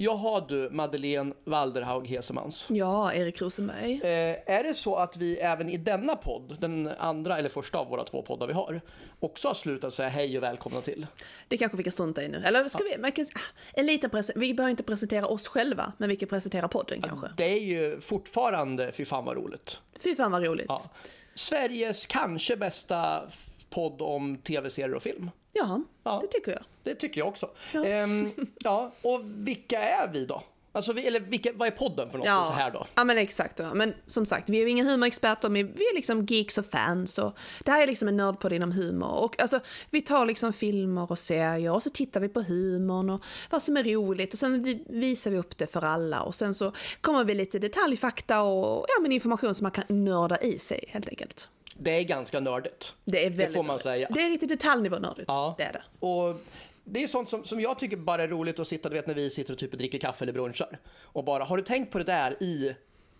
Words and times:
Jaha 0.00 0.40
du, 0.48 0.68
Madeleine 0.70 1.34
Walderhaug 1.44 2.06
Hesemans. 2.08 2.66
Ja, 2.68 3.12
Erik 3.12 3.42
Rosenberg. 3.42 3.92
Eh, 4.02 4.36
är 4.56 4.62
det 4.64 4.74
så 4.74 4.96
att 4.96 5.16
vi 5.16 5.38
även 5.38 5.68
i 5.68 5.76
denna 5.76 6.16
podd, 6.16 6.56
den 6.60 6.86
andra 6.98 7.38
eller 7.38 7.48
första 7.48 7.78
av 7.78 7.88
våra 7.88 8.04
två 8.04 8.22
poddar 8.22 8.46
vi 8.46 8.52
har, 8.52 8.80
också 9.20 9.48
har 9.48 9.54
slutat 9.54 9.94
säga 9.94 10.08
hej 10.08 10.36
och 10.36 10.42
välkomna 10.42 10.80
till? 10.80 11.06
Det 11.48 11.56
kanske 11.56 11.76
vi 11.76 11.82
kan 11.82 11.92
strunta 11.92 12.22
i 12.22 12.28
nu. 12.28 12.42
Eller 12.46 12.68
ska 12.68 12.84
vi? 12.84 12.98
Man 12.98 13.12
kan, 13.12 13.26
en 13.74 13.86
liten 13.86 14.10
vi 14.36 14.54
behöver 14.54 14.70
inte 14.70 14.82
presentera 14.82 15.26
oss 15.26 15.48
själva, 15.48 15.92
men 15.98 16.08
vi 16.08 16.16
kan 16.16 16.28
presentera 16.28 16.68
podden 16.68 17.02
kanske. 17.02 17.26
Det 17.36 17.44
är 17.44 17.60
ju 17.60 18.00
fortfarande, 18.00 18.92
fy 18.92 19.04
fan 19.04 19.24
vad 19.24 19.36
roligt. 19.36 19.80
Fy 20.04 20.14
fan 20.14 20.32
vad 20.32 20.42
roligt. 20.44 20.66
Ja. 20.68 20.82
Sveriges 21.34 22.06
kanske 22.06 22.56
bästa 22.56 23.22
f- 23.28 23.44
podd 23.70 24.02
om 24.02 24.36
tv-serier 24.36 24.94
och 24.94 25.02
film. 25.02 25.30
Ja, 25.52 25.80
Ja. 26.04 26.18
det 26.22 26.26
tycker 26.26 26.52
jag. 26.52 26.62
Det 26.82 26.94
tycker 26.94 27.20
jag 27.20 27.28
också. 27.28 27.50
Ja. 27.74 27.84
Ehm, 27.84 28.30
ja, 28.58 28.92
och 29.02 29.20
vilka 29.24 29.82
är 29.82 30.08
vi 30.12 30.26
då? 30.26 30.42
Alltså, 30.72 30.92
vi, 30.92 31.06
eller 31.06 31.20
vilka, 31.20 31.52
vad 31.54 31.68
är 31.68 31.72
podden 31.72 32.10
för 32.10 32.18
något 32.18 32.26
så 32.26 32.52
här 32.52 32.70
då? 32.70 32.86
ja, 32.94 33.04
men 33.04 33.18
exakt. 33.18 33.58
Ja. 33.58 33.74
Men 33.74 33.94
som 34.06 34.26
sagt, 34.26 34.48
vi 34.48 34.62
är 34.62 34.66
inga 34.66 34.84
humorexperter, 34.84 35.48
men 35.48 35.72
vi 35.72 35.84
är 35.84 35.94
liksom 35.94 36.26
geeks 36.26 36.58
och 36.58 36.66
fans. 36.66 37.18
Och 37.18 37.38
det 37.64 37.70
här 37.70 37.82
är 37.82 37.86
liksom 37.86 38.08
en 38.08 38.16
nördpodd 38.16 38.52
inom 38.52 38.72
humor. 38.72 39.22
Och 39.24 39.40
alltså, 39.40 39.60
vi 39.90 40.00
tar 40.02 40.26
liksom 40.26 40.52
filmer 40.52 41.10
och 41.12 41.18
serier 41.18 41.72
och 41.72 41.82
så 41.82 41.90
tittar 41.90 42.20
vi 42.20 42.28
på 42.28 42.42
humorn 42.42 43.10
och 43.10 43.22
vad 43.50 43.62
som 43.62 43.76
är 43.76 43.84
roligt. 43.84 44.32
Och 44.32 44.38
sen 44.38 44.62
vi, 44.62 44.84
visar 44.88 45.30
vi 45.30 45.38
upp 45.38 45.58
det 45.58 45.66
för 45.66 45.84
alla. 45.84 46.22
Och 46.22 46.34
sen 46.34 46.54
så 46.54 46.72
kommer 47.00 47.24
vi 47.24 47.34
lite 47.34 47.58
detaljfakta 47.58 48.42
och 48.42 48.84
ja, 48.88 49.02
men 49.02 49.12
information 49.12 49.54
som 49.54 49.64
man 49.64 49.72
kan 49.72 49.84
nörda 50.04 50.36
i 50.40 50.58
sig 50.58 50.84
helt 50.88 51.08
enkelt. 51.08 51.48
Det 51.80 51.90
är 51.90 52.02
ganska 52.02 52.40
nördigt. 52.40 52.94
Det 53.04 53.26
är 53.26 53.30
väldigt 53.30 53.54
får 53.54 53.62
man 53.62 53.66
nördigt. 53.66 53.82
säga. 53.82 54.08
Det 54.10 54.20
är 54.20 54.30
riktigt 54.30 54.48
detaljnivå 54.48 54.98
nördigt. 54.98 55.24
Ja. 55.28 55.54
Det 55.58 55.64
är 55.64 55.72
det. 55.72 56.06
Och 56.06 56.40
det 56.84 57.02
är 57.02 57.08
sånt 57.08 57.30
som, 57.30 57.44
som 57.44 57.60
jag 57.60 57.78
tycker 57.78 57.96
bara 57.96 58.22
är 58.22 58.28
roligt 58.28 58.58
att 58.58 58.68
sitta, 58.68 58.88
du 58.88 58.94
vet 58.94 59.06
när 59.06 59.14
vi 59.14 59.30
sitter 59.30 59.52
och 59.52 59.58
typ 59.58 59.72
dricker 59.72 59.98
kaffe 59.98 60.24
eller 60.24 60.32
brunchar. 60.32 60.78
Och 61.02 61.24
bara, 61.24 61.44
har 61.44 61.56
du 61.56 61.62
tänkt 61.62 61.92
på 61.92 61.98
det 61.98 62.04
där 62.04 62.42
i 62.42 62.74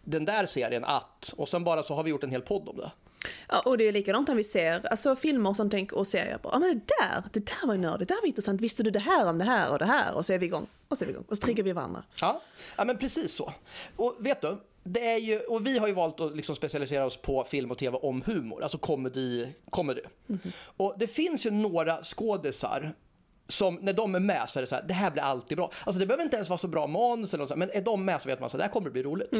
den 0.04 0.24
där 0.24 0.46
serien 0.46 0.84
att, 0.84 1.34
och 1.36 1.48
sen 1.48 1.64
bara 1.64 1.82
så 1.82 1.94
har 1.94 2.02
vi 2.02 2.10
gjort 2.10 2.24
en 2.24 2.30
hel 2.30 2.42
podd 2.42 2.68
om 2.68 2.76
det. 2.76 2.90
Ja, 3.48 3.62
och 3.64 3.78
det 3.78 3.88
är 3.88 3.92
likadant 3.92 4.28
när 4.28 4.34
vi 4.34 4.44
ser 4.44 4.86
alltså, 4.86 5.16
filmer 5.16 5.50
och 5.50 5.56
sånt 5.56 5.72
tänk, 5.72 5.92
och 5.92 6.06
serier. 6.06 6.38
På, 6.38 6.50
ja 6.52 6.58
men 6.58 6.68
det 6.74 6.94
där, 7.00 7.22
det 7.32 7.46
där 7.46 7.66
var 7.66 7.74
ju 7.74 7.80
nördigt, 7.80 8.08
det 8.08 8.14
där 8.14 8.22
var 8.22 8.26
intressant. 8.26 8.60
Visste 8.60 8.82
du 8.82 8.90
det 8.90 8.98
här 8.98 9.28
om 9.28 9.38
det 9.38 9.44
här 9.44 9.72
och 9.72 9.78
det 9.78 9.84
här? 9.84 10.14
Och 10.14 10.26
så 10.26 10.32
är 10.32 10.38
vi 10.38 10.46
igång. 10.46 10.66
Och 10.88 10.98
så 10.98 11.04
är 11.04 11.06
vi 11.06 11.12
igång. 11.12 11.24
Och 11.28 11.36
så 11.36 11.40
triggar 11.40 11.64
vi 11.64 11.72
varandra. 11.72 12.02
Ja, 12.20 12.42
ja 12.76 12.84
men 12.84 12.98
precis 12.98 13.32
så. 13.32 13.52
Och 13.96 14.16
vet 14.18 14.40
du, 14.40 14.56
det 14.92 15.08
är 15.10 15.16
ju, 15.16 15.38
och 15.40 15.66
vi 15.66 15.78
har 15.78 15.86
ju 15.86 15.92
valt 15.92 16.20
att 16.20 16.36
liksom 16.36 16.56
specialisera 16.56 17.06
oss 17.06 17.16
på 17.16 17.44
film 17.44 17.70
och 17.70 17.78
tv 17.78 17.96
om 17.96 18.22
humor, 18.26 18.62
alltså 18.62 18.78
komedi. 18.78 19.54
komedi. 19.70 20.00
Och 20.76 20.94
det 20.98 21.06
finns 21.06 21.46
ju 21.46 21.50
några 21.50 22.02
skådisar 22.02 22.92
som 23.48 23.74
när 23.74 23.92
de 23.92 24.14
är 24.14 24.20
med 24.20 24.50
så 24.50 24.58
är 24.58 24.60
det 24.60 24.66
så 24.66 24.74
här, 24.74 24.82
det 24.82 24.94
här 24.94 25.10
blir 25.10 25.22
alltid 25.22 25.56
bra. 25.58 25.70
Alltså 25.84 26.00
det 26.00 26.06
behöver 26.06 26.24
inte 26.24 26.36
ens 26.36 26.48
vara 26.48 26.58
så 26.58 26.68
bra 26.68 26.86
manus 26.86 27.34
eller 27.34 27.42
något 27.42 27.48
sånt, 27.48 27.58
men 27.58 27.70
är 27.70 27.80
de 27.80 28.04
med 28.04 28.22
så 28.22 28.28
vet 28.28 28.40
man 28.40 28.50
så 28.50 28.56
här, 28.56 28.58
det 28.58 28.64
här 28.64 28.72
kommer 28.72 28.90
bli 28.90 29.02
roligt. 29.02 29.32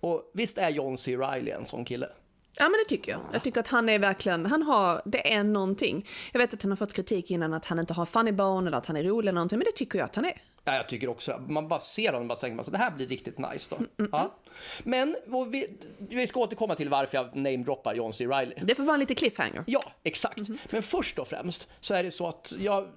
Och 0.00 0.30
visst 0.34 0.58
är 0.58 0.70
John 0.70 0.98
C. 0.98 1.16
Reilly 1.16 1.50
en 1.50 1.64
sån 1.64 1.84
kille? 1.84 2.08
Ja 2.56 2.64
men 2.64 2.72
det 2.72 2.88
tycker 2.88 3.12
jag. 3.12 3.20
Jag 3.32 3.42
tycker 3.42 3.60
att 3.60 3.68
han 3.68 3.88
är 3.88 3.98
verkligen, 3.98 4.46
han 4.46 4.62
har, 4.62 5.02
det 5.04 5.32
är 5.34 5.44
någonting. 5.44 6.06
Jag 6.32 6.40
vet 6.40 6.54
att 6.54 6.62
han 6.62 6.70
har 6.72 6.76
fått 6.76 6.92
kritik 6.92 7.30
innan 7.30 7.54
att 7.54 7.66
han 7.66 7.78
inte 7.78 7.92
har 7.94 8.06
funny 8.06 8.32
bone 8.32 8.66
eller 8.68 8.78
att 8.78 8.86
han 8.86 8.96
är 8.96 9.02
rolig 9.02 9.28
eller 9.28 9.32
någonting, 9.34 9.58
men 9.58 9.64
det 9.64 9.72
tycker 9.72 9.98
jag 9.98 10.04
att 10.06 10.16
han 10.16 10.24
är. 10.24 10.40
Ja, 10.66 10.74
jag 10.76 10.88
tycker 10.88 11.08
också 11.08 11.42
Man 11.48 11.68
bara 11.68 11.80
ser 11.80 12.06
honom 12.06 12.22
och 12.22 12.28
bara 12.28 12.38
tänker 12.38 12.56
man 12.56 12.64
så 12.64 12.70
det 12.70 12.78
här 12.78 12.90
blir 12.90 13.06
riktigt 13.06 13.38
nice 13.38 13.76
då. 13.78 14.04
Ja. 14.12 14.34
Men 14.82 15.16
och 15.30 15.54
vi, 15.54 15.78
vi 15.98 16.26
ska 16.26 16.40
återkomma 16.40 16.74
till 16.74 16.88
varför 16.88 17.16
jag 17.16 17.36
namedroppar 17.36 17.94
John 17.94 18.12
C. 18.12 18.26
Reilly. 18.26 18.54
Det 18.62 18.74
får 18.74 18.82
vara 18.84 18.94
en 18.94 19.00
lite 19.00 19.14
cliffhanger. 19.14 19.64
Ja, 19.66 19.82
exakt. 20.02 20.38
Men 20.70 20.82
först 20.82 21.18
och 21.18 21.28
främst 21.28 21.68
så 21.80 21.94
är 21.94 22.02
det 22.02 22.10
så 22.10 22.26
att 22.26 22.52
jag, 22.58 22.88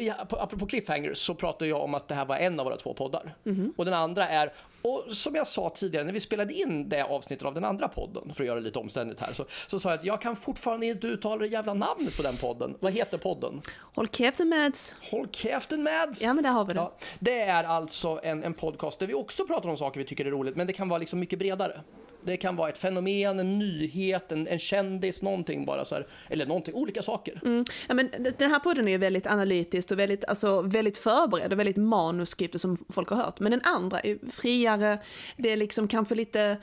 ja, 0.00 0.14
på- 0.28 0.36
apropå 0.36 0.66
cliffhangers 0.66 1.18
så 1.18 1.34
pratar 1.34 1.66
jag 1.66 1.82
om 1.82 1.94
att 1.94 2.08
det 2.08 2.14
här 2.14 2.24
var 2.26 2.36
en 2.36 2.60
av 2.60 2.66
våra 2.66 2.76
två 2.76 2.94
poddar. 2.94 3.34
Och 3.76 3.84
den 3.84 3.94
andra 3.94 4.28
är, 4.28 4.52
och 4.82 5.04
som 5.08 5.34
jag 5.34 5.46
sa 5.46 5.70
tidigare 5.70 6.04
när 6.04 6.12
vi 6.12 6.20
spelade 6.20 6.54
in 6.54 6.88
det 6.88 7.02
avsnittet 7.02 7.46
av 7.46 7.54
den 7.54 7.64
andra 7.64 7.88
podden, 7.88 8.34
för 8.34 8.42
att 8.42 8.46
göra 8.46 8.60
det 8.60 8.64
lite 8.64 8.78
omständigt 8.78 9.20
här, 9.20 9.32
så, 9.32 9.44
så 9.66 9.80
sa 9.80 9.90
jag 9.90 9.98
att 9.98 10.04
jag 10.04 10.20
kan 10.20 10.36
fortfarande 10.36 10.86
inte 10.86 11.06
uttala 11.06 11.36
det 11.36 11.46
jävla 11.46 11.74
namnet 11.74 12.16
på 12.16 12.22
den 12.22 12.36
podden. 12.36 12.76
Vad 12.80 12.92
heter 12.92 13.18
podden? 13.18 13.62
Håll 13.94 14.08
käften 14.08 14.48
Mads. 14.48 14.96
Håll 15.10 15.28
käften 15.32 15.82
Mads! 15.82 16.22
Ja 16.22 16.34
men 16.34 16.44
där 16.44 16.50
har 16.50 16.64
vi 16.64 16.74
det. 16.74 16.80
Ja, 16.80 16.96
det 17.18 17.40
är 17.40 17.64
alltså 17.64 18.20
en, 18.22 18.44
en 18.44 18.54
podcast 18.54 18.98
där 18.98 19.06
vi 19.06 19.14
också 19.14 19.46
pratar 19.46 19.68
om 19.68 19.76
saker 19.76 20.00
vi 20.00 20.06
tycker 20.06 20.24
är 20.24 20.30
roligt, 20.30 20.56
men 20.56 20.66
det 20.66 20.72
kan 20.72 20.88
vara 20.88 20.98
liksom 20.98 21.20
mycket 21.20 21.38
bredare. 21.38 21.80
Det 22.26 22.36
kan 22.36 22.56
vara 22.56 22.68
ett 22.68 22.78
fenomen, 22.78 23.38
en 23.40 23.58
nyhet, 23.58 24.32
en, 24.32 24.46
en 24.46 24.58
kändis, 24.58 25.22
någonting 25.22 25.64
bara 25.64 25.84
så 25.84 25.94
här. 25.94 26.06
Eller 26.30 26.46
någonting, 26.46 26.74
olika 26.74 27.02
saker. 27.02 27.40
Mm. 27.44 27.64
Ja, 27.88 27.94
men 27.94 28.10
den 28.38 28.50
här 28.50 28.58
podden 28.58 28.88
är 28.88 28.92
ju 28.92 28.98
väldigt 28.98 29.26
analytiskt 29.26 29.90
och 29.90 29.98
väldigt, 29.98 30.24
alltså, 30.24 30.62
väldigt 30.62 30.98
förberedd 30.98 31.52
och 31.52 31.58
väldigt 31.58 31.76
manuskript 31.76 32.60
som 32.60 32.84
folk 32.88 33.08
har 33.08 33.16
hört. 33.16 33.40
Men 33.40 33.50
den 33.50 33.60
andra 33.64 34.00
är 34.00 34.30
friare, 34.30 34.98
det 35.36 35.52
är 35.52 35.56
liksom 35.56 35.88
kanske 35.88 36.14
lite 36.14 36.56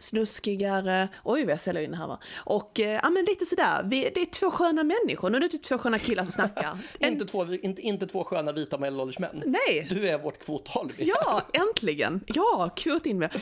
snuskigare. 0.00 1.08
Oj, 1.24 1.44
vad 1.44 1.52
jag 1.52 1.60
säljer 1.60 1.82
in 1.82 1.94
här 1.94 2.06
va. 2.06 2.18
Och 2.36 2.80
eh, 2.80 3.00
ja, 3.02 3.10
men 3.10 3.24
lite 3.24 3.46
sådär, 3.46 3.82
vi, 3.84 4.10
det 4.14 4.20
är 4.20 4.26
två 4.26 4.50
sköna 4.50 4.84
människor. 4.84 5.30
Nu 5.30 5.36
är 5.36 5.40
det 5.40 5.54
inte 5.54 5.68
två 5.68 5.78
sköna 5.78 5.98
killar 5.98 6.24
som 6.24 6.32
snackar. 6.32 6.78
En, 6.98 7.12
Inte, 7.12 7.24
två, 7.26 7.54
inte, 7.54 7.82
inte 7.82 8.06
två 8.06 8.24
sköna 8.24 8.52
vita 8.52 8.78
medelålders 8.78 9.18
män. 9.18 9.42
nej! 9.46 9.86
Du 9.90 10.08
är 10.08 10.18
vårt 10.18 10.38
kvottal. 10.44 10.92
Ja, 10.96 11.42
äntligen! 11.52 12.24
Ja, 12.26 12.70
kvot 12.76 13.06
in 13.06 13.18
med. 13.18 13.40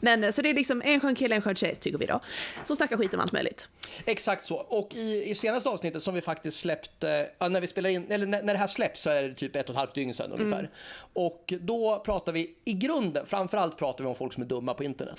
Men 0.00 0.24
eh, 0.24 0.30
så 0.30 0.42
det 0.42 0.50
är 0.50 0.54
liksom 0.54 0.82
en 0.84 1.00
skön 1.00 1.14
kille, 1.14 1.34
en 1.34 1.42
skön 1.42 1.54
tjej, 1.54 1.74
tycker 1.76 1.98
vi 1.98 2.06
då. 2.06 2.20
Som 2.64 2.76
snackar 2.76 2.96
skit 2.96 3.14
om 3.14 3.20
allt 3.20 3.32
möjligt. 3.32 3.68
Exakt 4.04 4.46
så. 4.46 4.56
Och 4.56 4.94
i, 4.94 5.30
i 5.30 5.34
senaste 5.34 5.68
avsnittet 5.68 6.02
som 6.02 6.14
vi 6.14 6.20
faktiskt 6.20 6.60
släppte, 6.60 7.30
ja, 7.38 7.48
när 7.48 7.60
vi 7.60 7.66
spelar 7.66 7.90
in, 7.90 8.06
eller 8.10 8.26
när, 8.26 8.42
när 8.42 8.52
det 8.52 8.58
här 8.58 8.66
släpps 8.66 9.02
så 9.02 9.10
är 9.10 9.22
det 9.22 9.34
typ 9.34 9.56
ett 9.56 9.66
och 9.66 9.70
ett 9.70 9.76
halvt 9.78 9.94
dygn 9.94 10.14
sedan 10.14 10.32
ungefär. 10.32 10.70
Och 11.12 11.52
då 11.60 12.02
pratar 12.04 12.32
vi 12.32 12.54
i 12.64 12.72
grunden, 12.72 13.26
framförallt 13.26 13.78
pratar 13.78 14.04
vi 14.04 14.10
om 14.10 14.16
folk 14.16 14.32
som 14.32 14.42
är 14.42 14.46
dumma 14.46 14.74
på 14.74 14.84
internet. 14.84 15.18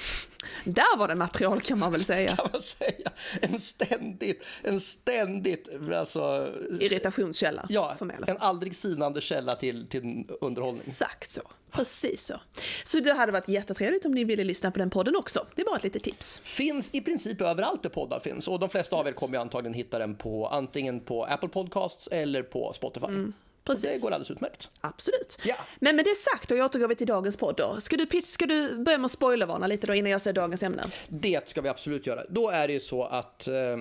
Där 0.73 0.97
var 0.97 1.07
det 1.07 1.15
material 1.15 1.61
kan 1.61 1.79
man 1.79 1.91
väl 1.91 2.05
säga. 2.05 2.35
Kan 2.35 2.49
man 2.53 2.61
säga. 2.61 3.11
En 3.41 3.59
ständigt, 3.59 4.43
en 4.63 4.79
ständigt, 4.79 5.69
alltså. 5.93 6.53
Irritationskälla 6.79 7.65
Ja, 7.69 7.95
för 7.97 8.05
mig. 8.05 8.15
en 8.27 8.37
aldrig 8.37 8.75
sinande 8.75 9.21
källa 9.21 9.51
till, 9.51 9.87
till 9.87 10.03
underhållning. 10.41 10.81
Exakt 10.87 11.31
så. 11.31 11.41
Precis 11.71 12.25
så. 12.25 12.41
Så 12.83 12.99
det 12.99 13.13
hade 13.13 13.31
varit 13.31 13.47
jättetrevligt 13.47 14.05
om 14.05 14.11
ni 14.11 14.23
ville 14.23 14.43
lyssna 14.43 14.71
på 14.71 14.79
den 14.79 14.89
podden 14.89 15.15
också. 15.15 15.45
Det 15.55 15.61
är 15.61 15.65
bara 15.65 15.75
ett 15.77 15.83
litet 15.83 16.03
tips. 16.03 16.41
Finns 16.43 16.89
i 16.93 17.01
princip 17.01 17.41
överallt 17.41 17.83
där 17.83 17.89
poddar 17.89 18.19
finns 18.19 18.47
och 18.47 18.59
de 18.59 18.69
flesta 18.69 18.95
av 18.95 19.07
er 19.07 19.11
kommer 19.11 19.33
ju 19.37 19.41
antagligen 19.41 19.73
hitta 19.73 19.99
den 19.99 20.15
på 20.15 20.47
antingen 20.47 20.99
på 20.99 21.25
Apple 21.25 21.49
Podcasts 21.49 22.07
eller 22.11 22.43
på 22.43 22.73
Spotify. 22.75 23.05
Mm, 23.05 23.33
precis. 23.63 24.01
går 24.01 24.09
alldeles 24.09 24.31
utmärkt. 24.31 24.69
Absolut. 24.81 25.37
Ja. 25.43 25.55
Men 25.79 25.95
med 25.95 26.05
det 26.05 26.15
sagt, 26.15 26.49
då 26.49 26.65
återgår 26.65 26.87
vi 26.87 26.95
till 26.95 27.07
dagens 27.07 27.37
podd 27.37 27.55
då. 27.55 27.81
Ska 27.81 27.97
du, 27.97 28.05
pitch, 28.05 28.25
ska 28.25 28.45
du 28.45 28.77
börja 28.77 28.97
med 28.97 29.05
att 29.05 29.11
spoilervarna 29.11 29.67
lite 29.67 29.87
då 29.87 29.93
innan 29.93 30.11
jag 30.11 30.21
säger 30.21 30.35
dagens 30.35 30.63
ämne? 30.63 30.83
Det 31.07 31.49
ska 31.49 31.61
vi 31.61 31.69
absolut 31.69 32.07
göra. 32.07 32.23
Då 32.29 32.49
är 32.49 32.67
det 32.67 32.73
ju 32.73 32.79
så 32.79 33.03
att 33.03 33.47
eh, 33.47 33.77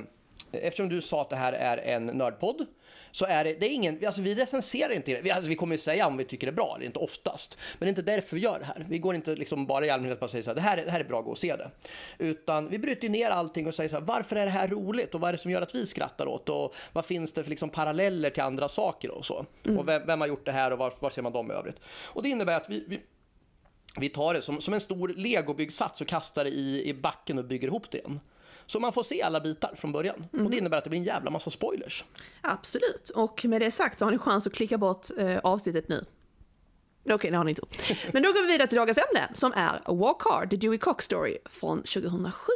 eftersom 0.52 0.88
du 0.88 1.00
sa 1.00 1.22
att 1.22 1.30
det 1.30 1.36
här 1.36 1.52
är 1.52 1.76
en 1.76 2.06
nördpodd 2.06 2.66
så 3.12 3.24
är 3.26 3.44
det, 3.44 3.54
det 3.54 3.66
är 3.66 3.70
ingen, 3.70 4.06
alltså 4.06 4.22
vi 4.22 4.34
recenserar 4.34 4.92
inte 4.92 5.20
det. 5.22 5.30
Alltså 5.30 5.48
vi 5.48 5.54
kommer 5.56 5.74
ju 5.74 5.78
säga 5.78 6.06
om 6.06 6.16
vi 6.16 6.24
tycker 6.24 6.46
det 6.46 6.50
är 6.50 6.54
bra, 6.54 6.76
det 6.78 6.84
är 6.84 6.86
inte 6.86 6.98
oftast. 6.98 7.58
Men 7.78 7.86
det 7.86 7.86
är 7.86 7.88
inte 7.88 8.02
därför 8.02 8.36
vi 8.36 8.42
gör 8.42 8.58
det 8.58 8.64
här. 8.64 8.86
Vi 8.88 8.98
går 8.98 9.14
inte 9.14 9.34
liksom 9.36 9.66
bara 9.66 9.86
i 9.86 9.90
allmänhet 9.90 10.20
bara 10.20 10.28
säger 10.28 10.42
så 10.44 10.50
här, 10.50 10.54
det 10.54 10.60
här, 10.60 10.78
är- 10.78 10.84
det 10.84 10.90
här 10.90 11.00
är 11.00 11.04
bra, 11.04 11.20
gå 11.20 11.30
och 11.30 11.38
se 11.38 11.56
det. 11.56 11.70
Utan 12.18 12.68
vi 12.70 12.78
bryter 12.78 13.08
ner 13.08 13.30
allting 13.30 13.66
och 13.66 13.74
säger 13.74 13.88
så 13.90 13.96
här, 13.96 14.02
varför 14.02 14.36
är 14.36 14.44
det 14.44 14.50
här 14.50 14.68
roligt 14.68 15.14
och 15.14 15.20
vad 15.20 15.28
är 15.28 15.32
det 15.32 15.38
som 15.38 15.50
gör 15.50 15.62
att 15.62 15.74
vi 15.74 15.86
skrattar 15.86 16.26
åt 16.26 16.48
och 16.48 16.74
vad 16.92 17.04
finns 17.06 17.32
det 17.32 17.42
för 17.42 17.50
liksom 17.50 17.68
paralleller 17.68 18.30
till 18.30 18.42
andra 18.42 18.68
saker 18.68 19.10
och 19.10 19.24
så. 19.26 19.46
Och 19.78 19.88
vem, 19.88 20.02
vem 20.06 20.20
har 20.20 20.28
gjort 20.28 20.44
det 20.46 20.52
här 20.52 20.70
och 20.70 20.78
var, 20.78 20.92
var 21.00 21.10
ser 21.10 21.22
man 21.22 21.32
dem 21.32 21.50
i 21.50 21.54
övrigt. 21.54 21.76
Och 22.04 22.22
det 22.22 22.28
innebär 22.28 22.56
att 22.56 22.70
vi, 22.70 22.84
vi 22.88 23.00
vi 23.96 24.08
tar 24.08 24.34
det 24.34 24.42
som, 24.42 24.60
som 24.60 24.74
en 24.74 24.80
stor 24.80 25.08
legobyggsats 25.08 26.00
och 26.00 26.06
kastar 26.06 26.44
det 26.44 26.50
i, 26.50 26.88
i 26.88 26.94
backen 26.94 27.38
och 27.38 27.44
bygger 27.44 27.68
ihop 27.68 27.90
det 27.90 27.98
igen. 27.98 28.20
Så 28.72 28.80
man 28.80 28.92
får 28.92 29.02
se 29.02 29.22
alla 29.22 29.40
bitar 29.40 29.74
från 29.76 29.92
början. 29.92 30.24
Och 30.32 30.50
det 30.50 30.56
innebär 30.56 30.78
att 30.78 30.84
det 30.84 30.90
blir 30.90 31.00
en 31.00 31.06
jävla 31.06 31.30
massa 31.30 31.50
spoilers. 31.50 32.04
Absolut. 32.40 33.10
Och 33.14 33.44
med 33.44 33.60
det 33.60 33.70
sagt 33.70 33.98
så 33.98 34.04
har 34.04 34.12
ni 34.12 34.18
chans 34.18 34.46
att 34.46 34.52
klicka 34.52 34.78
bort 34.78 35.06
eh, 35.18 35.38
avsnittet 35.38 35.88
nu. 35.88 36.04
Okej, 37.10 37.30
det 37.30 37.36
har 37.36 37.44
ni 37.44 37.50
inte 37.50 37.60
gjort. 37.62 37.98
Men 38.12 38.22
då 38.22 38.32
går 38.32 38.42
vi 38.42 38.52
vidare 38.52 38.68
till 38.68 38.78
dagens 38.78 38.98
ämne 38.98 39.28
som 39.34 39.52
är 39.52 39.80
Walk 39.94 40.22
Hard, 40.22 40.50
The 40.50 40.56
Dewey 40.56 40.78
Cox 40.78 41.04
Story 41.04 41.38
från 41.50 41.82
2007. 41.82 42.52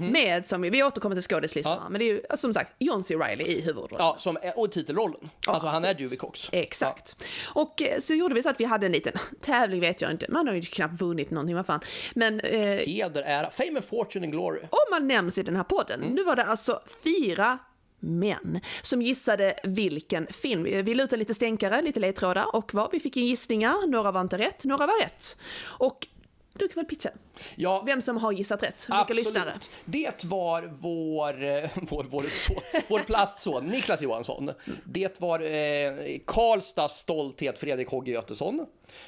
Med, 0.00 0.48
som 0.48 0.62
vi, 0.62 0.82
återkommer 0.82 1.16
till 1.16 1.22
skådislistorna, 1.24 1.80
Ja. 1.84 1.88
men 1.88 1.98
det 1.98 2.04
är 2.04 2.12
ju 2.12 2.22
som 2.36 2.54
sagt 2.54 2.72
John 2.78 3.04
C. 3.04 3.14
Reilly 3.16 3.44
i 3.44 3.60
huvudrollen. 3.60 3.96
Ja, 3.98 4.16
som, 4.18 4.36
är- 4.36 4.58
och 4.58 4.72
titelrollen. 4.72 5.30
alltså 5.46 5.68
han 5.68 5.84
är. 5.84 5.94
Dewey 5.94 6.16
Cox. 6.16 6.48
Exakt. 6.52 7.16
Och 7.54 7.82
eh, 7.82 7.98
så 7.98 8.14
gjorde 8.14 8.34
vi 8.34 8.42
så 8.42 8.48
att 8.48 8.60
vi 8.60 8.64
hade 8.64 8.86
en 8.86 8.92
liten 8.92 9.12
tävling, 9.40 9.80
vet 9.80 10.00
jag 10.00 10.10
inte. 10.10 10.26
Man 10.28 10.48
har 10.48 10.54
ju 10.54 10.62
knappt 10.62 11.00
vunnit 11.00 11.30
någonting, 11.30 11.56
vad 11.56 11.66
fan. 11.66 11.80
Men 12.14 12.40
eh, 12.40 12.60
Heder, 12.60 13.22
ära, 13.22 13.50
fame 13.50 13.70
and 13.76 13.84
fortune 13.84 14.26
and 14.26 14.32
glory. 14.32 14.60
om 14.62 14.78
man 14.90 15.08
nämns 15.08 15.38
i 15.38 15.42
den 15.42 15.56
här 15.56 15.64
podden. 15.64 16.00
Nu 16.00 16.24
var 16.24 16.36
det 16.36 16.44
alltså 16.44 16.80
fyra 17.04 17.58
män 18.00 18.60
som 18.82 19.02
gissade 19.02 19.54
vilken 19.64 20.26
film. 20.26 20.62
Vi 20.62 20.94
lutade 20.94 21.16
lite 21.16 21.34
stänkare, 21.34 21.82
lite 21.82 22.00
ledtrådar 22.00 22.56
och 22.56 22.74
vad 22.74 22.92
vi 22.92 23.00
fick 23.00 23.16
in 23.16 23.26
gissningar. 23.26 23.86
Några 23.86 24.10
var 24.10 24.20
inte 24.20 24.38
rätt, 24.38 24.64
några 24.64 24.86
var 24.86 25.02
rätt. 25.02 25.36
Och 25.62 26.06
du 26.54 26.68
kan 26.68 26.74
väl 26.74 26.84
pitcha? 26.84 27.10
Ja, 27.56 27.82
Vem 27.86 28.02
som 28.02 28.16
har 28.16 28.32
gissat 28.32 28.62
rätt, 28.62 28.86
vilka 28.88 28.94
absolut. 28.94 29.24
lyssnare. 29.24 29.52
Det 29.84 30.24
var 30.24 30.62
vår, 30.80 31.44
eh, 31.44 31.70
vår, 31.74 32.06
vår, 32.10 32.22
son, 32.22 32.82
vår 32.88 32.98
plastson, 32.98 33.66
Niklas 33.66 34.02
Johansson. 34.02 34.50
Det 34.84 35.20
var 35.20 35.40
eh, 35.40 36.18
Karlstads 36.26 36.98
stolthet, 36.98 37.58
Fredrik 37.58 37.88
Hogge 37.88 38.12
Götesson. 38.12 38.66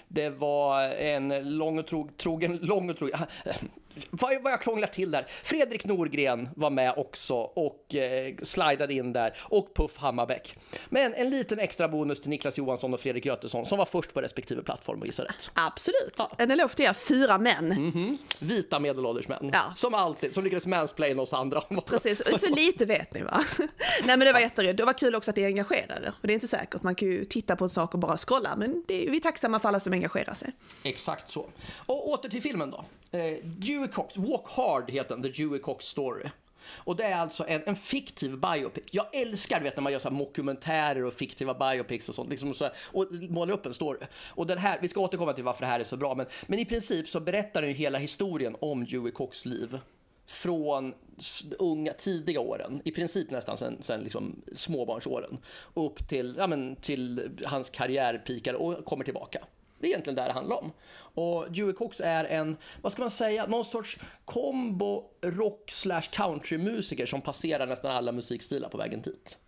Det 0.08 0.30
var 0.30 0.82
en 0.88 1.56
lång 1.58 1.78
och 1.78 1.86
trog, 1.86 2.16
trogen, 2.16 2.56
lång 2.56 2.90
och 2.90 2.96
trogen, 2.96 3.18
vad, 4.10 4.42
vad 4.42 4.52
jag 4.52 4.62
krånglar 4.62 4.88
till 4.88 5.10
där. 5.10 5.26
Fredrik 5.42 5.84
Norgren 5.84 6.48
var 6.56 6.70
med 6.70 6.94
också 6.96 7.34
och 7.34 7.94
eh, 7.94 8.34
slidade 8.42 8.94
in 8.94 9.12
där 9.12 9.36
och 9.40 9.74
Puff 9.74 9.96
Hammarbäck. 9.96 10.56
Men 10.88 11.14
en 11.14 11.30
liten 11.30 11.58
extra 11.58 11.88
bonus 11.88 12.20
till 12.20 12.30
Niklas 12.30 12.58
Johansson 12.58 12.94
och 12.94 13.00
Fredrik 13.00 13.26
Götesson 13.26 13.66
som 13.66 13.78
var 13.78 13.84
först 13.84 14.14
på 14.14 14.20
respektive 14.20 14.62
plattform 14.62 15.00
och 15.00 15.06
gissade 15.06 15.28
rätt. 15.28 15.50
Absolut. 15.54 16.20
En 16.38 16.50
eloge 16.50 16.74
till 16.74 16.84
er 16.84 16.92
fyra 16.92 17.38
män. 17.38 18.18
Vita 18.38 18.78
medelålders 18.78 19.28
män. 19.28 19.50
Ja. 19.52 19.60
Som 19.76 19.94
alltid, 19.94 20.34
som 20.34 20.44
lyckades 20.44 20.66
mansplaina 20.66 21.22
oss 21.22 21.32
andra. 21.32 21.60
Precis, 21.86 22.22
så 22.40 22.54
lite 22.54 22.84
vet 22.86 23.14
ni 23.14 23.22
va? 23.22 23.44
Nej 23.58 24.16
men 24.16 24.20
det 24.20 24.32
var 24.32 24.40
jätteroligt. 24.40 24.76
Det 24.76 24.84
var 24.84 24.92
kul 24.98 25.14
också 25.14 25.30
att 25.30 25.34
det 25.34 25.44
engagerar 25.44 26.02
er. 26.02 26.12
Och 26.20 26.26
det 26.26 26.32
är 26.32 26.34
inte 26.34 26.48
säkert, 26.48 26.82
man 26.82 26.94
kan 26.94 27.08
ju 27.08 27.24
titta 27.24 27.56
på 27.56 27.64
en 27.64 27.70
sak 27.70 27.94
och 27.94 28.00
bara 28.00 28.16
scrolla. 28.16 28.56
Men 28.56 28.84
det, 28.88 29.06
vi 29.10 29.16
är 29.16 29.20
tacksamma 29.20 29.60
för 29.60 29.68
alla 29.68 29.80
som 29.80 29.92
engagerar 29.92 30.34
sig. 30.34 30.52
Exakt 30.82 31.30
så. 31.30 31.48
Och 31.86 32.10
åter 32.10 32.28
till 32.28 32.42
filmen 32.42 32.70
då. 32.70 32.84
Eh, 33.12 33.37
Dewey 33.44 33.88
Cox, 33.88 34.17
Walk 34.17 34.44
Hard 34.47 34.91
heter 34.91 35.17
den, 35.17 35.23
The 35.23 35.43
Dewey 35.43 35.59
Cox 35.59 35.85
Story. 35.85 36.29
Och 36.75 36.97
det 36.97 37.05
är 37.05 37.17
alltså 37.17 37.44
en, 37.49 37.62
en 37.67 37.76
fiktiv 37.76 38.38
biopic. 38.38 38.85
Jag 38.91 39.06
älskar 39.12 39.61
vet, 39.61 39.76
när 39.76 39.82
man 39.82 39.93
gör 39.93 39.99
så 39.99 40.09
här 40.09 40.17
mockumentärer 40.17 41.05
och 41.05 41.14
fiktiva 41.14 41.55
biopics 41.55 42.09
och 42.09 42.14
sånt. 42.14 42.31
Liksom 42.31 42.55
så 42.55 42.64
här, 42.64 42.73
och 42.82 43.06
målar 43.12 43.55
upp 43.55 43.67
en 43.67 43.75
story. 43.75 43.99
Och 44.29 44.47
den 44.47 44.59
här, 44.59 44.79
vi 44.82 44.88
ska 44.88 45.00
återkomma 45.00 45.32
till 45.32 45.44
varför 45.44 45.61
det 45.61 45.67
här 45.67 45.81
är 45.81 45.85
så 45.85 45.97
bra. 45.97 46.14
Men, 46.14 46.26
men 46.47 46.59
i 46.59 46.64
princip 46.64 47.09
så 47.09 47.20
berättar 47.20 47.62
den 47.62 47.70
ju 47.70 47.76
hela 47.76 47.99
historien 47.99 48.56
om 48.61 48.85
Dewey 48.85 49.12
Cox 49.12 49.44
liv. 49.44 49.79
Från 50.26 50.94
unga, 51.59 51.93
tidiga 51.93 52.41
åren, 52.41 52.82
i 52.85 52.91
princip 52.91 53.31
nästan 53.31 53.59
sen, 53.59 53.79
sen 53.82 54.00
liksom 54.00 54.43
småbarnsåren. 54.56 55.38
Upp 55.75 56.09
till, 56.09 56.35
ja, 56.38 56.47
men, 56.47 56.76
till 56.76 57.31
hans 57.44 57.70
karriär 57.70 58.23
pikar 58.26 58.55
och 58.55 58.85
kommer 58.85 59.05
tillbaka. 59.05 59.44
Det 59.82 59.87
är 59.87 59.88
egentligen 59.88 60.14
det 60.14 60.23
det 60.23 60.32
handlar 60.32 60.56
om. 60.56 60.73
Och 61.14 61.52
Dewey 61.52 61.73
Cox 61.73 62.00
är 62.00 62.25
en, 62.25 62.56
vad 62.82 62.93
ska 62.93 63.02
man 63.02 63.11
säga, 63.11 63.46
någon 63.46 63.64
sorts 63.64 63.99
kombo 64.25 65.05
rock 65.23 65.70
slash 65.73 66.02
countrymusiker 66.12 67.06
som 67.06 67.20
passerar 67.20 67.67
nästan 67.67 67.90
alla 67.90 68.12
musikstilar 68.12 68.69
på 68.69 68.79
vägen 68.79 69.02
dit. 69.02 69.38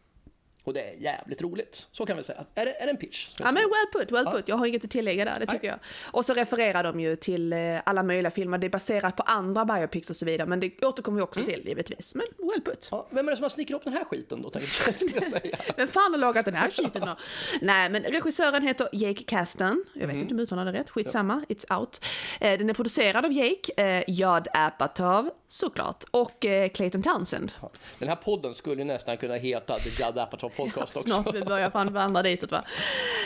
Och 0.64 0.72
det 0.74 0.80
är 0.80 0.94
jävligt 0.94 1.42
roligt, 1.42 1.86
så 1.92 2.06
kan 2.06 2.16
vi 2.16 2.22
säga. 2.22 2.44
Är 2.54 2.66
det, 2.66 2.72
är 2.80 2.86
det 2.86 2.90
en 2.90 2.96
pitch? 2.96 3.28
Ja 3.38 3.44
men 3.44 3.54
well 3.54 3.92
put, 3.92 4.12
well 4.12 4.26
put. 4.26 4.48
Jag 4.48 4.56
har 4.56 4.66
inget 4.66 4.84
att 4.84 4.90
tillägga 4.90 5.24
där, 5.24 5.40
det 5.40 5.46
tycker 5.46 5.68
jag. 5.68 5.78
Och 6.02 6.24
så 6.24 6.34
refererar 6.34 6.84
de 6.84 7.00
ju 7.00 7.16
till 7.16 7.52
eh, 7.52 7.58
alla 7.84 8.02
möjliga 8.02 8.30
filmer. 8.30 8.58
Det 8.58 8.66
är 8.66 8.70
baserat 8.70 9.16
på 9.16 9.22
andra 9.22 9.64
biopics 9.64 10.10
och 10.10 10.16
så 10.16 10.26
vidare. 10.26 10.48
Men 10.48 10.60
det 10.60 10.84
återkommer 10.84 11.16
vi 11.16 11.22
också 11.22 11.40
Mm. 11.40 11.54
till 11.54 11.68
givetvis. 11.68 12.14
Men 12.14 12.26
put. 12.60 12.88
Ja, 12.90 13.06
vem 13.10 13.26
är 13.28 13.30
det 13.32 13.36
som 13.36 13.42
har 13.42 13.50
snickrat 13.50 13.76
upp 13.76 13.84
den 13.84 13.92
här 13.92 14.04
skiten 14.04 14.42
då? 14.42 14.50
Vem 15.76 15.88
fan 15.88 16.12
har 16.12 16.18
lagat 16.18 16.44
den 16.44 16.54
här 16.54 16.70
skiten 16.70 17.02
då? 17.06 17.16
Nej, 17.60 17.90
men 17.90 18.02
regissören 18.02 18.62
heter 18.62 18.88
Jake 18.92 19.24
Kasdan. 19.24 19.84
Jag 19.94 20.06
vet 20.06 20.16
inte 20.16 20.34
om 20.34 20.58
jag 20.58 20.66
det 20.66 20.72
rätt. 20.72 20.90
Skitsamma, 20.90 21.44
it's 21.48 21.78
out. 21.80 22.04
Eh, 22.40 22.58
Den 22.58 22.70
är 22.70 22.74
producerad 22.74 23.24
av 23.24 23.32
Jake, 23.32 23.72
eh, 23.82 24.04
Judd 24.08 24.48
Apatow, 24.54 25.30
såklart, 25.48 26.04
och 26.10 26.44
eh, 26.46 26.68
Clayton 26.68 27.02
Townsend. 27.02 27.52
Den 27.98 28.08
här 28.08 28.16
podden 28.16 28.54
skulle 28.54 28.84
nästan 28.84 29.16
kunna 29.16 29.34
heta 29.34 29.78
The 29.78 29.88
Judd 30.04 30.18
Apatow 30.18 30.48
Podcast 30.48 30.96
också. 30.96 31.08
Snart 31.08 31.34
vi 31.34 31.40
börjar 31.44 31.70
fan 31.70 31.92
vandra 31.92 32.22
ditåt 32.22 32.50
va. 32.52 32.64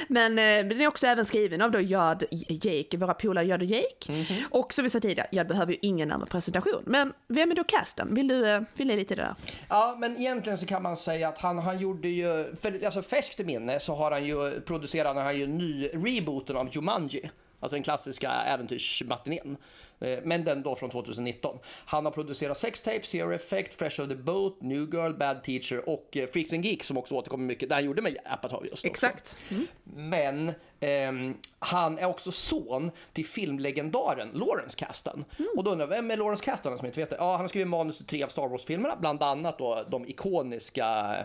Men 0.08 0.32
eh, 0.38 0.68
den 0.68 0.80
är 0.80 0.86
också 0.86 1.06
även 1.06 1.24
skriven 1.24 1.62
av 1.62 1.70
då 1.70 1.80
Judd 1.80 2.24
Jake, 2.48 2.96
våra 2.96 3.14
polare 3.14 3.44
Judd 3.46 3.62
och 3.62 3.68
Jake. 3.68 4.12
Mhm. 4.12 4.24
Och 4.50 4.72
som 4.72 4.84
vi 4.84 4.90
sa 4.90 5.00
tidigare, 5.00 5.28
Judd 5.32 5.46
behöver 5.48 5.72
ju 5.72 5.78
ingen 5.82 6.08
närmare 6.08 6.28
presentation. 6.28 6.82
Men 6.86 7.12
vem 7.28 7.50
är 7.50 7.54
då 7.54 7.64
Kasdan? 7.64 8.14
Vill 8.14 8.28
du 8.28 8.48
eh, 8.48 8.60
fylla 8.76 8.92
i 8.92 8.96
lite 8.96 9.14
det 9.18 9.24
där? 9.24 9.34
Ja, 9.68 9.96
men 10.00 10.16
egentligen 10.16 10.58
så 10.58 10.66
kan 10.66 10.82
man 10.82 10.96
säga 10.96 11.28
att 11.28 11.38
han, 11.38 11.58
han 11.58 11.78
gjorde 11.78 12.08
ju, 12.08 12.56
för, 12.60 12.84
alltså 12.84 13.02
färskt 13.02 13.40
i 13.40 13.44
minne 13.44 13.80
så 13.80 13.94
har 13.94 14.10
han 14.10 14.24
ju 14.24 14.60
producerat 14.60 15.16
han 15.16 15.38
ju 15.38 15.46
ny 15.46 15.88
rebooten 15.92 16.56
av 16.56 16.68
Jumanji. 16.72 17.30
Alltså 17.60 17.76
den 17.76 17.82
klassiska 17.82 18.30
äventyrsmatinén. 18.30 19.56
Eh, 20.00 20.18
Men 20.24 20.44
den 20.44 20.62
då 20.62 20.76
från 20.76 20.90
2019. 20.90 21.58
Han 21.84 22.04
har 22.04 22.12
producerat 22.12 22.58
Sex 22.58 22.82
Tape, 22.82 23.02
Zero 23.06 23.32
Effect, 23.32 23.74
Fresh 23.74 24.00
of 24.00 24.08
the 24.08 24.14
Boat, 24.14 24.62
New 24.62 24.94
Girl, 24.94 25.12
Bad 25.12 25.42
Teacher 25.42 25.88
och 25.88 26.16
eh, 26.16 26.28
Freaks 26.28 26.52
and 26.52 26.64
Geeks 26.64 26.86
som 26.86 26.96
också 26.96 27.14
återkommer 27.14 27.44
mycket. 27.44 27.68
Det 27.68 27.74
han 27.74 27.84
gjorde 27.84 28.02
med 28.02 28.16
Apatow 28.24 28.62
just 28.62 28.72
också. 28.72 28.86
Exakt. 28.86 29.38
Men 29.84 30.52
ehm, 30.80 31.34
han 31.58 31.98
är 31.98 32.06
också 32.06 32.32
son 32.32 32.90
till 33.12 33.26
filmlegendaren 33.26 34.30
Lawrence 34.34 34.78
Kasdan. 34.78 35.24
Och 35.56 35.64
då 35.64 35.70
undrar 35.70 35.86
jag, 35.86 35.90
vem 35.90 36.10
är 36.10 36.16
Lawrence 36.16 36.44
Kasdan 36.44 36.78
som 36.78 36.86
inte 36.86 37.00
vet 37.00 37.10
det? 37.10 37.16
Ja, 37.16 37.32
han 37.32 37.40
har 37.40 37.48
skrivit 37.48 37.68
manus 37.68 37.96
till 37.96 38.06
tre 38.06 38.24
av 38.24 38.28
Star 38.28 38.48
Wars-filmerna, 38.48 38.96
bland 39.00 39.22
annat 39.22 39.58
då 39.58 39.84
de 39.90 40.06
ikoniska 40.08 41.16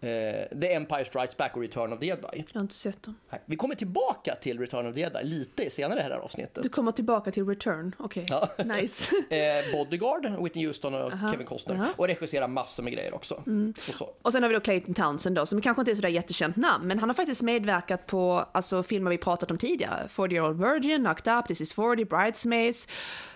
eh, 0.00 0.58
The 0.60 0.72
Empire 0.74 1.04
Strikes 1.04 1.36
Back 1.36 1.56
och 1.56 1.62
Return 1.62 1.92
of 1.92 2.00
the 2.00 2.06
Jedi. 2.06 2.28
Jag 2.32 2.44
har 2.54 2.60
inte 2.60 2.74
sett 2.74 3.02
dem. 3.02 3.14
Nej, 3.30 3.40
Vi 3.46 3.56
kommer 3.56 3.74
tillbaka 3.74 4.34
till 4.34 4.58
Return 4.58 4.86
of 4.86 4.94
the 4.94 5.00
Jedi 5.00 5.24
lite 5.24 5.70
senare 5.70 6.00
i 6.00 6.02
det 6.02 6.14
här 6.14 6.20
avsnittet. 6.20 6.62
Du 6.62 6.68
kommer 6.68 6.92
tillbaka 6.92 7.30
till 7.32 7.46
Return, 7.46 7.94
okej. 7.98 8.26
Ja. 8.28 8.48
Nice. 8.64 9.14
Eh, 9.30 9.72
Bodyguard, 9.72 10.42
Whitney 10.42 10.66
Houston 10.66 10.94
och 10.94 11.12
Kevin 11.30 11.46
Costner. 11.46 11.88
Och 11.96 12.06
regisserar 12.06 12.48
massor 12.48 12.82
med 12.82 12.92
grejer 12.92 13.14
också. 13.14 13.34
Och 13.88 13.94
så. 13.98 14.10
Och 14.22 14.32
sen 14.32 14.42
har 14.42 14.48
vi 14.50 14.54
då 14.54 14.60
Clayton 14.60 14.94
Townsend 14.94 15.36
då, 15.36 15.46
som 15.46 15.60
kanske 15.60 15.80
inte 15.80 15.90
är 15.90 15.94
sådär 15.94 16.08
jättekänt 16.08 16.56
namn, 16.56 16.86
men 16.86 16.98
han 16.98 17.08
har 17.08 17.14
faktiskt 17.14 17.42
medverkat 17.42 18.06
på 18.06 18.44
alltså, 18.52 18.82
filmer 18.82 19.10
vi 19.10 19.18
pratat 19.18 19.50
om 19.50 19.58
tidigare. 19.58 20.08
40 20.08 20.34
year 20.34 20.48
old 20.48 20.58
virgin, 20.58 21.04
Knocked 21.04 21.38
Up, 21.38 21.46
This 21.48 21.60
is 21.60 21.72
40, 21.74 22.04
Bridesmaids 22.04 22.88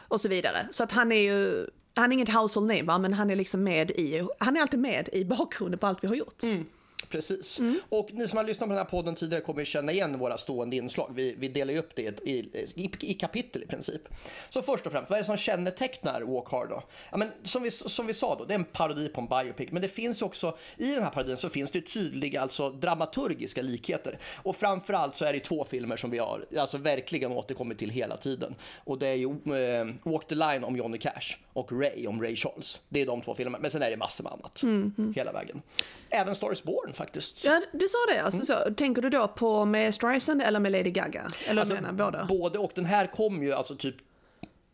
och 0.08 0.20
så 0.20 0.28
vidare. 0.28 0.66
Så 0.70 0.82
att 0.84 0.93
han 0.93 1.12
är 1.12 1.20
ju, 1.20 1.66
han 1.94 2.12
är 2.12 2.14
inget 2.14 2.35
household 2.35 2.69
name 2.69 2.82
va, 2.82 2.99
men 2.99 3.12
han 3.12 3.31
är 3.31 3.37
liksom 3.37 3.64
med 3.64 3.91
i, 3.91 4.29
han 4.38 4.56
är 4.56 4.61
alltid 4.61 4.81
med 4.81 5.08
i 5.12 5.25
bakgrunden 5.25 5.79
på 5.79 5.87
allt 5.87 6.05
vi 6.05 6.08
har 6.08 6.14
gjort. 6.14 6.43
Mm. 6.43 6.64
Precis. 7.08 7.61
Och 7.88 8.08
ni 8.12 8.29
som 8.29 8.37
har 8.37 8.44
lyssnat 8.44 8.69
på 8.69 8.75
den 8.75 8.85
här 8.85 8.91
podden 8.91 9.14
tidigare 9.14 9.43
kommer 9.43 9.61
ju 9.61 9.64
känna 9.64 9.93
igen 9.93 10.19
våra 10.19 10.38
stående 10.38 10.76
inslag. 10.76 11.12
Vi, 11.14 11.35
vi 11.38 11.49
delar 11.49 11.73
ju 11.73 11.79
upp 11.79 11.96
det 11.96 12.20
i, 12.23 12.38
i, 12.75 12.91
i 13.00 13.14
kapitel 13.14 13.62
i 13.62 13.67
princip. 13.67 14.02
Så 14.50 14.62
först 14.62 14.87
och 14.87 14.93
främst, 14.93 15.11
vad 15.11 15.17
är 15.17 15.23
det 15.23 15.26
som 15.26 15.37
kännetecknar 15.37 16.23
Walk 16.23 16.50
Hard 16.50 16.69
då? 16.69 16.82
Ja, 17.11 17.17
men 17.17 17.31
som, 17.43 17.62
vi, 17.62 17.70
som 17.70 18.06
vi 18.06 18.14
sa 18.14 18.35
då, 18.38 18.44
det 18.44 18.55
är 18.55 18.58
en 18.58 18.64
parodi 18.64 19.08
på 19.08 19.20
en 19.20 19.26
biopic. 19.26 19.73
Men 19.73 19.82
det 19.82 19.88
finns 19.88 20.23
också, 20.23 20.56
i 20.76 20.91
den 20.91 21.02
här 21.02 21.11
parodin 21.11 21.37
så 21.37 21.49
finns 21.49 21.70
det 21.70 21.81
tydliga 21.81 22.41
alltså, 22.41 22.70
dramaturgiska 22.70 23.62
likheter. 23.62 24.19
Och 24.43 24.56
framförallt 24.56 25.17
så 25.17 25.25
är 25.25 25.32
det 25.32 25.40
två 25.40 25.64
filmer 25.64 25.97
som 25.97 26.11
vi 26.11 26.19
har 26.19 26.47
alltså, 26.58 26.79
verkligen 26.79 27.32
återkommit 27.32 27.79
till 27.79 27.90
hela 27.90 28.17
tiden. 28.17 28.55
Och 28.85 28.99
det 28.99 29.06
är 29.06 29.14
ju 29.14 29.29
eh, 29.29 29.94
Walk 30.02 30.29
the 30.29 30.35
Line 30.35 30.64
om 30.64 30.76
Johnny 30.76 30.99
Cash 30.99 31.37
och 31.52 31.73
Ray 31.73 32.06
om 32.06 32.23
Ray 32.23 32.37
Charles. 32.37 32.81
Det 32.88 33.00
är 33.00 33.06
de 33.06 33.20
två 33.20 33.35
filmerna. 33.35 33.58
Men 33.58 33.70
sen 33.70 33.82
är 33.82 33.90
det 33.90 33.97
massor 33.97 34.25
med 34.25 34.32
annat 34.32 34.62
hela 35.17 35.32
vägen. 35.32 35.62
Även 36.11 36.35
Star 36.35 36.52
is 36.52 36.62
Born 36.62 36.84
faktiskt. 36.93 37.45
Ja, 37.45 37.63
du 37.73 37.89
sa 37.89 37.99
det. 38.15 38.23
Alltså, 38.23 38.45
så, 38.47 38.75
tänker 38.75 39.03
du 39.03 39.11
då 39.11 39.29
på 39.29 39.65
med 39.65 39.95
Streisand 39.95 40.43
eller 40.43 40.61
med 40.61 40.73
Lady 40.73 40.91
Gaga? 40.91 41.33
Eller 41.47 41.61
Alltså, 41.61 41.75
menar 41.75 41.93
båda? 41.93 42.25
Både 42.25 42.59
och. 42.59 42.73
Den 42.75 42.85
här 42.85 43.07
kom 43.07 43.43
ju 43.43 43.53
alltså 43.53 43.77
typ 43.77 43.97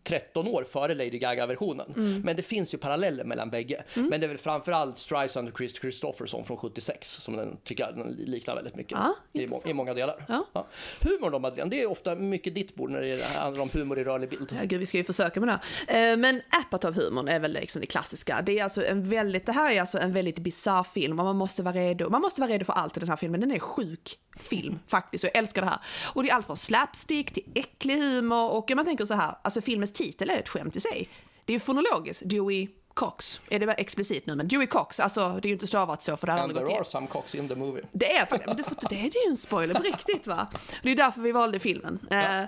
13 0.04 0.48
år 0.48 0.64
före 0.70 0.94
Lady 0.94 1.18
Gaga-versionen. 1.18 1.92
Mm. 1.96 2.20
Men 2.20 2.36
det 2.36 2.42
finns 2.42 2.74
ju 2.74 2.78
paralleller 2.78 3.24
mellan 3.24 3.50
bägge. 3.50 3.82
Men 3.94 4.10
det 4.20 4.26
är 4.26 4.28
väl 4.28 4.38
framförallt 4.38 4.98
Streisand 4.98 5.48
och 5.48 5.58
Chris 5.58 5.74
Christopherson 5.80 6.44
från 6.44 6.56
76 6.56 7.10
som 7.10 7.36
den 7.36 7.56
tycker 7.64 7.84
jag 7.84 7.96
den 7.96 8.06
liknar 8.12 8.54
väldigt 8.54 8.74
mycket 8.76 8.98
Ja, 8.98 9.14
i, 9.32 9.46
må- 9.46 9.62
i 9.66 9.72
många 9.74 9.92
delar. 9.92 10.24
Ja. 10.52 10.66
Humor 11.00 11.30
då 11.30 11.38
Madeleine, 11.38 11.70
det 11.70 11.82
är 11.82 11.86
ofta 11.86 12.14
mycket 12.14 12.54
ditt 12.54 12.74
bord 12.74 12.90
när 12.90 13.00
det 13.00 13.24
handlar 13.24 13.62
om 13.62 13.70
humor 13.72 13.98
i 13.98 14.04
rörlig 14.04 14.28
bild. 14.30 14.56
Ja, 14.60 14.64
gud, 14.66 14.80
vi 14.80 14.86
ska 14.86 14.98
ju 14.98 15.04
försöka 15.04 15.40
med 15.40 15.48
det. 15.88 16.10
Eh, 16.10 16.16
Men 16.16 16.42
Apatow-humorn 16.70 17.28
är 17.30 17.40
väl 17.40 17.52
liksom 17.52 17.80
det 17.80 17.86
klassiska. 17.86 18.42
Det, 18.46 18.58
är 18.58 18.64
alltså 18.64 18.86
en 18.86 19.08
väldigt, 19.10 19.46
det 19.46 19.52
här 19.52 19.72
är 19.74 19.80
alltså 19.80 19.98
en 19.98 20.12
väldigt 20.12 20.38
bisarr 20.38 20.82
film 20.84 21.18
och 21.18 21.24
man 21.24 21.36
måste 21.36 21.62
vara 21.62 21.74
redo. 21.74 22.10
Man 22.10 22.20
måste 22.22 22.40
vara 22.40 22.50
redo 22.52 22.64
för 22.64 22.72
allt 22.72 22.96
i 22.96 23.00
den 23.00 23.08
här 23.08 23.16
filmen. 23.16 23.40
Den 23.40 23.50
är 23.50 23.58
sjuk 23.58 24.18
film 24.42 24.78
faktiskt 24.86 25.24
och 25.24 25.30
jag 25.34 25.38
älskar 25.38 25.62
det 25.62 25.68
här. 25.68 25.78
Och 26.14 26.22
det 26.22 26.30
är 26.30 26.34
allt 26.34 26.46
från 26.46 26.56
slapstick 26.56 27.32
till 27.32 27.44
äcklig 27.54 27.98
humor 27.98 28.50
och 28.50 28.70
man 28.76 28.84
tänker 28.84 29.04
så 29.04 29.14
här, 29.14 29.34
alltså 29.42 29.60
filmens 29.60 29.92
titel 29.92 30.30
är 30.30 30.38
ett 30.38 30.48
skämt 30.48 30.76
i 30.76 30.80
sig. 30.80 31.08
Det 31.44 31.52
är 31.52 31.54
ju 31.54 31.60
fonologiskt, 31.60 32.22
Dewey 32.24 32.68
Cox. 32.94 33.40
Är 33.48 33.58
det 33.58 33.66
väl 33.66 33.74
explicit 33.78 34.26
nu? 34.26 34.34
Men 34.34 34.48
Dewey 34.48 34.66
Cox, 34.66 35.00
alltså 35.00 35.28
det 35.42 35.46
är 35.46 35.48
ju 35.48 35.52
inte 35.52 35.66
stavat 35.66 36.02
så 36.02 36.16
för 36.16 36.26
det 36.26 36.32
hade 36.32 36.42
aldrig 36.42 36.60
gått 36.60 36.68
there 36.68 36.78
are 36.78 36.84
some 36.84 37.06
cocks 37.06 37.34
in 37.34 37.48
the 37.48 37.54
movie. 37.54 37.84
Det 37.92 38.16
är 38.16 38.26
faktiskt, 38.26 38.68
får 38.68 38.72
inte, 38.72 38.86
det 38.88 39.00
är 39.00 39.04
ju 39.04 39.30
en 39.30 39.36
spoiler 39.36 39.74
på 39.74 39.82
riktigt 39.82 40.26
va? 40.26 40.46
Det 40.82 40.90
är 40.90 40.96
därför 40.96 41.20
vi 41.20 41.32
valde 41.32 41.58
filmen. 41.58 41.98
Eh, 42.10 42.42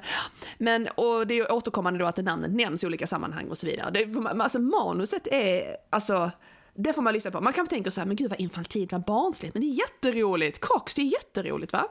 Men, 0.59 0.89
och 0.95 1.27
det 1.27 1.39
är 1.39 1.53
återkommande 1.53 1.99
då 1.99 2.07
att 2.07 2.17
namnet 2.17 2.51
nämns 2.51 2.85
i 2.85 2.87
olika 2.87 3.07
sammanhang 3.07 3.49
och 3.51 3.59
så 3.59 3.67
vidare. 3.67 3.91
Det, 3.91 4.31
alltså 4.41 4.59
manuset 4.59 5.27
är, 5.27 5.77
alltså, 5.91 6.31
det 6.75 6.93
får 6.93 7.03
man 7.03 7.13
lyssna 7.13 7.31
på. 7.31 7.41
Man 7.41 7.53
kan 7.53 7.67
tänka 7.67 7.91
så 7.91 8.01
här, 8.01 8.07
men 8.07 8.17
gud 8.17 8.31
vad 8.31 8.41
infantilt, 8.41 8.93
vad 8.93 9.05
barnsligt, 9.05 9.55
men 9.55 9.61
det 9.61 9.69
är 9.69 9.79
jätteroligt. 9.79 10.61
Cox, 10.61 10.95
det 10.95 11.03
är 11.03 11.07
jätteroligt 11.07 11.73
va? 11.73 11.89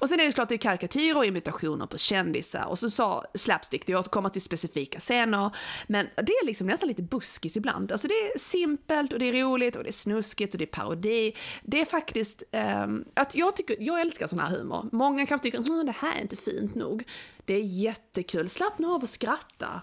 Och 0.00 0.08
sen 0.08 0.20
är 0.20 0.24
det 0.24 0.32
klart 0.32 0.48
det 0.48 0.54
är 0.54 0.58
karikatyrer 0.58 1.16
och 1.16 1.24
imitationer 1.24 1.86
på 1.86 1.98
kändisar 1.98 2.66
och 2.68 2.78
så 2.78 2.90
sa 2.90 3.24
slapstick, 3.34 3.86
det 3.86 3.96
återkommer 3.96 4.28
till 4.28 4.42
specifika 4.42 5.00
scener, 5.00 5.56
men 5.86 6.06
det 6.16 6.32
är 6.32 6.46
liksom 6.46 6.66
nästan 6.66 6.88
lite 6.88 7.02
buskis 7.02 7.56
ibland. 7.56 7.92
Alltså 7.92 8.08
det 8.08 8.14
är 8.14 8.38
simpelt 8.38 9.12
och 9.12 9.18
det 9.18 9.28
är 9.28 9.44
roligt 9.44 9.76
och 9.76 9.82
det 9.82 9.90
är 9.90 9.92
snuskigt 9.92 10.54
och 10.54 10.58
det 10.58 10.64
är 10.64 10.66
parodi. 10.66 11.36
Det 11.62 11.80
är 11.80 11.84
faktiskt, 11.84 12.42
um, 12.84 13.04
att 13.14 13.34
jag 13.34 13.56
tycker, 13.56 13.76
jag 13.80 14.00
älskar 14.00 14.26
sån 14.26 14.38
här 14.38 14.56
humor. 14.56 14.88
Många 14.92 15.26
kanske 15.26 15.50
tycker, 15.50 15.84
det 15.84 15.94
här 15.98 16.16
är 16.16 16.22
inte 16.22 16.36
fint 16.36 16.74
nog. 16.74 17.04
Det 17.44 17.54
är 17.54 17.62
jättekul, 17.62 18.48
slappna 18.48 18.88
av 18.88 19.02
och 19.02 19.08
skratta. 19.08 19.82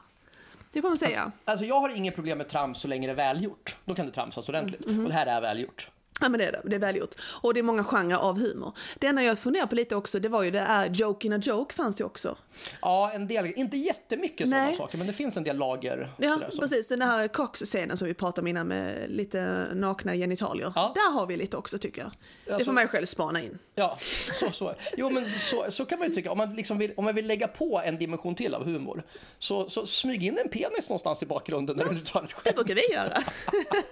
Det 0.78 0.82
får 0.82 0.90
man 0.90 0.98
säga. 0.98 1.32
Alltså 1.46 1.66
jag 1.66 1.80
har 1.80 1.90
inget 1.90 2.16
problem 2.16 2.38
med 2.38 2.50
trams 2.50 2.82
så 2.82 2.88
länge 2.88 3.08
det 3.08 3.14
är 3.14 3.16
välgjort. 3.16 3.76
Då 3.86 3.96
kan 3.96 4.06
det 4.06 4.12
tramsas 4.12 4.50
ordentligt. 4.50 4.86
Mm, 4.86 4.96
mm. 4.96 5.06
Och 5.06 5.12
det 5.12 5.18
här 5.18 5.26
är 5.26 5.42
välgjort. 5.42 5.90
Ja 6.20 6.30
men 6.30 6.40
det 6.40 6.46
är 6.46 6.52
det, 6.52 6.62
det 6.64 6.76
är 6.76 6.80
välgjort. 6.80 7.16
Och 7.42 7.54
det 7.54 7.60
är 7.60 7.64
många 7.64 7.84
genrer 7.84 8.18
av 8.18 8.40
humor. 8.40 8.78
Det 9.00 9.08
enda 9.08 9.24
jag 9.24 9.40
funderar 9.40 9.66
på 9.66 9.76
lite 9.76 9.96
också, 9.96 10.20
det 10.20 10.30
var 10.30 10.44
ju 10.44 10.52
det 10.52 10.60
är 10.60 10.90
joke 10.90 11.28
in 11.28 11.34
a 11.34 11.38
joke 11.38 11.76
fanns 11.76 11.96
det 11.96 12.04
också. 12.04 12.38
Ja, 12.82 13.12
en 13.12 13.28
del, 13.28 13.46
inte 13.46 13.78
jättemycket 13.78 14.48
sådana 14.48 14.74
saker, 14.74 14.98
men 14.98 15.08
det 15.08 15.14
finns 15.14 15.38
en 15.38 15.44
del 15.44 15.58
lager. 15.58 16.14
Ja, 16.18 16.40
precis. 16.60 16.88
Den 16.88 17.02
här 17.02 17.28
Cox-scenen 17.28 17.98
som 17.98 18.08
vi 18.08 18.14
pratade 18.14 18.42
om 18.42 18.48
innan 18.48 18.68
med 18.68 19.12
lite 19.12 19.68
nakna 19.74 20.16
genitalier. 20.16 20.72
Ja. 20.76 20.92
Där 20.96 21.14
har 21.14 21.26
vi 21.26 21.38
lite 21.38 21.58
också 21.58 21.78
tycker 21.78 22.02
jag. 22.02 22.08
Alltså, 22.08 22.58
det 22.58 22.66
får 22.66 22.72
man 22.72 22.84
ju 22.84 22.88
själv 22.88 23.06
spana 23.06 23.44
in. 23.44 23.60
Ja, 23.76 23.98
så, 24.40 24.52
så. 24.52 24.74
Jo 24.98 25.10
men 25.10 25.30
så, 25.30 25.66
så 25.70 25.86
kan 25.86 26.00
man 26.00 26.08
ju 26.08 26.16
tycka. 26.16 26.32
Om 26.32 26.38
man, 26.38 26.56
liksom 26.56 26.78
vill, 26.78 26.94
om 26.98 27.06
man 27.06 27.16
vill 27.16 27.28
lägga 27.28 27.48
på 27.48 27.82
en 27.86 27.98
dimension 27.98 28.36
till 28.36 28.56
av 28.56 28.64
humor, 28.64 29.04
så, 29.40 29.70
så 29.70 29.86
smyg 29.86 30.24
in 30.24 30.38
en 30.38 30.50
penis 30.50 30.90
någonstans 30.90 31.24
i 31.24 31.26
bakgrunden 31.26 31.78
när 31.78 31.86
du 31.86 32.00
tar 32.00 32.24
ett 32.24 32.34
skämt. 32.34 32.46
Det 32.46 32.56
brukar 32.56 32.76
vi 32.76 32.94
göra. 32.94 33.24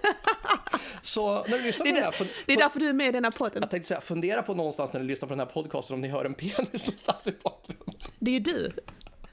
så 1.02 1.44
när 1.48 1.58
du 1.58 1.64
lyssnar 1.64 1.86
på 1.86 1.92
det, 1.92 2.00
det 2.00 2.12
det 2.46 2.52
är 2.52 2.56
därför 2.56 2.80
du 2.80 2.88
är 2.88 2.92
med 2.92 3.08
i 3.08 3.12
den 3.12 3.24
här 3.24 3.30
podden. 3.30 3.58
Jag 3.60 3.70
tänkte 3.70 3.88
säga, 3.88 4.00
fundera 4.00 4.42
på 4.42 4.54
någonstans 4.54 4.92
när 4.92 5.00
ni 5.00 5.06
lyssnar 5.06 5.28
på 5.28 5.32
den 5.32 5.38
här 5.40 5.46
podcasten 5.46 5.94
om 5.94 6.00
ni 6.00 6.08
hör 6.08 6.24
en 6.24 6.34
penis 6.34 6.58
någonstans 6.86 7.26
i 7.26 7.32
bakgrunden. 7.42 7.94
Det 8.18 8.30
är 8.30 8.34
ju 8.34 8.40
du. 8.40 8.72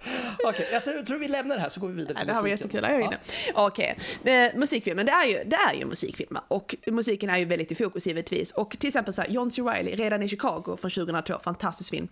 Okej, 0.44 0.68
okay, 0.80 0.96
jag 0.96 1.06
tror 1.06 1.18
vi 1.18 1.28
lämnar 1.28 1.56
det 1.56 1.62
här 1.62 1.70
så 1.70 1.80
går 1.80 1.88
vi 1.88 1.94
vidare 1.94 2.14
till 2.14 2.22
ja, 2.22 2.26
Det 2.26 2.34
här 2.34 2.42
var 2.42 2.50
jättekul, 2.50 2.84
jag 2.84 2.92
är 2.92 3.00
ja. 3.00 3.12
Okej, 3.54 3.98
okay. 4.22 4.34
eh, 4.34 4.56
musikfilmen, 4.56 5.06
det 5.06 5.12
är 5.12 5.26
ju, 5.26 5.44
det 5.46 5.56
är 5.56 5.74
ju 5.74 5.86
musikfilm 5.86 6.38
och 6.48 6.76
musiken 6.88 7.30
är 7.30 7.38
ju 7.38 7.46
väldigt 7.46 7.72
i 7.72 7.76
fokus 7.76 8.08
givetvis. 8.08 8.52
Och 8.52 8.80
till 8.80 8.88
exempel 8.88 9.14
så 9.14 9.22
här, 9.22 9.30
John 9.30 9.52
C. 9.52 9.62
Reilly, 9.62 9.96
redan 9.96 10.24
i 10.24 10.28
Chicago 10.28 10.78
från 10.82 10.92
2002, 10.92 11.34
fantastisk 11.44 11.90
film, 11.90 12.08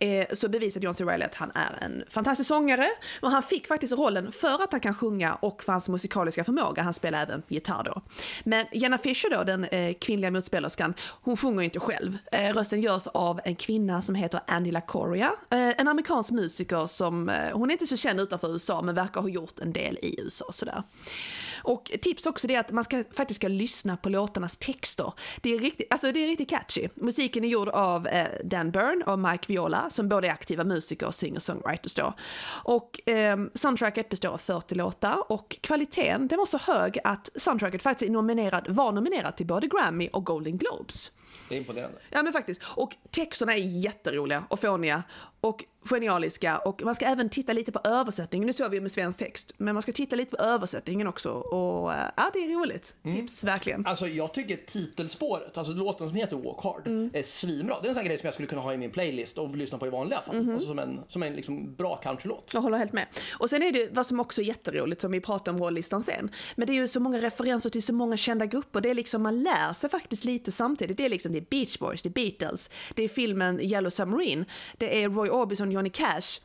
eh, 0.00 0.26
så 0.32 0.48
bevisade 0.48 0.84
John 0.84 0.94
C. 0.94 1.04
Reilly 1.04 1.24
att 1.24 1.34
han 1.34 1.52
är 1.54 1.84
en 1.84 2.04
fantastisk 2.08 2.48
sångare 2.48 2.86
och 3.20 3.30
han 3.30 3.42
fick 3.42 3.66
faktiskt 3.66 3.92
rollen 3.92 4.32
för 4.32 4.62
att 4.62 4.72
han 4.72 4.80
kan 4.80 4.94
sjunga 4.94 5.34
och 5.34 5.62
för 5.62 5.72
hans 5.72 5.88
musikaliska 5.88 6.44
förmåga. 6.44 6.82
Han 6.82 6.94
spelar 6.94 7.22
även 7.22 7.42
gitarr 7.48 7.82
då. 7.84 8.02
Men 8.44 8.66
Jenna 8.72 8.98
Fischer 8.98 9.30
då, 9.30 9.44
den 9.44 9.64
eh, 9.64 9.94
kvinnliga 9.94 10.30
motspelerskan, 10.30 10.94
hon 11.22 11.36
sjunger 11.36 11.62
inte 11.62 11.80
själv. 11.80 12.18
Rösten 12.54 12.80
görs 12.80 13.06
av 13.06 13.40
en 13.44 13.56
kvinna 13.56 14.02
som 14.02 14.14
heter 14.14 14.40
Andy 14.46 14.70
LaCoria, 14.70 15.32
eh, 15.50 15.80
en 15.80 15.88
amerikansk 15.88 16.30
musiker 16.30 16.86
som 16.86 17.28
hon 17.52 17.70
är 17.70 17.72
inte 17.72 17.86
så 17.86 17.96
känd 17.96 18.20
utanför 18.20 18.52
USA 18.52 18.82
men 18.82 18.94
verkar 18.94 19.20
ha 19.20 19.28
gjort 19.28 19.58
en 19.58 19.72
del 19.72 19.98
i 20.02 20.20
USA 20.20 20.44
sådär. 20.50 20.82
Och 21.62 21.92
tips 22.02 22.26
också 22.26 22.50
är 22.50 22.60
att 22.60 22.70
man 22.70 22.84
ska, 22.84 23.04
faktiskt 23.12 23.40
ska 23.40 23.48
lyssna 23.48 23.96
på 23.96 24.08
låtarnas 24.08 24.56
texter. 24.56 25.12
Det 25.40 25.54
är 25.54 25.58
riktigt, 25.58 25.86
alltså 25.90 26.12
det 26.12 26.24
är 26.24 26.26
riktigt 26.26 26.50
catchy. 26.50 26.88
Musiken 26.94 27.44
är 27.44 27.48
gjord 27.48 27.68
av 27.68 28.06
eh, 28.06 28.26
Dan 28.44 28.70
Byrne 28.70 29.04
och 29.04 29.18
Mike 29.18 29.44
Viola 29.46 29.90
som 29.90 30.08
både 30.08 30.28
är 30.28 30.32
aktiva 30.32 30.64
musiker 30.64 31.06
och 31.06 31.14
singer-songwriters 31.14 31.96
då. 31.96 32.14
Och 32.64 33.08
eh, 33.08 33.38
soundtracket 33.54 34.08
består 34.08 34.28
av 34.28 34.38
40 34.38 34.74
låtar 34.74 35.32
och 35.32 35.58
kvaliteten 35.60 36.28
den 36.28 36.38
var 36.38 36.46
så 36.46 36.58
hög 36.58 36.98
att 37.04 37.30
soundtracket 37.36 37.82
faktiskt 37.82 38.08
är 38.08 38.12
nominerad, 38.12 38.66
var 38.68 38.92
nominerad 38.92 39.36
till 39.36 39.46
både 39.46 39.66
Grammy 39.66 40.08
och 40.12 40.24
Golden 40.24 40.58
Globes. 40.58 41.10
Det 41.48 41.54
är 41.54 41.58
imponerande. 41.58 41.98
Ja 42.10 42.22
men 42.22 42.32
faktiskt. 42.32 42.60
Och 42.64 42.96
texterna 43.10 43.54
är 43.54 43.58
jätteroliga 43.58 44.44
och 44.50 44.60
fåniga 44.60 45.02
och 45.40 45.64
genialiska 45.86 46.58
och 46.58 46.82
man 46.82 46.94
ska 46.94 47.04
även 47.06 47.28
titta 47.28 47.52
lite 47.52 47.72
på 47.72 47.80
översättningen. 47.84 48.46
Nu 48.46 48.52
såg 48.52 48.70
vi 48.70 48.80
med 48.80 48.92
svensk 48.92 49.18
text, 49.18 49.52
men 49.56 49.74
man 49.74 49.82
ska 49.82 49.92
titta 49.92 50.16
lite 50.16 50.36
på 50.36 50.42
översättningen 50.42 51.06
också 51.06 51.30
och 51.30 51.92
eh, 51.92 51.98
ja, 52.16 52.30
det 52.32 52.38
är 52.38 52.60
roligt. 52.60 52.96
Mm. 53.02 53.16
Tips 53.16 53.44
verkligen. 53.44 53.86
Alltså 53.86 54.08
jag 54.08 54.34
tycker 54.34 54.56
titelspåret, 54.56 55.58
alltså 55.58 55.72
låten 55.72 56.08
som 56.08 56.16
heter 56.16 56.36
Walk 56.36 56.62
Hard, 56.62 56.86
mm. 56.86 57.10
är 57.14 57.22
svinbra. 57.22 57.76
Det 57.80 57.86
är 57.86 57.88
en 57.88 57.94
sån 57.94 58.04
grej 58.04 58.18
som 58.18 58.26
jag 58.26 58.34
skulle 58.34 58.48
kunna 58.48 58.62
ha 58.62 58.74
i 58.74 58.76
min 58.76 58.90
playlist 58.90 59.38
och 59.38 59.56
lyssna 59.56 59.78
på 59.78 59.86
i 59.86 59.90
vanliga 59.90 60.20
fall. 60.20 60.36
Mm. 60.36 60.54
Alltså 60.54 60.68
som 60.68 60.78
en, 60.78 61.00
som 61.08 61.22
en 61.22 61.32
liksom 61.32 61.74
bra 61.74 61.96
countrylåt. 61.96 62.50
Jag 62.52 62.60
håller 62.60 62.78
helt 62.78 62.92
med. 62.92 63.06
Och 63.38 63.50
sen 63.50 63.62
är 63.62 63.72
det 63.72 63.88
vad 63.92 64.06
som 64.06 64.20
också 64.20 64.42
är 64.42 64.46
jätteroligt, 64.46 65.00
som 65.00 65.12
vi 65.12 65.20
pratade 65.20 65.50
om 65.50 65.62
rollistan 65.62 66.02
sen, 66.02 66.30
men 66.56 66.66
det 66.66 66.72
är 66.72 66.74
ju 66.74 66.88
så 66.88 67.00
många 67.00 67.18
referenser 67.18 67.70
till 67.70 67.82
så 67.82 67.92
många 67.92 68.16
kända 68.16 68.46
grupper. 68.46 68.80
Det 68.80 68.90
är 68.90 68.94
liksom, 68.94 69.22
man 69.22 69.42
lär 69.42 69.72
sig 69.72 69.90
faktiskt 69.90 70.24
lite 70.24 70.52
samtidigt. 70.52 70.96
Det 70.96 71.04
är 71.04 71.08
liksom, 71.08 71.32
det 71.32 71.38
är 71.38 71.46
Beach 71.50 71.78
Boys, 71.78 72.02
det 72.02 72.08
är 72.08 72.10
Beatles, 72.10 72.70
det 72.94 73.04
är 73.04 73.08
filmen 73.08 73.60
Yellow 73.60 73.90
Submarine, 73.90 74.44
det 74.78 75.02
är 75.02 75.08
Roy 75.08 75.30
Orbison, 75.30 75.72
Johnny 75.76 75.90
Cash. 75.90 76.40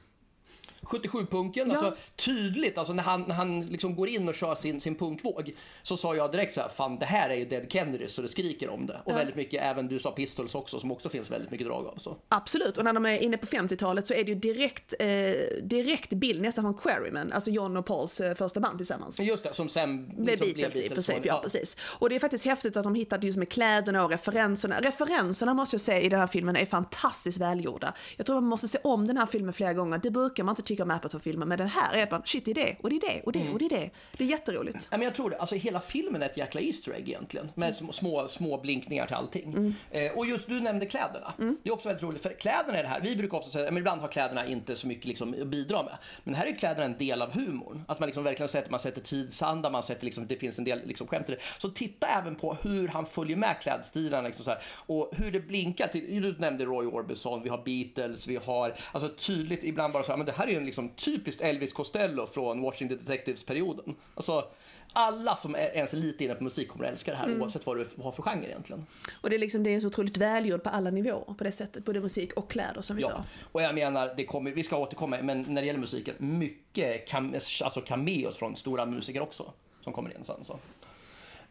77-punken, 0.82 1.70
ja. 1.72 1.78
alltså 1.78 1.98
tydligt, 2.16 2.78
alltså 2.78 2.94
när 2.94 3.04
han, 3.04 3.22
när 3.22 3.36
han 3.36 3.62
liksom 3.62 3.96
går 3.96 4.08
in 4.08 4.30
och 4.30 4.36
kör 4.36 4.56
sin, 4.56 4.82
sin 4.82 4.96
punktvåg 4.96 5.56
så 5.84 5.98
sa 5.98 6.16
jag 6.16 6.32
direkt 6.32 6.54
så 6.54 6.62
här, 6.62 6.70
fan 6.70 7.00
det 7.00 7.06
här 7.06 7.30
är 7.30 7.36
ju 7.36 7.46
Dead 7.46 7.72
Kennedys 7.72 8.14
så 8.14 8.22
det 8.22 8.28
skriker 8.28 8.70
om 8.70 8.86
det. 8.86 9.02
Och 9.06 9.12
ja. 9.12 9.16
väldigt 9.16 9.36
mycket, 9.36 9.64
även 9.64 9.88
du 9.88 10.00
sa 10.00 10.12
Pistols 10.12 10.56
också 10.56 10.80
som 10.80 10.92
också 10.92 11.10
finns 11.10 11.32
väldigt 11.32 11.52
mycket 11.52 11.68
drag 11.68 11.86
av. 11.86 11.98
Så. 11.98 12.18
Absolut, 12.30 12.78
och 12.78 12.84
när 12.84 12.94
de 12.94 13.06
är 13.06 13.18
inne 13.18 13.38
på 13.38 13.46
50-talet 13.46 14.08
så 14.08 14.14
är 14.14 14.24
det 14.24 14.32
ju 14.32 14.36
direkt, 14.36 14.94
eh, 15.00 15.08
direkt 15.64 16.10
bild 16.10 16.42
nästan 16.42 16.64
från 16.64 16.74
Quarrymen, 16.74 17.32
alltså 17.32 17.50
John 17.50 17.78
och 17.78 17.86
Pauls 17.86 18.22
eh, 18.22 18.36
första 18.36 18.60
band 18.60 18.78
tillsammans. 18.78 19.20
Just 19.20 19.44
det, 19.44 19.54
som 19.54 19.70
sen 19.70 20.06
blev 20.06 20.26
liksom 20.26 20.48
Beatles, 20.48 20.56
blev 20.56 20.72
Beatles 20.72 20.86
i 20.86 20.90
princip. 20.90 21.26
Ja, 21.26 21.36
ja, 21.36 21.42
precis. 21.42 21.78
Och 21.82 22.10
det 22.10 22.16
är 22.16 22.20
faktiskt 22.20 22.46
häftigt 22.46 22.78
att 22.78 22.84
de 22.84 22.96
hittade 22.96 23.28
just 23.28 23.38
med 23.38 23.50
kläderna 23.50 24.04
och 24.04 24.10
referenserna. 24.10 24.82
Referenserna 24.82 25.54
måste 25.54 25.74
jag 25.74 25.82
säga 25.82 26.02
i 26.02 26.10
den 26.10 26.20
här 26.20 26.28
filmen 26.28 26.56
är 26.56 26.66
fantastiskt 26.66 27.38
välgjorda. 27.38 27.94
Jag 28.18 28.26
tror 28.26 28.36
man 28.36 28.50
måste 28.50 28.68
se 28.68 28.78
om 28.84 29.08
den 29.08 29.18
här 29.18 29.26
filmen 29.26 29.54
flera 29.54 29.74
gånger. 29.74 29.98
Det 29.98 30.12
brukar 30.12 30.44
man 30.44 30.52
inte 30.52 30.64
tycka 30.72 30.84
om 30.84 30.92
Apatow-filmer 30.92 31.46
men 31.46 31.58
den 31.58 31.68
här 31.68 31.94
är 31.94 32.06
bara 32.06 32.22
shit 32.26 32.46
det 32.46 32.52
är 32.52 32.56
det 32.56 32.76
och 32.82 32.90
det 32.90 32.96
är 32.96 33.00
det 33.00 33.22
och 33.22 33.32
det 33.32 33.40
mm. 33.40 33.54
och 33.54 33.60
det 33.60 33.66
är 33.66 33.70
det. 33.70 33.90
Det 34.18 34.24
är 34.24 34.28
jätteroligt. 34.28 34.88
Ja, 34.92 34.98
men 34.98 35.06
jag 35.06 35.16
tror 35.16 35.30
det. 35.30 35.38
Alltså 35.38 35.56
hela 35.56 35.80
filmen 35.80 36.22
är 36.22 36.26
ett 36.26 36.38
jäkla 36.38 36.62
Easter 36.62 36.92
egg 36.92 37.10
egentligen. 37.10 37.52
Med 37.56 37.76
mm. 37.80 37.92
små, 37.92 38.28
små 38.28 38.58
blinkningar 38.58 39.06
till 39.06 39.16
allting. 39.16 39.54
Mm. 39.54 39.74
Eh, 39.92 40.12
och 40.12 40.26
just 40.26 40.48
du 40.48 40.60
nämnde 40.60 40.86
kläderna. 40.86 41.34
Mm. 41.40 41.58
Det 41.64 41.70
är 41.70 41.74
också 41.74 41.88
väldigt 41.88 42.04
roligt 42.04 42.22
för 42.22 42.30
kläderna 42.30 42.78
är 42.78 42.84
det 42.84 42.90
här. 42.90 43.02
Vi 43.02 43.16
brukar 43.16 43.38
ofta 43.38 43.52
säga, 43.52 43.72
men 43.72 43.78
ibland 43.78 44.02
har 44.02 44.08
kläderna 44.08 44.46
inte 44.46 44.76
så 44.76 44.88
mycket 44.88 45.06
liksom 45.06 45.36
att 45.42 45.48
bidra 45.48 45.84
med. 45.84 45.98
Men 46.24 46.36
här 46.36 46.46
är 46.46 46.56
kläderna 46.56 46.86
en 46.86 46.98
del 46.98 47.22
av 47.22 47.32
humorn. 47.32 47.84
Att 47.88 48.00
man 48.00 48.08
liksom 48.08 48.24
verkligen 48.24 48.50
sätter, 48.50 48.72
man 48.72 48.80
sätter 48.80 49.02
tidsanda, 49.02 49.70
man 49.70 49.84
sätter 49.84 50.06
liksom, 50.06 50.28
det 50.28 50.36
finns 50.36 50.60
en 50.60 50.66
del 50.66 50.88
liksom 50.88 51.08
skämt 51.08 51.30
i 51.30 51.32
det. 51.32 51.42
Så 51.58 51.70
titta 51.70 52.08
även 52.08 52.36
på 52.36 52.58
hur 52.62 52.88
han 52.88 53.06
följer 53.06 53.38
med 53.38 53.56
klädstilarna 53.62 54.28
liksom 54.28 54.46
så 54.46 54.52
här, 54.52 54.60
och 54.86 55.12
hur 55.18 55.32
det 55.32 55.40
blinkar. 55.40 55.88
Till, 55.88 56.22
du 56.22 56.36
nämnde 56.38 56.66
Roy 56.66 56.86
Orbison, 56.86 57.44
vi 57.44 57.50
har 57.50 57.62
Beatles, 57.66 58.28
vi 58.28 58.36
har 58.36 58.76
alltså 58.92 59.10
tydligt 59.10 59.64
ibland 59.64 59.94
bara 59.94 60.04
så 60.04 60.12
här, 60.12 60.18
men 60.18 60.26
det 60.26 60.32
här 60.32 60.48
är 60.48 60.52
ju 60.52 60.58
en 60.62 60.66
liksom 60.66 60.90
typiskt 60.90 61.42
Elvis 61.42 61.74
Costello 61.74 62.28
från 62.28 62.62
Washington 62.62 62.98
Detectives-perioden. 62.98 63.96
Alltså, 64.16 64.46
alla 64.94 65.36
som 65.36 65.56
är 65.56 65.76
ens 65.76 65.94
lite 65.94 66.24
inne 66.24 66.36
på 66.36 66.44
musik 66.44 66.70
kommer 66.70 66.86
att 66.86 66.92
älska 66.92 67.12
det 67.12 67.18
här 67.18 67.26
mm. 67.26 67.42
oavsett 67.42 67.66
vad 67.66 67.78
du 67.78 67.88
har 67.98 68.12
för 68.12 68.24
genre 68.24 68.48
egentligen. 68.48 68.86
Och 69.22 69.30
det 69.30 69.36
är 69.36 69.40
liksom, 69.40 69.64
det 69.64 69.70
är 69.70 69.80
så 69.80 69.88
otroligt 69.88 70.18
välgjort 70.18 70.64
på 70.64 70.70
alla 70.70 70.92
nivåer 70.92 71.34
på 71.34 71.44
det 71.44 71.52
sättet, 71.52 71.86
både 71.86 72.02
musik 72.02 72.34
och 72.34 72.52
kläder 72.52 72.82
som 72.82 72.96
vi 72.96 73.02
ja. 73.02 73.10
sa. 73.10 73.24
Och 73.52 73.62
jag 73.62 73.76
menar, 73.76 74.14
det 74.18 74.26
kommer, 74.26 74.52
vi 74.52 74.64
ska 74.64 74.78
återkomma, 74.78 75.18
men 75.22 75.46
när 75.48 75.62
det 75.62 75.68
gäller 75.68 75.80
musiken, 75.80 76.16
mycket 76.20 77.08
cam, 77.08 77.36
alltså 77.64 77.82
cameos 77.82 78.38
från 78.38 78.56
stora 78.56 78.86
musiker 78.86 79.22
också 79.22 79.54
som 79.84 79.94
kommer 79.94 80.10
in 80.18 80.24
sen. 80.24 80.46
Så. 80.46 80.60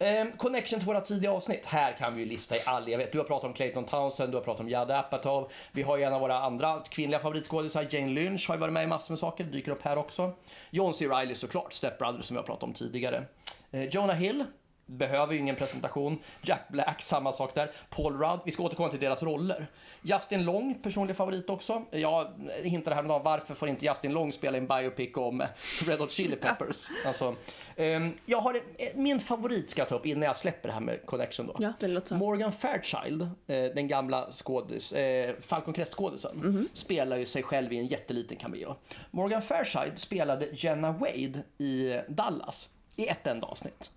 Eh, 0.03 0.27
connection 0.37 0.79
till 0.79 0.87
våra 0.87 1.01
tidiga 1.01 1.33
avsnitt. 1.33 1.67
Här 1.67 1.93
kan 1.93 2.15
vi 2.15 2.21
ju 2.23 2.29
lista 2.29 2.57
i 2.57 2.61
all 2.67 2.83
evighet. 2.83 3.13
Du 3.13 3.19
har 3.19 3.25
pratat 3.25 3.45
om 3.45 3.53
Clayton 3.53 3.85
Townsend, 3.85 4.33
du 4.33 4.37
har 4.37 4.45
pratat 4.45 4.61
om 4.61 4.69
Judd 4.69 4.91
Apatow. 4.91 5.51
Vi 5.73 5.83
har 5.83 5.97
ju 5.97 6.03
en 6.03 6.13
av 6.13 6.21
våra 6.21 6.39
andra 6.39 6.83
kvinnliga 6.91 7.21
favoritskådisar, 7.21 7.87
Jane 7.91 8.09
Lynch, 8.09 8.49
har 8.49 8.55
ju 8.55 8.61
varit 8.61 8.73
med 8.73 8.85
i 8.85 8.87
massor 8.87 9.13
med 9.13 9.19
saker, 9.19 9.45
dyker 9.45 9.73
upp 9.73 9.83
här 9.83 9.99
också. 9.99 10.33
John 10.71 10.95
C. 10.95 11.09
Reilly 11.09 11.35
såklart, 11.35 11.73
Step 11.73 11.99
Brothers 11.99 12.25
som 12.25 12.35
vi 12.35 12.39
har 12.39 12.47
pratat 12.47 12.63
om 12.63 12.73
tidigare. 12.73 13.25
Eh, 13.71 13.85
Jonah 13.85 14.17
Hill, 14.17 14.45
behöver 14.91 15.33
ju 15.33 15.39
ingen 15.39 15.57
presentation. 15.57 16.19
Jack 16.43 16.69
Black, 16.69 17.03
samma 17.03 17.33
sak 17.33 17.55
där. 17.55 17.71
Paul 17.91 18.19
Rudd, 18.19 18.41
vi 18.45 18.53
ska 18.53 18.63
återkomma 18.63 18.89
till 18.89 19.01
deras 19.01 19.23
roller. 19.23 19.67
Justin 20.03 20.45
Long, 20.45 20.75
personlig 20.83 21.17
favorit 21.17 21.51
också. 21.51 21.85
Jag 21.91 22.27
hintade 22.63 22.97
häromdagen, 22.97 23.23
varför 23.23 23.55
får 23.55 23.69
inte 23.69 23.87
Justin 23.87 24.13
Long 24.13 24.33
spela 24.33 24.59
en 24.59 24.67
biopic 24.67 25.17
om 25.17 25.43
Red 25.87 25.99
Hot 25.99 26.13
Chili 26.13 26.37
Peppers? 26.37 26.89
alltså, 27.07 27.35
um, 27.77 28.15
jag 28.27 28.41
har 28.41 28.61
min 28.95 29.21
favorit 29.21 29.71
ska 29.71 29.81
jag 29.81 29.89
ta 29.89 29.95
upp 29.95 30.07
innan 30.07 30.23
jag 30.23 30.37
släpper 30.37 30.69
det 30.69 30.73
här 30.73 30.81
med 30.81 31.07
Connection 31.07 31.47
då. 31.47 31.57
Ja, 31.59 31.73
det 31.81 31.89
låter. 31.89 32.17
Morgan 32.17 32.53
Fairchild, 32.53 33.23
eh, 33.23 33.29
den 33.47 33.89
gamla 33.89 34.33
skådis, 34.33 34.93
eh, 34.93 35.35
Falcon 35.41 35.75
Crest-skådisen, 35.75 36.35
mm 36.35 36.53
-hmm. 36.53 36.69
spelar 36.73 37.17
ju 37.17 37.27
sig 37.27 37.43
själv 37.43 37.73
i 37.73 37.79
en 37.79 37.87
jätteliten 37.87 38.37
cameo. 38.37 38.77
Morgan 39.11 39.43
Fairchild 39.43 39.99
spelade 39.99 40.49
Jenna 40.53 40.93
Wade 40.93 41.43
i 41.59 42.01
Dallas 42.09 42.69
i 42.97 43.07
ett 43.07 43.27
enda 43.27 43.47
avsnitt. 43.47 43.91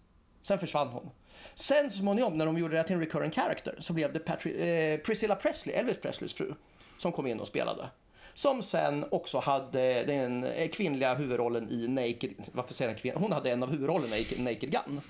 Sen 0.43 0.59
försvann 0.59 0.87
hon. 0.87 1.09
Sen 1.55 1.91
småningom 1.91 2.37
när 2.37 2.45
de 2.45 2.57
gjorde 2.57 2.77
det 2.77 2.83
till 2.83 2.93
en 2.95 2.99
recurring 2.99 3.31
character 3.31 3.75
så 3.79 3.93
blev 3.93 4.13
det 4.13 4.19
Patri 4.19 4.51
eh, 4.93 4.99
Priscilla 4.99 5.35
Presley, 5.35 5.75
Elvis 5.75 5.97
Presleys 6.01 6.33
fru, 6.33 6.53
som 6.97 7.11
kom 7.11 7.27
in 7.27 7.39
och 7.39 7.47
spelade. 7.47 7.89
Som 8.35 8.63
sen 8.63 9.05
också 9.11 9.39
hade 9.39 10.03
den 10.03 10.45
kvinnliga 10.73 11.13
huvudrollen 11.15 11.69
i 11.71 11.87
Naked, 11.87 12.33
varför 12.51 12.73
säger 12.73 12.91
jag 12.91 12.99
kvinna? 13.01 13.19
Hon 13.19 13.31
hade 13.31 13.51
en 13.51 13.63
av 13.63 13.69
huvudrollerna 13.71 14.17
i 14.17 14.25
Naked 14.39 14.71
Gun. 14.71 15.01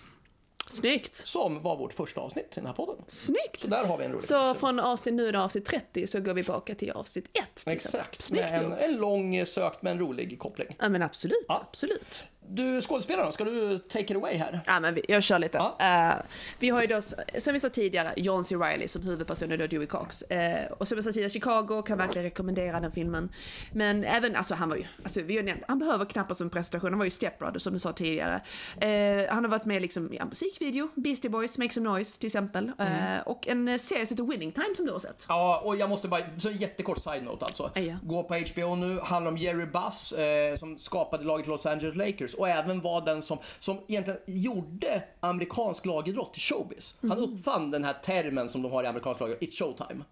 Snyggt! 0.68 1.16
som 1.16 1.62
var 1.62 1.76
vårt 1.78 1.94
första 1.94 2.22
avsnitt 2.22 2.46
i 2.52 2.56
den 2.56 2.66
här 2.66 2.74
podden. 2.74 2.96
Snyggt! 3.08 3.64
Så 3.64 3.70
där 3.70 3.84
har 3.86 3.98
vi 3.98 4.06
en 4.06 4.12
rolig 4.12 4.24
Så 4.24 4.54
från 4.54 4.80
avsnitt 4.80 5.16
nu 5.16 5.38
avsnitt 5.38 5.66
30 5.66 6.08
så 6.08 6.20
går 6.20 6.34
vi 6.34 6.44
tillbaka 6.44 6.76
till 6.76 6.92
avsnitt 6.92 7.30
1. 7.34 7.64
Exakt, 7.68 8.22
Snyggt 8.22 8.52
en, 8.52 8.64
gjort. 8.64 8.82
en 8.82 8.96
lång 8.98 9.46
sökt 9.46 9.82
men 9.82 10.00
rolig 10.00 10.40
koppling. 10.40 10.76
Ja 10.80 10.90
men 10.90 11.02
absolut, 11.02 11.46
Ja. 11.48 11.66
absolut. 11.72 12.24
Du 12.50 12.82
skådespelarna, 12.82 13.32
ska 13.32 13.44
du 13.44 13.80
take 13.80 14.06
it 14.06 14.16
away 14.16 14.36
här? 14.38 14.62
Ja, 14.66 14.80
men 14.80 14.94
vi, 14.94 15.02
jag 15.08 15.24
kör 15.24 15.40
lite. 15.40 15.58
Ja. 15.58 15.78
Eh, 15.80 16.16
vi 16.60 16.70
har 16.70 16.82
ju 16.82 16.88
då, 16.88 17.02
som 17.38 17.54
vi 17.54 17.60
sa 17.60 17.70
tidigare, 17.70 18.14
John 18.18 18.44
C. 18.44 18.56
Reilly 18.56 18.88
som 18.88 19.02
huvudperson 19.02 19.52
och 19.52 19.58
då 19.58 19.68
Dewey 19.68 19.88
Cox. 19.88 20.22
Eh, 20.22 20.72
och 20.72 20.88
som 20.88 20.98
jag 20.98 21.06
sa 21.06 21.12
tidigare, 21.12 21.30
Chicago 21.30 21.82
kan 21.82 21.98
verkligen 21.98 22.24
rekommendera 22.24 22.80
den 22.80 22.92
filmen. 22.92 23.30
Men 23.72 24.04
även, 24.04 24.36
alltså 24.36 24.56
han 24.56 24.70
var 24.70 24.76
ju, 24.76 24.84
alltså 25.04 25.22
vi 25.22 25.36
har 25.36 25.44
nämnt, 25.44 25.64
han 25.68 25.80
behöver 25.80 26.06
knappast 26.06 26.42
en 26.42 26.50
prestation, 26.50 26.90
han 26.90 26.98
var 26.98 27.06
ju 27.06 27.12
Step 27.12 27.40
Brother 27.40 27.60
som 27.60 27.74
du 27.74 27.80
sa 27.80 27.94
tidigare. 27.94 28.42
Eh, 28.82 29.34
han 29.34 29.44
har 29.44 29.52
varit 29.52 29.66
med 29.66 29.82
liksom 29.82 30.14
i 30.14 30.18
en 30.18 30.28
musikvideo, 30.28 30.90
Beastie 30.96 31.30
Boys, 31.30 31.58
Make 31.58 31.74
Some 31.74 31.90
Noise 31.90 32.20
till 32.20 32.28
exempel. 32.28 32.72
Eh, 32.80 33.20
och 33.26 33.48
en 33.48 33.80
serie 33.80 34.06
som 34.06 34.18
heter 34.18 34.32
Winning 34.32 34.52
Time 34.52 34.76
som 34.76 34.86
du 34.86 34.92
har 34.92 35.00
sett. 35.00 35.26
Ja, 35.30 35.62
och 35.66 35.76
jag 35.76 35.90
måste 35.90 36.08
bara, 36.08 36.22
så 36.38 36.50
en 36.50 36.58
jättekort 36.58 36.98
side-note 36.98 37.46
alltså. 37.46 37.72
Ja. 37.76 37.96
Gå 38.04 38.24
på 38.24 38.34
HBO 38.34 38.76
nu, 38.76 39.00
handlar 39.00 39.32
om 39.32 39.38
Jerry 39.38 39.66
Buss 39.66 40.14
som 40.60 40.80
skapade 40.80 41.24
laget 41.24 41.48
Los 41.48 41.66
Angeles 41.66 41.96
Lakers 41.96 42.33
och 42.34 42.50
även 42.50 42.82
var 42.82 43.02
den 43.02 43.22
som, 43.22 43.38
som 43.60 43.78
egentligen 43.88 44.20
gjorde 44.26 45.04
amerikansk 45.20 45.86
lagidrott 45.86 46.34
till 46.34 46.42
showbiz. 46.42 46.96
Han 47.02 47.18
uppfann 47.18 47.72
den 47.72 47.84
här 47.84 47.94
termen 47.94 48.50
som 48.50 48.62
de 48.62 48.72
har 48.72 48.84
i 48.84 48.88
amerikansk 48.88 49.20
lagidrott, 49.20 49.42
It's 49.42 49.52
showtime. 49.58 50.04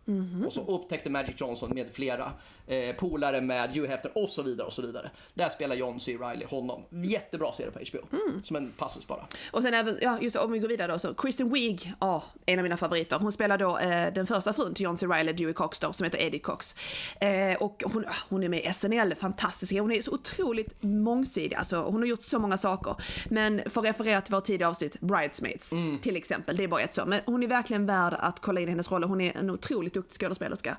Och 0.46 0.54
så 0.54 0.62
upptäckte 0.62 1.10
Magic 1.10 1.36
Johnson 1.38 1.72
med 1.74 1.88
flera 1.94 2.32
eh, 2.68 2.96
polare 2.96 3.42
med 3.42 3.70
Hugh 3.70 3.90
Hefner 3.90 4.18
och 4.18 4.30
så 4.30 4.42
vidare 4.42 4.68
och 4.68 4.74
så 4.74 4.82
vidare. 4.82 5.12
Där 5.34 5.50
spelar 5.50 5.76
John 5.76 6.00
C. 6.00 6.18
Reilly 6.18 6.46
honom. 6.46 6.84
Jättebra 6.90 7.54
serie 7.54 7.72
på 7.72 7.80
HBO. 7.80 8.18
Som 8.44 8.56
en 8.56 8.72
passus 8.78 9.08
bara. 9.08 9.28
Och 9.52 9.64
sen 9.64 9.74
även, 9.74 9.98
ja 10.02 10.18
just 10.22 10.36
om 10.36 10.52
vi 10.52 10.60
går 10.60 10.68
vidare 10.68 10.92
då, 10.92 11.00
så 11.00 11.14
Kristen 11.14 11.54
Wiig, 11.54 11.94
ja, 12.00 12.24
en 12.46 12.60
av 12.60 12.64
mina 12.64 12.78
favoriter. 12.78 13.20
Hon 13.20 13.32
spelar 13.32 13.58
då 13.58 13.78
eh, 13.78 14.14
den 14.14 14.28
första 14.28 14.54
frun 14.54 14.74
till 14.74 14.84
John 14.84 14.98
C. 14.98 15.06
Reilly, 15.08 15.34
Dewey 15.34 15.54
Cox 15.54 15.80
då, 15.80 15.94
som 15.94 16.04
heter 16.04 16.24
Eddie 16.24 16.40
Cox. 16.40 16.76
Eh, 17.20 17.62
och 17.62 17.84
hon, 17.94 18.06
hon 18.30 18.44
är 18.44 18.50
med 18.50 18.66
i 18.66 18.74
SNL, 18.74 19.16
fantastisk. 19.16 19.74
Hon 19.74 19.92
är 19.92 20.02
så 20.02 20.12
otroligt 20.12 20.84
mångsidig, 20.84 21.56
alltså 21.56 21.82
hon 21.84 22.02
har 22.02 22.08
gjort 22.12 22.22
så 22.22 22.40
många 22.40 22.58
saker. 22.58 22.96
Men 23.30 23.62
för 23.66 23.82
att 23.82 23.86
referera 23.86 24.22
till 24.22 24.36
vårt 24.36 24.44
tidigare 24.44 24.70
avsnitt, 24.70 25.00
Bridesmaids 25.00 25.74
till 26.02 26.16
exempel, 26.16 26.58
det 26.58 26.64
är 26.64 26.68
bara 26.68 26.82
ett 26.82 26.94
så. 26.94 27.06
Men 27.06 27.22
hon 27.26 27.44
är 27.44 27.48
verkligen 27.48 27.86
värd 27.86 28.16
att 28.20 28.40
kolla 28.40 28.62
in 28.62 28.70
hennes 28.70 28.92
roll 28.92 29.04
och 29.04 29.10
hon 29.10 29.22
är 29.22 29.38
en 29.38 29.50
otroligt 29.50 29.94
duktig 29.94 30.20
skådespelerska. 30.22 30.78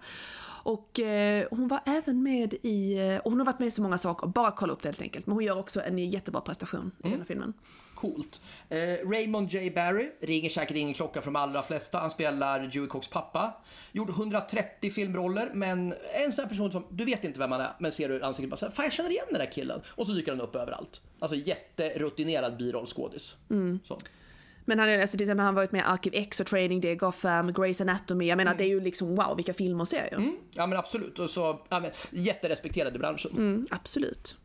Och 0.64 1.00
eh, 1.00 1.46
hon 1.50 1.68
var 1.68 1.80
även 1.84 2.22
med 2.22 2.54
i, 2.62 3.08
eh, 3.08 3.16
och 3.16 3.30
hon 3.30 3.40
har 3.40 3.46
varit 3.46 3.58
med 3.58 3.68
i 3.68 3.70
så 3.70 3.82
många 3.82 3.98
saker, 3.98 4.26
bara 4.26 4.50
kolla 4.50 4.72
upp 4.72 4.82
det 4.82 4.88
helt 4.88 5.02
enkelt. 5.02 5.26
Men 5.26 5.34
hon 5.34 5.44
gör 5.44 5.58
också 5.58 5.82
en 5.82 5.98
jättebra 5.98 6.40
prestation 6.40 6.90
i 6.98 7.08
den 7.08 7.18
här 7.18 7.24
filmen. 7.24 7.52
Coolt. 8.02 8.40
Eh, 8.68 9.09
Raymond 9.09 9.49
J. 9.50 9.71
Barry 9.71 10.11
ringer 10.21 10.50
säkert 10.50 10.76
ingen 10.76 10.94
klocka 10.94 11.21
för 11.21 11.26
de 11.26 11.37
allra 11.37 11.62
flesta. 11.62 11.99
Han 11.99 12.11
spelar 12.11 12.61
Dewey 12.61 12.87
Cox 12.88 13.09
pappa. 13.09 13.54
Gjorde 13.92 14.12
130 14.12 14.90
filmroller, 14.90 15.50
men 15.54 15.94
en 16.14 16.32
sån 16.32 16.42
här 16.42 16.49
person 16.49 16.73
som 16.73 16.85
du 16.90 17.04
vet 17.04 17.25
inte 17.25 17.38
vem 17.38 17.52
han 17.52 17.61
är, 17.61 17.73
men 17.78 17.92
ser 17.92 18.09
du 18.09 18.23
ansiktet 18.23 18.50
bara 18.50 18.56
så 18.56 18.66
här, 18.66 18.73
fan 18.73 18.85
jag 18.85 18.92
känner 18.92 19.11
igen 19.11 19.26
den 19.30 19.38
där 19.38 19.52
killen. 19.52 19.80
Och 19.88 20.06
så 20.06 20.12
dyker 20.12 20.32
han 20.32 20.40
upp 20.40 20.56
överallt. 20.56 21.00
Alltså 21.18 21.37
jätterutinerad 21.37 22.56
birollskådis. 22.56 23.37
Så. 23.85 23.99
Men 24.64 24.78
han, 24.78 24.88
är, 24.88 25.00
alltså, 25.00 25.16
till 25.16 25.25
exempel, 25.25 25.44
han 25.44 25.54
har 25.54 25.62
varit 25.62 25.73
med 25.73 25.78
i 25.78 25.85
Arkiv 25.85 26.12
X 26.14 26.40
och 26.40 26.47
Training 26.47 26.80
Day, 26.80 26.94
Gotham, 26.94 27.50
Grey's 27.50 27.82
Anatomy. 27.82 28.26
Jag 28.26 28.37
menar 28.37 28.54
det 28.54 28.64
är 28.64 28.68
ju 28.68 28.80
liksom 28.80 29.14
wow 29.14 29.37
vilka 29.37 29.54
filmer 29.54 29.80
och 29.80 29.88
serier. 29.88 30.16
Mm, 30.16 30.37
ja 30.50 30.66
men 30.66 30.78
absolut. 30.78 31.18
Och 31.18 31.30
så, 31.30 31.61
ja, 31.68 31.80
men, 31.80 31.90
jätterespekterad 32.11 32.97
i 32.97 32.99
branschen. 32.99 33.30
Mm, 33.30 33.66
absolut. 33.71 34.37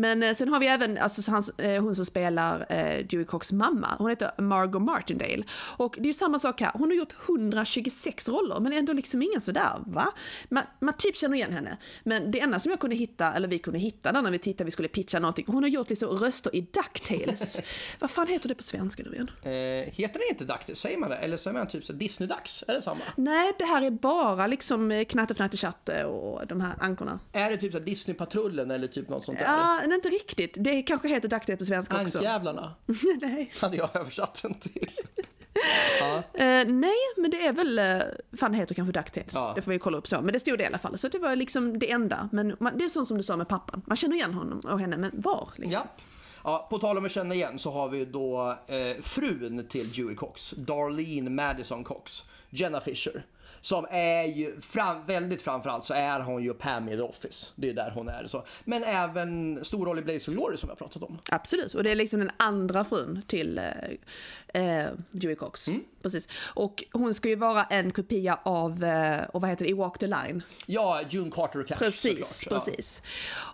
Men 0.00 0.22
eh, 0.22 0.32
sen 0.34 0.48
har 0.48 0.60
vi 0.60 0.66
även 0.66 0.98
alltså, 0.98 1.22
så 1.22 1.30
han, 1.30 1.42
eh, 1.58 1.82
hon 1.82 1.96
som 1.96 2.04
spelar 2.04 2.66
eh, 2.68 3.06
Dewey 3.06 3.24
Cox 3.24 3.52
mamma. 3.52 3.94
Hon 3.98 4.10
heter 4.10 4.30
Margot 4.38 4.82
Martindale. 4.82 5.42
Och 5.52 5.94
det 5.98 6.02
är 6.02 6.06
ju 6.06 6.14
samma 6.14 6.38
sak 6.38 6.60
här. 6.60 6.70
Hon 6.74 6.90
har 6.90 6.96
gjort 6.96 7.14
126 7.28 8.28
roller 8.28 8.60
men 8.60 8.72
ändå 8.72 8.92
liksom 8.92 9.22
ingen 9.22 9.40
sådär 9.40 9.70
va? 9.86 10.12
Man, 10.48 10.62
man 10.80 10.94
typ 10.98 11.16
känner 11.16 11.36
igen 11.36 11.52
henne. 11.52 11.76
Men 12.04 12.30
det 12.30 12.40
enda 12.40 12.58
som 12.58 12.70
jag 12.70 12.80
kunde 12.80 12.96
hitta, 12.96 13.32
eller 13.32 13.48
vi 13.48 13.58
kunde 13.58 13.78
hitta 13.78 14.12
där 14.12 14.22
när 14.22 14.30
vi 14.30 14.38
tittade, 14.38 14.64
vi 14.64 14.70
skulle 14.70 14.88
pitcha 14.88 15.18
någonting. 15.18 15.44
Hon 15.48 15.62
har 15.62 15.70
gjort 15.70 15.90
liksom 15.90 16.08
röster 16.08 16.56
i 16.56 16.60
DuckTales. 16.60 17.60
Vad 17.98 18.10
fan 18.10 18.26
heter 18.26 18.48
det 18.48 18.54
på 18.54 18.62
svenska 18.62 19.02
nu 19.02 19.12
igen? 19.12 19.30
Eh, 19.42 19.92
heter 19.94 20.18
det 20.18 20.28
inte 20.30 20.44
Dags? 20.44 20.80
Säger 20.80 20.98
man 20.98 21.10
det? 21.10 21.16
Eller 21.16 21.36
säger 21.36 21.58
man 21.58 21.68
typ 21.68 21.84
så 21.84 21.92
Disney-dags? 21.92 22.64
Är 22.68 22.74
det 22.74 22.82
samma? 22.82 23.00
Nej, 23.16 23.52
det 23.58 23.64
här 23.64 23.82
är 23.82 23.90
bara 23.90 24.46
liksom 24.46 24.90
eh, 24.90 25.04
Knatte 25.04 25.34
Fnatte 25.34 25.56
Tjatte 25.56 26.04
och 26.04 26.46
de 26.46 26.60
här 26.60 26.74
ankorna. 26.80 27.18
Är 27.32 27.50
det 27.50 27.56
typ 27.56 27.72
så 27.72 27.78
Disney-patrullen 27.78 28.70
eller 28.70 28.86
typ 28.86 29.08
något 29.08 29.24
sånt 29.24 29.38
där? 29.38 29.46
Ja, 29.46 29.89
men 29.90 29.96
inte 29.96 30.08
riktigt. 30.08 30.56
Det 30.58 30.82
kanske 30.82 31.08
heter 31.08 31.28
DuckTales 31.28 31.58
på 31.58 31.64
svenska 31.64 32.02
också. 32.02 32.18
Ankjävlarna 32.18 32.74
Nej. 33.20 33.52
hade 33.60 33.76
jag 33.76 33.96
översatt 33.96 34.42
den 34.42 34.54
till. 34.54 34.90
ja. 36.00 36.16
Eh, 36.16 36.66
nej, 36.66 36.96
men 37.16 37.30
det 37.30 37.46
är 37.46 37.52
väl, 37.52 37.78
uh, 37.78 38.36
fan 38.36 38.52
det 38.52 38.58
heter 38.58 38.74
kanske 38.74 38.92
DuckTales. 38.92 39.34
Ja. 39.34 39.52
Det 39.54 39.62
får 39.62 39.72
vi 39.72 39.78
kolla 39.78 39.98
upp 39.98 40.06
så. 40.06 40.20
Men 40.20 40.32
det 40.32 40.40
stod 40.40 40.58
det 40.58 40.64
i 40.64 40.66
alla 40.66 40.78
fall. 40.78 40.98
Så 40.98 41.08
det 41.08 41.18
var 41.18 41.36
liksom 41.36 41.78
det 41.78 41.90
enda. 41.90 42.28
Men 42.32 42.56
man, 42.60 42.78
det 42.78 42.84
är 42.84 42.88
sånt 42.88 43.08
som 43.08 43.16
du 43.16 43.22
sa 43.22 43.36
med 43.36 43.48
pappan. 43.48 43.82
Man 43.86 43.96
känner 43.96 44.16
igen 44.16 44.34
honom 44.34 44.60
och 44.60 44.80
henne, 44.80 44.96
men 44.96 45.10
var 45.14 45.48
liksom? 45.56 45.72
Ja. 45.72 46.04
Ja, 46.44 46.66
på 46.70 46.78
tal 46.78 46.98
om 46.98 47.04
att 47.04 47.12
känna 47.12 47.34
igen 47.34 47.58
så 47.58 47.70
har 47.70 47.88
vi 47.88 48.04
då 48.04 48.58
eh, 48.66 49.02
frun 49.02 49.66
till 49.68 49.92
Dewey 49.92 50.14
Cox, 50.14 50.50
Darlene 50.50 51.30
Madison 51.30 51.84
Cox, 51.84 52.22
Jenna 52.50 52.80
Fisher. 52.80 53.24
Som 53.60 53.86
är 53.90 54.24
ju, 54.24 54.60
fram, 54.60 55.06
väldigt 55.06 55.42
framförallt 55.42 55.86
så 55.86 55.94
är 55.94 56.20
hon 56.20 56.42
ju 56.42 56.54
Pam 56.54 56.88
i 56.88 56.96
The 56.96 57.02
Office. 57.02 57.46
Det 57.54 57.70
är 57.70 57.74
där 57.74 57.90
hon 57.94 58.08
är. 58.08 58.26
Så. 58.26 58.44
Men 58.64 58.84
även 58.84 59.64
stor 59.64 59.86
roll 59.86 59.98
i 59.98 60.02
Blaze 60.02 60.30
of 60.30 60.36
Glory 60.36 60.56
som 60.56 60.68
har 60.68 60.76
pratat 60.76 61.02
om. 61.02 61.18
Absolut, 61.30 61.74
och 61.74 61.82
det 61.82 61.90
är 61.90 61.94
liksom 61.96 62.20
den 62.20 62.30
andra 62.36 62.84
frun 62.84 63.22
till 63.26 63.58
eh, 63.58 64.62
eh, 64.62 64.90
Dewey 65.10 65.36
Cox. 65.36 65.68
Mm. 65.68 65.84
Precis. 66.02 66.28
Och 66.54 66.84
hon 66.92 67.14
ska 67.14 67.28
ju 67.28 67.36
vara 67.36 67.64
en 67.64 67.92
kopia 67.92 68.38
av, 68.42 68.84
eh, 68.84 69.24
och 69.32 69.40
vad 69.40 69.50
heter 69.50 69.64
det, 69.64 69.70
i 69.70 69.74
Walk 69.74 69.98
the 69.98 70.06
Line. 70.06 70.42
Ja, 70.66 71.02
June 71.10 71.30
Carter 71.30 71.62
Cash 71.62 71.76
Precis, 71.78 72.26
såklart. 72.26 72.64
precis. 72.66 73.02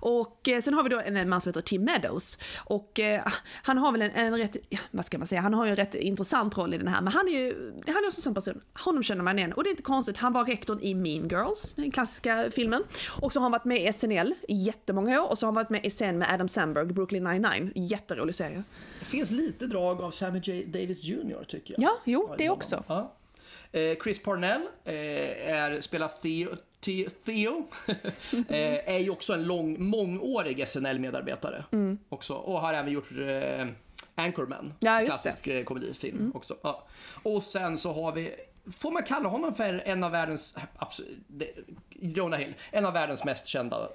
Och 0.01 0.49
eh, 0.49 0.61
sen 0.62 0.75
har 0.75 0.83
vi 0.83 0.88
då 0.88 1.01
en 1.01 1.29
man 1.29 1.40
som 1.40 1.51
heter 1.51 1.61
Tim 1.61 1.85
Meadows. 1.85 2.38
Och 2.57 3.01
eh, 3.01 3.23
han 3.62 3.79
har 3.79 3.92
väl 3.92 4.03
en, 4.03 4.11
en 4.11 4.38
rätt, 4.38 4.57
ja, 4.69 4.79
vad 4.90 5.05
ska 5.05 5.19
man 5.19 5.27
säga, 5.27 5.40
han 5.40 5.55
har 5.55 5.64
ju 5.64 5.71
en 5.71 5.77
rätt 5.77 5.95
intressant 5.95 6.59
roll 6.59 6.75
i 6.75 6.79
den 6.79 6.88
här. 6.88 7.03
Men 7.03 7.12
han 7.12 7.29
är 7.29 7.33
ju, 7.33 7.73
han 7.87 8.05
är 8.05 8.07
också 8.07 8.19
en 8.19 8.23
sån 8.23 8.35
person, 8.35 8.61
honom 8.75 9.03
känner 9.03 9.23
man 9.23 9.38
igen. 9.38 9.53
Och 9.53 9.64
det 9.64 9.69
är 9.69 9.71
inte 9.71 9.83
konstigt, 9.83 9.95
han 10.16 10.32
var 10.32 10.44
rektorn 10.44 10.80
i 10.82 10.94
Mean 10.94 11.28
Girls, 11.28 11.74
den 11.74 11.90
klassiska 11.90 12.50
filmen. 12.50 12.82
Och 13.20 13.32
så 13.32 13.38
har 13.38 13.42
han 13.42 13.52
varit 13.52 13.64
med 13.64 13.88
i 13.88 13.92
SNL 13.92 14.35
i 14.48 14.54
jättemånga 14.54 15.22
år. 15.22 15.30
Och 15.30 15.38
så 15.38 15.46
har 15.46 15.48
han 15.48 15.54
varit 15.54 15.70
med 15.70 15.85
i 15.87 15.90
scen 15.90 16.18
med 16.18 16.32
Adam 16.32 16.48
Sandberg, 16.48 16.87
Brooklyn 16.87 17.24
99. 17.24 17.70
Jätterolig 17.74 18.35
serie. 18.35 18.62
Det 19.00 19.04
finns 19.06 19.30
lite 19.30 19.66
drag 19.66 20.00
av 20.02 20.11
Sammy 20.11 20.40
J. 20.44 20.64
Davis 20.66 20.98
Jr 21.02 21.44
tycker 21.48 21.74
jag. 21.78 21.82
Ja, 21.82 21.98
jo, 22.04 22.35
det 22.38 22.50
också. 22.50 22.85
Ja. 22.88 23.12
Eh, 23.72 23.96
Chris 24.02 24.22
Parnell 24.22 24.61
eh, 24.85 24.94
är, 25.54 25.80
spelar 25.80 26.09
Theo. 26.09 26.56
Theo, 27.24 27.66
eh, 28.48 28.94
är 28.94 28.98
ju 28.98 29.11
också 29.11 29.32
en 29.32 29.44
lång, 29.44 29.85
mångårig 29.85 30.68
SNL-medarbetare. 30.68 31.64
Också, 32.09 32.35
och 32.35 32.61
har 32.61 32.74
även 32.74 32.92
gjort 32.92 33.09
Anchorman, 34.14 34.59
Mm. 34.61 34.72
Ja, 34.78 34.90
Mm. 34.92 35.06
klassisk 35.06 35.46
eh, 35.46 35.64
komedifilm 35.64 36.32
också. 36.35 36.56
Ja. 36.62 36.87
Och 37.22 37.42
sen 37.42 37.78
så 37.78 37.92
har 37.92 38.12
vi, 38.12 38.35
får 38.72 38.90
man 38.90 39.02
kalla 39.02 39.29
honom 39.29 39.55
för 39.55 39.83
en 39.85 40.05
av 40.05 40.11
världens, 40.11 40.55
absolut, 40.76 41.18
Jonah 41.90 42.40
Hill, 42.40 42.55
en 42.70 42.87
av 42.87 42.92
världens 42.92 43.24
mest 43.24 43.46
kända 43.46 43.88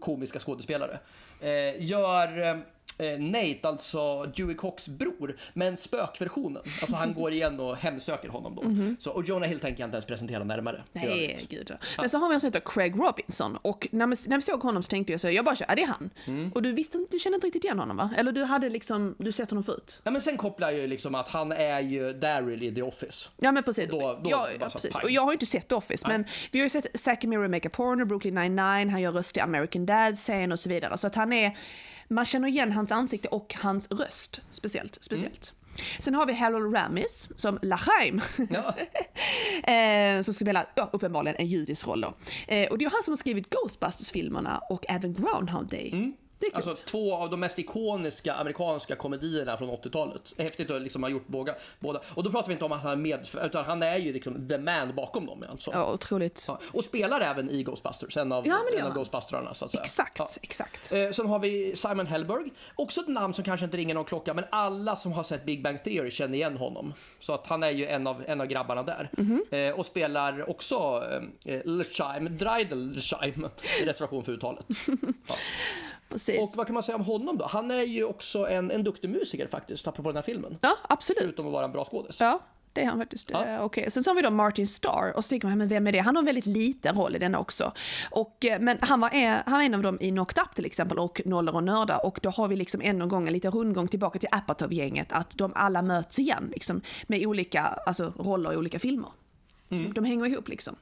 komiska 0.00 0.38
skådespelare. 0.38 0.98
Eh, 1.40 1.84
gör 1.84 2.42
eh, 2.42 2.56
eh, 3.00 3.18
Nate, 3.18 3.58
alltså 3.68 4.24
Dewey 4.24 4.54
Cox 4.56 4.88
bror, 4.88 5.36
men 5.54 5.76
spökversionen. 5.76 6.62
Alltså 6.80 6.96
han 6.96 7.14
går 7.14 7.32
igen 7.32 7.60
och 7.60 7.76
hemsöker 7.76 8.28
honom 8.28 8.54
då. 8.54 8.62
Så, 9.02 9.10
och 9.10 9.24
Jonah 9.24 9.48
Hill 9.48 9.60
tänker 9.60 9.80
jag 9.80 9.86
inte 9.86 9.94
ens 9.96 10.04
presentera 10.06 10.44
närmare. 10.44 10.82
Nej, 10.92 11.46
gud. 11.50 11.72
Men 11.98 12.10
så 12.10 12.18
har 12.18 12.28
vi 12.28 12.34
en 12.34 12.40
som 12.40 12.46
heter 12.46 12.60
Craig 12.64 12.94
Robinson. 12.96 13.56
Och 13.62 13.88
när, 13.90 14.06
man, 14.06 14.16
när 14.28 14.36
vi 14.36 14.42
såg 14.42 14.62
honom 14.62 14.82
så 14.82 14.88
tänkte 14.88 15.12
jag 15.12 15.20
så, 15.20 15.30
jag 15.30 15.44
bara, 15.44 15.56
är 15.68 15.76
det 15.76 15.84
han? 15.84 16.10
Mm. 16.26 16.52
Och 16.54 16.62
du 16.62 16.72
visste 16.72 16.98
inte, 16.98 17.16
du 17.16 17.18
kände 17.18 17.34
inte 17.34 17.46
riktigt 17.46 17.64
igen 17.64 17.78
honom 17.78 17.96
va? 17.96 18.10
Eller 18.16 18.32
du 18.32 18.42
hade 18.44 18.68
liksom, 18.68 19.14
du 19.18 19.32
sett 19.32 19.50
honom 19.50 19.64
förut? 19.64 20.00
Ja, 20.04 20.10
men 20.10 20.22
sen 20.22 20.36
kopplar 20.36 20.70
jag 20.70 20.80
ju 20.80 20.86
liksom 20.86 21.14
att 21.14 21.28
han 21.28 21.52
är 21.52 21.80
ju 21.80 22.12
Daryl 22.12 22.62
i 22.62 22.74
The 22.74 22.82
Office. 22.82 23.28
Ja 23.36 23.52
men 23.52 23.62
precis. 23.62 23.88
Då- 23.88 24.20
då 24.24 24.30
ja, 24.30 24.48
ja, 24.60 24.68
precis. 24.70 24.96
Och 25.02 25.10
jag 25.10 25.22
har 25.22 25.28
ju 25.30 25.32
inte 25.34 25.46
sett 25.46 25.68
The 25.68 25.74
Office 25.74 26.08
men 26.08 26.24
vi 26.50 26.58
har 26.58 26.64
ju 26.64 26.70
sett 26.70 26.86
Zack 27.00 27.24
Miri 27.24 27.48
Make 27.48 27.68
a 27.68 27.70
Porno, 27.74 28.04
Brooklyn 28.04 28.34
99, 28.34 28.90
han 28.90 29.00
gör 29.00 29.12
röst 29.12 29.36
i 29.36 29.40
American 29.40 29.86
Dad-serien 29.86 30.52
och 30.52 30.60
så 30.60 30.68
vidare. 30.68 30.98
Så 30.98 31.06
att 31.06 31.14
han 31.14 31.32
är, 31.32 31.56
man 32.10 32.24
känner 32.24 32.48
igen 32.48 32.72
hans 32.72 32.92
ansikte 32.92 33.28
och 33.28 33.54
hans 33.58 33.90
röst 33.90 34.42
speciellt. 34.50 34.98
speciellt. 35.00 35.52
Sen 36.00 36.14
har 36.14 36.26
vi 36.26 36.32
Harold 36.32 36.74
Ramis 36.74 37.28
som 37.36 37.58
Lachaim. 37.62 38.20
Ja. 38.50 38.74
eh, 39.72 40.22
som 40.22 40.34
ska 40.34 40.44
spela, 40.44 40.66
ja, 40.74 40.90
uppenbarligen 40.92 41.36
en 41.36 41.46
judisk 41.46 41.86
roll 41.86 42.00
då. 42.00 42.14
Eh, 42.48 42.68
och 42.68 42.78
det 42.78 42.84
är 42.84 42.90
han 42.90 43.02
som 43.02 43.12
har 43.12 43.16
skrivit 43.16 43.50
Ghostbusters-filmerna 43.50 44.58
och 44.68 44.84
även 44.88 45.14
Groundhog 45.14 45.68
Day. 45.68 45.90
Är 45.92 46.12
Alltså 46.54 46.74
två 46.74 47.14
av 47.14 47.30
de 47.30 47.40
mest 47.40 47.58
ikoniska 47.58 48.34
amerikanska 48.34 48.96
komedierna 48.96 49.56
från 49.56 49.70
80-talet. 49.70 50.34
Häftigt 50.38 50.70
att 50.70 50.82
liksom 50.82 51.02
ha 51.02 51.10
gjort 51.10 51.26
båda, 51.26 51.54
båda. 51.78 52.00
Och 52.14 52.22
då 52.24 52.30
pratar 52.30 52.48
vi 52.48 52.52
inte 52.52 52.64
om 52.64 52.72
att 52.72 52.82
han 52.82 52.92
är 52.92 52.96
med, 52.96 53.28
utan 53.44 53.64
han 53.64 53.82
är 53.82 53.96
ju 53.96 54.12
liksom 54.12 54.48
the 54.48 54.58
man 54.58 54.94
bakom 54.94 55.26
dem. 55.26 55.44
Alltså. 55.50 55.70
Ja, 55.74 55.92
otroligt. 55.92 56.44
Ja, 56.48 56.60
Och 56.72 56.84
spelar 56.84 57.20
även 57.20 57.50
i 57.50 57.62
Ghostbusters, 57.62 58.16
en 58.16 58.32
av, 58.32 58.46
Ja, 58.46 58.58
en 58.72 58.82
av 58.82 58.88
han. 58.90 58.98
Ghostbustrarna. 58.98 59.54
Så 59.54 59.64
att 59.64 59.70
säga. 59.70 59.82
Exakt, 59.82 60.18
Ja. 60.18 60.28
exakt. 60.42 60.92
Eh, 60.92 61.10
sen 61.10 61.26
har 61.26 61.38
vi 61.38 61.76
Simon 61.76 62.06
Helberg. 62.06 62.50
Också 62.76 63.00
ett 63.00 63.08
namn 63.08 63.34
som 63.34 63.44
kanske 63.44 63.64
inte 63.64 63.76
ringer 63.76 63.94
någon 63.94 64.04
klocka, 64.04 64.34
men 64.34 64.44
alla 64.50 64.96
som 64.96 65.12
har 65.12 65.22
sett 65.24 65.44
Big 65.44 65.62
Bang 65.62 65.84
Theory 65.84 66.10
känner 66.10 66.34
igen 66.34 66.56
honom. 66.56 66.94
Så 67.20 67.32
att 67.34 67.46
han 67.46 67.62
är 67.62 67.70
ju 67.70 67.86
en 67.86 68.06
av, 68.06 68.24
en 68.26 68.40
av 68.40 68.46
grabbarna 68.46 68.82
där. 68.82 69.10
Mhm. 69.12 69.44
Eh, 69.50 69.70
och 69.70 69.86
spelar 69.86 70.50
också 70.50 71.04
eh, 71.44 71.60
Lechheim, 71.64 72.38
Dreidel 72.38 72.92
Lechheim, 72.92 73.46
i 73.82 73.84
reservation 73.84 74.24
för 74.24 74.32
uttalet. 74.32 74.66
Ja. 75.26 75.34
Precis. 76.10 76.38
Och 76.38 76.56
vad 76.56 76.66
kan 76.66 76.74
man 76.74 76.82
säga 76.82 76.96
om 76.96 77.04
honom 77.04 77.38
då? 77.38 77.46
Han 77.46 77.70
är 77.70 77.82
ju 77.82 78.04
också 78.04 78.48
en, 78.48 78.70
en 78.70 78.84
duktig 78.84 79.10
musiker 79.10 79.46
faktiskt, 79.46 79.88
apropå 79.88 80.08
den 80.08 80.16
här 80.16 80.22
filmen. 80.22 80.58
Ja, 80.60 80.76
absolut. 80.88 81.22
Förutom 81.22 81.46
att 81.46 81.52
vara 81.52 81.64
en 81.64 81.72
bra 81.72 81.84
skådis. 81.84 82.16
Ja, 82.20 82.40
det 82.72 82.82
är 82.82 82.86
han 82.86 82.98
faktiskt. 82.98 83.30
Ja. 83.30 83.46
Eh, 83.46 83.64
Okej, 83.64 83.90
sen 83.90 84.02
så 84.02 84.10
har 84.10 84.14
vi 84.14 84.22
då 84.22 84.30
Martin 84.30 84.66
Starr 84.66 85.12
och 85.16 85.24
så 85.24 85.28
tänker 85.28 85.48
man, 85.48 85.58
men 85.58 85.68
vem 85.68 85.86
är 85.86 85.92
det? 85.92 85.98
Han 85.98 86.16
har 86.16 86.22
en 86.22 86.26
väldigt 86.26 86.46
liten 86.46 86.96
roll 86.96 87.16
i 87.16 87.18
den 87.18 87.34
också. 87.34 87.72
Och, 88.10 88.44
eh, 88.44 88.60
men 88.60 88.78
han 88.80 89.00
var, 89.00 89.10
en, 89.12 89.38
han 89.46 89.54
var 89.54 89.62
en 89.62 89.74
av 89.74 89.82
dem 89.82 89.98
i 90.00 90.10
Knocked 90.10 90.42
Up 90.42 90.54
till 90.54 90.66
exempel 90.66 90.98
och 90.98 91.20
Nollor 91.24 91.54
och 91.54 91.64
Nördar 91.64 92.06
och 92.06 92.20
då 92.22 92.30
har 92.30 92.48
vi 92.48 92.56
liksom 92.56 92.80
ännu 92.80 93.02
en 93.02 93.08
gång 93.08 93.26
en 93.26 93.32
liten 93.32 93.50
rundgång 93.50 93.88
tillbaka 93.88 94.18
till 94.18 94.28
Apatow-gänget 94.32 95.12
att 95.12 95.38
de 95.38 95.52
alla 95.54 95.82
möts 95.82 96.18
igen 96.18 96.48
liksom 96.52 96.80
med 97.06 97.26
olika 97.26 97.62
alltså, 97.62 98.12
roller 98.18 98.52
i 98.52 98.56
olika 98.56 98.78
filmer. 98.78 99.10
Mm. 99.70 99.86
Så 99.86 99.92
de 99.92 100.04
hänger 100.04 100.26
ihop 100.26 100.48
liksom. 100.48 100.76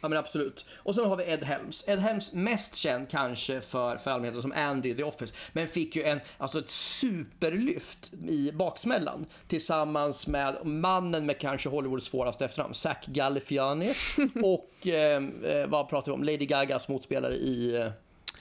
Ja 0.00 0.08
men 0.08 0.18
absolut. 0.18 0.66
Och 0.76 0.94
sen 0.94 1.04
har 1.04 1.16
vi 1.16 1.24
Ed 1.24 1.44
Helms. 1.44 1.84
Ed 1.86 1.98
Helms 1.98 2.32
mest 2.32 2.74
känd 2.76 3.08
kanske 3.08 3.60
för, 3.60 3.96
för 3.96 4.10
allmänheten 4.10 4.42
som 4.42 4.52
Andy 4.52 4.88
i 4.90 4.94
The 4.94 5.02
Office. 5.02 5.34
Men 5.52 5.68
fick 5.68 5.96
ju 5.96 6.02
en, 6.02 6.20
alltså 6.38 6.58
ett 6.58 6.70
superlyft 6.70 8.12
i 8.28 8.52
baksmällan. 8.52 9.26
Tillsammans 9.46 10.26
med 10.26 10.66
mannen 10.66 11.26
med 11.26 11.38
kanske 11.38 11.68
Hollywoods 11.68 12.06
svåraste 12.06 12.44
efternamn, 12.44 12.74
Zach 12.74 13.06
Galifianakis. 13.06 14.16
och 14.44 14.86
eh, 14.86 15.22
eh, 15.44 15.66
vad 15.66 15.88
pratar 15.88 16.12
vi 16.12 16.16
om? 16.16 16.24
Lady 16.24 16.46
Gagas 16.46 16.88
motspelare 16.88 17.34
i 17.34 17.76
eh, 17.76 17.90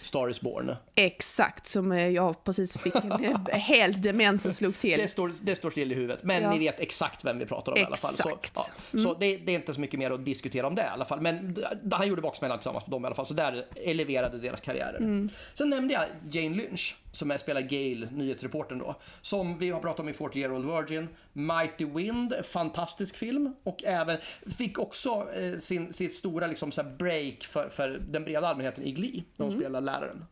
Star 0.02 0.30
is 0.30 0.42
Born. 0.42 0.76
Exakt, 0.96 1.68
som 1.68 1.92
eh, 1.92 2.08
jag 2.08 2.44
precis 2.44 2.78
fick 2.78 2.96
en 2.96 3.12
eh, 3.12 3.38
helt 3.60 4.04
demensen 4.04 4.54
slog 4.54 4.80
till. 4.80 5.00
Det 5.00 5.08
står, 5.08 5.32
det 5.42 5.56
står 5.56 5.72
still 5.72 5.92
i 5.92 5.96
huvudet, 5.96 6.24
men 6.24 6.44
Ja. 6.44 6.52
ni 6.52 6.60
vet 6.60 6.80
exakt 6.80 7.26
vem 7.26 7.40
vi 7.40 7.46
pratar 7.46 7.72
om 7.72 7.78
i 7.78 7.84
alla 7.84 7.96
fall. 7.96 8.12
Så, 8.14 8.30
Exakt. 8.30 8.72
ja. 8.92 9.00
så 9.00 9.14
det, 9.14 9.38
det 9.38 9.52
är 9.52 9.56
inte 9.56 9.74
så 9.74 9.80
mycket 9.80 10.00
mer 10.00 10.12
att 10.12 10.26
diskutera 10.26 10.68
om 10.68 10.76
det 10.76 10.82
i 10.82 10.86
alla 10.86 11.06
fall. 11.06 11.22
Men 11.22 11.58
han 11.92 12.08
gjorde 12.08 12.22
baksmällan 12.22 12.58
tillsammans 12.58 12.88
med 12.88 12.92
dem 12.92 13.04
i 13.04 13.06
alla 13.06 13.16
fall, 13.16 13.26
så 13.26 13.34
där 13.34 13.66
eleverade 13.76 14.38
deras 14.38 14.62
karriärer. 14.62 15.30
Sen 15.54 15.70
nämnde 15.70 15.94
jag 15.94 16.04
Jane 16.32 16.56
Lynch, 16.56 16.96
som 17.18 17.32
är, 17.32 17.38
spelar 17.38 17.62
Gail, 17.62 18.08
nyhetsreportern 18.12 18.80
då. 18.80 18.96
Som 19.22 19.58
vi 19.58 19.70
har 19.70 19.80
pratat 19.80 20.00
om 20.00 20.10
i 20.10 20.14
40 20.14 20.40
Year 20.40 20.54
Old 20.54 20.66
Virgin. 20.66 21.08
Mighty 21.34 21.86
Wind, 21.86 22.34
fantastisk 22.44 23.18
film. 23.18 23.56
Och 23.64 23.84
även 23.84 24.18
fick 24.58 24.80
också 24.80 25.28
eh, 25.34 25.58
sin, 25.58 25.94
sitt 25.94 26.14
stora 26.14 26.48
liksom, 26.48 26.72
så 26.72 26.84
break 26.84 27.44
för, 27.44 27.70
för 27.70 27.90
den 28.10 28.24
breda 28.24 28.48
allmänheten 28.48 28.84
i 28.84 28.92
Glee, 28.92 29.24
när 29.36 29.46
hon 29.46 29.56
spelar 29.58 29.82
läraren. 29.82 30.26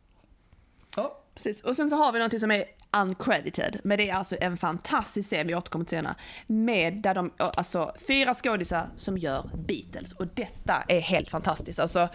Precis. 1.35 1.63
Och 1.63 1.75
sen 1.75 1.89
så 1.89 1.95
har 1.95 2.11
vi 2.11 2.19
någonting 2.19 2.39
som 2.39 2.51
är 2.51 2.65
uncredited, 2.97 3.79
men 3.83 3.97
det 3.97 4.09
är 4.09 4.13
alltså 4.13 4.35
en 4.41 4.57
fantastisk 4.57 5.29
serie, 5.29 5.43
vi 5.43 5.55
återkommer 5.55 5.85
till 5.85 5.97
senare, 5.97 6.15
med 6.47 6.93
där 6.93 7.13
de, 7.13 7.31
alltså 7.37 7.91
fyra 8.07 8.33
skådisar 8.33 8.89
som 8.95 9.17
gör 9.17 9.49
Beatles 9.67 10.11
och 10.11 10.27
detta 10.27 10.83
är 10.87 10.99
helt 10.99 11.29
fantastiskt. 11.29 11.79
Alltså, 11.79 12.09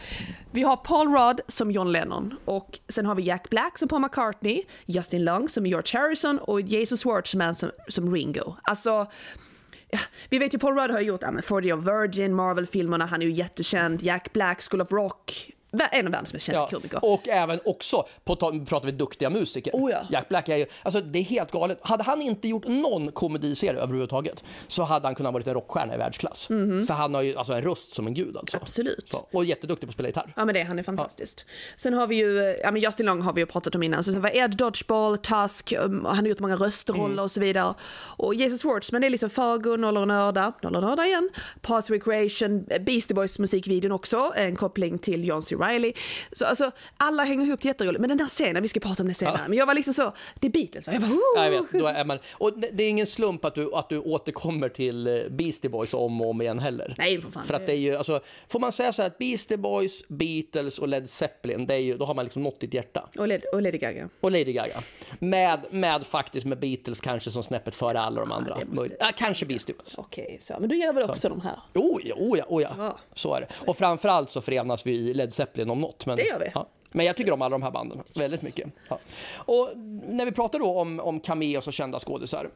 vi 0.50 0.62
har 0.62 0.76
Paul 0.76 1.08
Rudd 1.08 1.40
som 1.48 1.70
John 1.70 1.92
Lennon 1.92 2.36
och 2.44 2.78
sen 2.88 3.06
har 3.06 3.14
vi 3.14 3.22
Jack 3.22 3.50
Black 3.50 3.78
som 3.78 3.88
Paul 3.88 4.00
McCartney, 4.00 4.62
Justin 4.86 5.24
Long 5.24 5.48
som 5.48 5.66
George 5.66 6.00
Harrison 6.00 6.38
och 6.38 6.60
Jesus 6.60 7.02
Schwartzman 7.02 7.54
som, 7.54 7.70
som 7.88 8.14
Ringo. 8.14 8.56
Alltså, 8.62 9.06
Ja, 9.92 9.98
vi 10.28 10.38
vet 10.38 10.54
ju 10.54 10.58
Paul 10.58 10.78
Rudd 10.78 10.90
har 10.90 11.00
gjort 11.00 11.22
ja, 11.22 11.42
40 11.42 11.72
of 11.72 11.84
Virgin, 11.84 12.34
Marvel-filmerna, 12.34 13.06
han 13.06 13.22
är 13.22 13.26
ju 13.26 13.32
jättekänd, 13.32 14.02
Jack 14.02 14.32
Black, 14.32 14.62
School 14.62 14.80
of 14.80 14.92
Rock, 14.92 15.50
en 15.92 16.06
av 16.06 16.12
världens 16.12 16.32
mest 16.32 16.46
kända 16.46 16.60
Ja, 16.60 16.68
komiker. 16.78 17.04
och 17.04 17.28
även 17.28 17.60
också, 17.64 18.06
på 18.24 18.36
pratar 18.36 18.86
vi 18.86 18.92
duktiga 18.92 19.30
musiker. 19.30 19.72
Oh 19.74 19.90
ja. 19.90 19.98
Jack 20.10 20.28
Black 20.28 20.48
är 20.48 20.56
ju, 20.56 20.66
alltså 20.82 21.00
det 21.00 21.18
är 21.18 21.22
helt 21.22 21.50
galet. 21.50 21.78
Hade 21.82 22.02
han 22.02 22.22
inte 22.22 22.48
gjort 22.48 22.66
någon 22.66 23.12
komediserie 23.12 23.80
överhuvudtaget 23.80 24.44
så 24.68 24.82
hade 24.82 25.06
han 25.06 25.14
kunnat 25.14 25.32
vara 25.32 25.42
en 25.46 25.54
rockstjärna 25.54 25.94
i 25.94 25.98
världsklass. 25.98 26.46
För 26.46 26.92
han 26.92 27.14
har 27.14 27.22
ju 27.22 27.36
alltså 27.36 27.52
en 27.52 27.62
röst 27.62 27.94
som 27.94 28.06
en 28.06 28.14
gud 28.14 28.36
alltså. 28.36 28.56
Absolut. 28.56 29.06
Så, 29.12 29.26
och 29.32 29.44
jätteduktig 29.44 29.88
på 29.88 29.90
att 29.90 29.94
spela 29.94 30.08
gitarr. 30.08 30.32
Ja 30.36 30.44
men 30.44 30.54
det, 30.54 30.62
han 30.62 30.78
är 30.78 30.82
fantastiskt. 30.82 31.44
Sen 31.76 31.94
har 31.94 32.06
vi 32.06 32.16
ju, 32.16 32.38
eh, 32.38 32.44
ja 32.62 32.70
men 32.70 32.82
Justin 32.82 33.06
Long 33.06 33.20
har 33.22 33.32
vi 33.32 33.40
ju 33.40 33.46
pratat 33.46 33.74
om 33.74 33.82
innan, 33.82 34.04
så 34.04 34.12
sen 34.12 34.22
var 34.22 34.36
Ed 34.36 34.56
Dodgeball, 34.56 35.18
Tusk, 35.18 35.72
um, 35.78 36.04
han 36.04 36.16
har 36.16 36.26
gjort 36.26 36.38
många 36.40 36.56
röstroller 36.56 37.04
Mm. 37.12 37.18
och 37.24 37.30
så 37.30 37.40
vidare. 37.40 37.74
Och 38.16 38.34
Jesus 38.34 38.62
Schwartzman 38.62 39.00
det 39.00 39.06
är 39.06 39.10
liksom 39.10 39.30
Fargo, 39.30 39.76
Nollor 39.76 40.00
och 40.02 40.08
Nördar, 40.08 40.52
Nollor 40.62 40.82
och 40.82 40.88
Nördar 40.88 41.04
igen, 41.04 41.30
and 41.62 41.84
Recreation, 41.90 42.66
eh, 42.70 42.82
Beastie 42.82 43.14
Boys 43.14 43.38
musikvideon 43.38 43.92
också, 43.92 44.32
en 44.36 44.56
koppling 44.56 44.98
till 44.98 45.24
John 45.24 45.42
C. 45.42 45.56
Reilly. 45.60 45.92
Så 46.32 46.44
alltså, 46.46 46.70
alla 46.96 47.24
hänger 47.24 47.46
ihop 47.46 47.64
jätteroligt. 47.64 48.00
Men 48.00 48.08
den 48.08 48.18
där 48.18 48.26
scenen, 48.26 48.62
vi 48.62 48.68
ska 48.68 48.80
prata 48.80 49.02
om 49.02 49.08
det 49.08 49.14
senare, 49.14 49.40
men 49.48 49.58
jag 49.58 49.66
var 49.66 49.74
liksom 49.74 49.94
så, 49.94 50.12
det 50.40 50.46
är 50.46 50.50
Beatles 50.52 50.86
va? 50.86 50.92
Jag 50.92 51.02
bara, 51.02 51.10
Ja, 51.36 51.44
jag 51.44 51.50
vet, 51.50 51.72
då 51.72 51.86
är 51.86 52.04
man, 52.04 52.18
och 52.32 52.52
det 52.58 52.84
är 52.84 52.88
ingen 52.88 53.06
slump 53.06 53.44
att 53.44 53.54
du, 53.54 53.74
att 53.74 53.88
du 53.88 53.98
återkommer 53.98 54.68
till 54.68 55.06
eh, 55.06 55.28
Beastie 55.30 55.70
Boys 55.70 55.94
om 55.94 56.20
och 56.20 56.30
om 56.30 56.42
igen 56.42 56.58
heller. 56.58 56.94
Nej, 56.98 57.20
för 57.22 57.30
fan. 57.30 57.44
För 57.44 57.54
att 57.54 57.66
det 57.66 57.72
är 57.72 57.76
ju, 57.76 57.96
alltså, 57.96 58.20
får 58.48 58.60
man 58.60 58.72
säga 58.72 58.92
så 58.92 59.02
här 59.02 59.06
att 59.06 59.18
Beastie 59.18 59.56
Boys, 59.56 60.08
Beatles 60.08 60.78
och 60.78 60.88
Led 60.88 61.10
Zeppelin, 61.10 61.66
det 61.66 61.74
är 61.74 61.78
ju, 61.78 61.96
då 61.96 62.04
har 62.04 62.14
man 62.14 62.24
liksom 62.24 62.42
nått 62.42 62.60
ditt 62.60 62.74
hjärta. 62.74 63.08
Och, 63.18 63.28
Led, 63.28 63.44
och 63.52 63.62
Lady 63.62 63.78
Gaga. 63.78 64.08
Och 64.20 64.30
Lady 64.30 64.52
Gaga. 64.52 64.82
Med, 65.18 65.60
med 65.70 66.06
faktiskt 66.06 66.46
med 66.46 66.58
Beatles 66.60 67.00
kanske 67.00 67.30
som 67.30 67.42
snäppet 67.42 67.74
före 67.74 68.00
alla 68.00 68.20
de 68.20 68.32
andra. 68.32 68.54
det 68.54 68.66
måste-. 68.66 68.96
Ja, 69.00 69.10
kanske 69.16 69.46
Beastie 69.46 69.74
Boys. 69.74 69.94
Okej, 69.98 70.36
så. 70.40 70.56
Men 70.60 70.68
du 70.68 70.76
gillar 70.76 70.92
väl 70.92 71.10
också 71.10 71.28
de 71.28 71.40
här? 71.40 71.58
Oh 71.74 72.00
ja, 72.04 72.14
oh 72.18 72.38
ja, 72.38 72.44
oh 72.48 72.62
ja. 72.62 72.74
Ja. 72.78 72.98
Så 73.14 73.34
är 73.34 73.40
det. 73.40 73.46
Och 73.66 73.76
framförallt 73.76 74.30
så 74.30 74.40
förenas 74.40 74.86
vi 74.86 74.92
i 74.92 75.14
Led 75.14 75.32
Zeppelin 75.32 75.49
om 75.56 75.80
något. 75.80 76.06
Men, 76.06 76.16
Det 76.16 76.22
gör 76.22 76.38
vi. 76.38 76.50
Ja. 76.54 76.66
Men 76.92 77.06
jag 77.06 77.16
tycker 77.16 77.32
om 77.32 77.42
alla 77.42 77.54
de 77.54 77.62
här 77.62 77.70
banden 77.70 78.02
väldigt 78.14 78.42
mycket. 78.42 78.68
Ja. 78.88 78.98
Och 79.34 79.70
när 80.08 80.24
vi 80.24 80.32
pratar 80.32 80.58
då 80.58 80.80
om, 80.80 81.00
om 81.00 81.20
cameos 81.20 81.66
och 81.66 81.72
kända 81.72 81.98
skådisar 81.98 82.50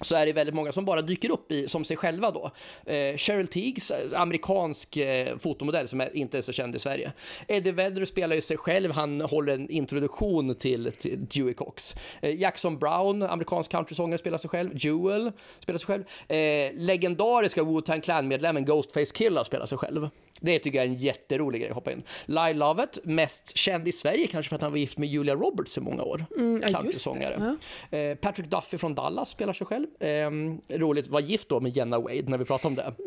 så 0.00 0.16
är 0.16 0.26
det 0.26 0.32
väldigt 0.32 0.54
många 0.54 0.72
som 0.72 0.84
bara 0.84 1.02
dyker 1.02 1.30
upp 1.30 1.52
i, 1.52 1.68
som 1.68 1.84
sig 1.84 1.96
själva 1.96 2.30
då. 2.30 2.50
Eh, 2.92 3.16
Cheryl 3.16 3.46
Teagues, 3.46 3.90
eh, 3.90 4.20
amerikansk 4.20 4.96
eh, 4.96 5.36
fotomodell 5.38 5.88
som 5.88 6.00
är, 6.00 6.16
inte 6.16 6.38
är 6.38 6.42
så 6.42 6.52
känd 6.52 6.76
i 6.76 6.78
Sverige. 6.78 7.12
Eddie 7.48 7.72
Vedder 7.72 8.04
spelar 8.04 8.36
ju 8.36 8.42
sig 8.42 8.56
själv, 8.56 8.92
han 8.92 9.20
håller 9.20 9.54
en 9.54 9.70
introduktion 9.70 10.54
till, 10.54 10.92
till 10.92 11.26
Dewey 11.26 11.54
Cox. 11.54 11.94
Eh, 12.20 12.40
Jackson 12.40 12.78
Brown, 12.78 13.22
amerikansk 13.22 13.70
countrysångare, 13.70 14.18
spelar 14.18 14.38
sig 14.38 14.50
själv. 14.50 14.70
Jewel 14.74 15.32
spelar 15.60 15.78
sig 15.78 15.86
själv. 15.86 16.04
Eh, 16.28 16.72
legendariska 16.74 17.62
Wu-Tang 17.62 18.00
Clan-medlemmen 18.00 18.64
Ghostface 18.64 19.12
Killah 19.14 19.44
spelar 19.44 19.66
sig 19.66 19.78
själv. 19.78 20.08
Det 20.40 20.58
tycker 20.58 20.78
jag 20.78 20.86
är 20.86 20.90
en 20.90 20.96
jätterolig 20.96 21.60
grej 21.60 21.70
att 21.70 21.74
hoppa 21.74 21.92
in. 21.92 22.02
Lyle 22.26 22.52
Lovett, 22.52 22.98
mest 23.04 23.56
känd 23.56 23.88
i 23.88 23.92
Sverige 23.92 24.26
kanske 24.26 24.48
för 24.48 24.56
att 24.56 24.62
han 24.62 24.70
var 24.70 24.78
gift 24.78 24.98
med 24.98 25.08
Julia 25.08 25.34
Roberts 25.34 25.78
i 25.78 25.80
många 25.80 26.02
år. 26.02 26.26
Mm, 26.36 26.62
ja. 26.62 26.68
Countrysångare. 26.68 27.56
Eh, 27.90 28.14
Patrick 28.14 28.46
Duffy 28.46 28.78
från 28.78 28.94
Dallas 28.94 29.30
spelar 29.30 29.52
sig 29.52 29.66
själv. 29.66 30.02
Eh, 30.02 30.30
roligt, 30.78 31.06
var 31.06 31.20
gift 31.20 31.48
då 31.48 31.60
med 31.60 31.76
Jenna 31.76 31.98
Wade 31.98 32.22
när 32.22 32.38
vi 32.38 32.44
pratade 32.44 32.68
om 32.68 32.74
det. 32.74 32.94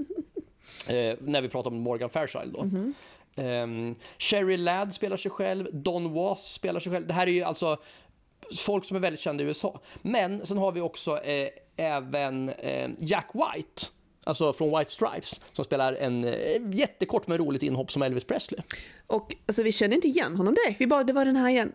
Eh, 0.87 1.17
när 1.21 1.41
vi 1.41 1.49
pratade 1.49 1.75
om 1.75 1.81
Morgan 1.81 2.09
Fairchild 2.09 2.53
då. 2.53 2.63
Mhm. 2.63 2.93
Eh, 3.35 3.95
Sherry 4.17 4.57
Ladd 4.57 4.93
spelar 4.93 5.17
sig 5.17 5.31
själv. 5.31 5.67
Don 5.73 6.13
Was 6.13 6.53
spelar 6.53 6.79
sig 6.79 6.91
själv. 6.91 7.07
Det 7.07 7.13
här 7.13 7.27
är 7.27 7.31
ju 7.31 7.43
alltså 7.43 7.77
folk 8.57 8.85
som 8.85 8.97
är 8.97 9.01
väldigt 9.01 9.19
kända 9.19 9.43
i 9.43 9.47
USA. 9.47 9.79
Men 10.01 10.45
sen 10.45 10.57
har 10.57 10.71
vi 10.71 10.81
också 10.81 11.17
eh, 11.23 11.49
även 11.75 12.49
eh, 12.49 12.89
Jack 12.99 13.29
White. 13.33 13.85
Alltså 14.29 14.53
från 14.53 14.77
White 14.79 14.91
Stripes 14.91 15.41
som 15.53 15.65
spelar 15.65 15.93
en 15.93 16.23
eh, 16.23 16.33
jättekort 16.71 17.27
men 17.27 17.37
roligt 17.37 17.63
inhopp 17.63 17.91
som 17.91 18.01
Elvis 18.01 18.23
Presley. 18.23 18.61
Och 19.07 19.35
alltså, 19.45 19.63
vi 19.63 19.71
kände 19.71 19.95
inte 19.95 20.07
igen 20.07 20.35
honom 20.35 20.55
direkt. 20.55 20.81
Vi 20.81 20.87
bara, 20.87 21.03
det 21.03 21.13
var 21.13 21.25
den 21.25 21.35
här 21.35 21.49
igen. 21.49 21.71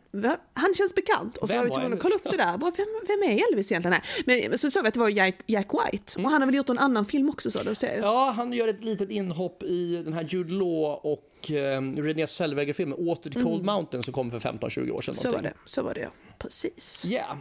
Han 0.54 0.74
känns 0.74 0.94
bekant. 0.94 1.36
Och 1.36 1.48
så 1.48 1.54
Vem 1.54 1.58
var 1.58 1.64
vi 1.64 1.70
var 1.70 1.80
tvungna 1.80 1.96
att 1.96 2.02
kolla 2.02 2.14
upp 2.14 2.24
det 2.24 2.36
där. 2.36 2.56
Bara, 2.56 2.72
vem, 2.76 2.86
vem 3.06 3.22
är 3.22 3.52
Elvis 3.52 3.72
egentligen? 3.72 4.00
Men 4.26 4.58
så 4.58 4.70
såg 4.70 4.82
vi 4.82 4.88
att 4.88 4.94
det 4.94 5.00
var 5.00 5.08
Jack, 5.08 5.34
Jack 5.46 5.68
White. 5.72 6.22
Och 6.22 6.30
han 6.30 6.42
har 6.42 6.46
väl 6.46 6.54
gjort 6.54 6.68
en 6.68 6.78
annan 6.78 7.04
film 7.04 7.28
också 7.28 7.50
ser 7.50 7.94
jag. 7.94 8.04
Ja, 8.04 8.32
han 8.36 8.52
gör 8.52 8.68
ett 8.68 8.84
litet 8.84 9.10
inhopp 9.10 9.62
i 9.62 10.02
den 10.04 10.12
här 10.12 10.26
Jude 10.30 10.52
Law 10.52 11.00
och 11.02 11.50
eh, 11.50 11.82
Renée 11.82 12.26
Zellweger-filmen 12.26 12.98
Åter 12.98 13.30
till 13.30 13.42
Cold 13.42 13.64
Mountain 13.64 14.02
som 14.02 14.12
kom 14.12 14.30
för 14.30 14.38
15-20 14.38 14.90
år 14.90 15.02
sedan. 15.02 15.14
Så 15.14 15.28
var 15.28 15.32
någonting. 15.32 15.52
det. 15.64 15.70
Så 15.70 15.82
var 15.82 15.94
det 15.94 16.00
ja. 16.00 16.10
Precis. 16.38 17.04
Ja. 17.08 17.38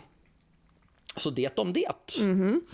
Så 1.17 1.29
det 1.29 1.59
om 1.59 1.73
det. 1.73 1.85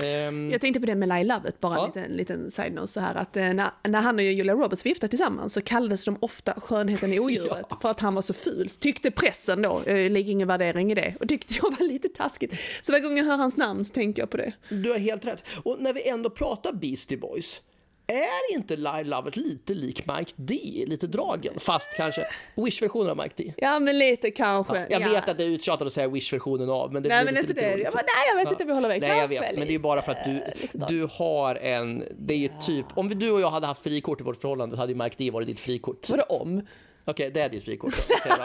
Ehm, 0.06 0.52
Jag 0.52 0.62
tänkte 0.62 0.80
på 0.80 0.86
det 0.86 0.96
med 0.96 1.10
Lyle 1.10 1.24
Lovett, 1.24 1.60
bara 1.60 1.74
en 1.76 1.80
Ja. 1.80 1.86
liten, 1.88 2.12
liten 2.18 2.52
side-note 2.52 2.88
så 2.88 3.00
här 3.00 3.16
att 3.16 3.38
eh, 3.38 3.54
när, 3.54 3.70
när 3.88 4.02
han 4.02 4.16
och 4.16 4.22
Julia 4.22 4.54
Roberts 4.54 4.86
var 4.86 4.90
gifta 4.90 5.08
tillsammans 5.08 5.54
så 5.54 5.62
kallades 5.62 6.06
de 6.06 6.18
ofta 6.20 6.54
skönheten 6.54 7.14
i 7.14 7.20
odjuret 7.20 7.66
för 7.82 7.90
att 7.90 8.00
han 8.00 8.16
var 8.16 8.22
så 8.22 8.34
ful. 8.34 8.70
Tyckte 8.70 9.12
pressen 9.12 9.62
då, 9.62 9.82
eh, 9.86 10.10
ligger 10.12 10.32
ingen 10.32 10.48
värdering 10.48 10.92
i 10.92 10.96
det, 10.96 11.16
och 11.20 11.30
tyckte 11.30 11.54
jag 11.62 11.76
var 11.80 11.88
lite 11.88 12.08
taskigt. 12.10 12.54
Så 12.82 12.92
varje 12.92 13.04
gång 13.04 13.18
jag 13.18 13.26
hör 13.26 13.38
hans 13.38 13.58
namn 13.58 13.86
så 13.86 13.94
tänker 13.94 14.22
jag 14.22 14.30
på 14.30 14.38
det. 14.38 14.54
du 14.70 14.92
har 14.92 14.98
helt 14.98 15.26
rätt. 15.26 15.44
Och 15.64 15.78
när 15.82 15.94
vi 15.94 16.08
ändå 16.08 16.30
pratar 16.30 16.74
Beastie 16.74 17.18
Boys. 17.18 17.62
Är 18.10 18.54
inte 18.54 18.76
Lyle 18.76 19.04
Lovett 19.04 19.36
lite 19.36 19.74
lik 19.74 20.04
Mike 20.08 20.32
D? 20.36 20.84
Lite 20.88 21.08
dragen, 21.08 21.60
fast 21.60 21.98
kanske 21.98 22.26
Wish-versionen 22.56 23.10
av 23.10 23.18
Mike 23.18 23.34
D. 23.44 23.54
Ja, 23.58 23.80
men 23.80 24.00
lite 24.00 24.32
kanske. 24.32 24.88
Jag 24.90 25.02
ja. 25.02 25.10
vet 25.10 25.30
att 25.30 25.38
det 25.38 25.44
är 25.44 25.48
uttjatat 25.48 25.88
att 25.88 25.94
säga 25.94 26.08
Wish-versionen 26.08 26.70
av, 26.70 26.94
men 26.94 27.04
det 27.04 27.10
Nej, 27.10 27.24
blir 27.24 27.34
men 27.34 27.42
lite, 27.42 27.54
inte 27.54 27.76
det. 27.76 27.84
Jag 27.84 27.94
bara, 27.94 28.02
nej, 28.02 28.28
jag 28.30 28.36
vet 28.36 28.52
inte 28.52 28.64
om 28.64 28.70
jag 28.70 28.76
håller 28.76 28.90
med. 28.90 29.02
Nej, 29.02 29.20
jag 29.20 29.28
vet, 29.28 29.58
men 29.58 29.68
det 29.68 29.76
är 29.76 29.80
bara 29.80 30.02
för 30.02 30.12
att 30.12 30.26
du, 30.26 30.42
drag. 30.74 30.90
du 30.90 31.08
har 31.12 31.56
en, 31.56 32.04
det 32.18 32.34
är 32.34 32.38
ju 32.38 32.50
typ, 32.66 32.86
om 32.94 33.20
du 33.20 33.32
och 33.32 33.42
jag 33.42 33.52
hade 33.52 33.68
haft 33.68 33.84
frikort 33.84 34.22
i 34.22 34.24
vårt 34.24 34.42
förhållande 34.42 34.76
så 34.76 34.80
hade 34.80 34.92
ju 34.92 34.98
Mike 34.98 35.16
D 35.18 35.32
varit 35.32 35.48
ditt 35.48 35.60
frikort. 35.60 36.10
Vadå 36.10 36.24
om? 36.24 36.62
Okej, 37.06 37.32
det 37.32 37.42
är 37.42 37.50
ditt 37.50 37.64
frikort. 37.64 37.94
då. 38.26 38.36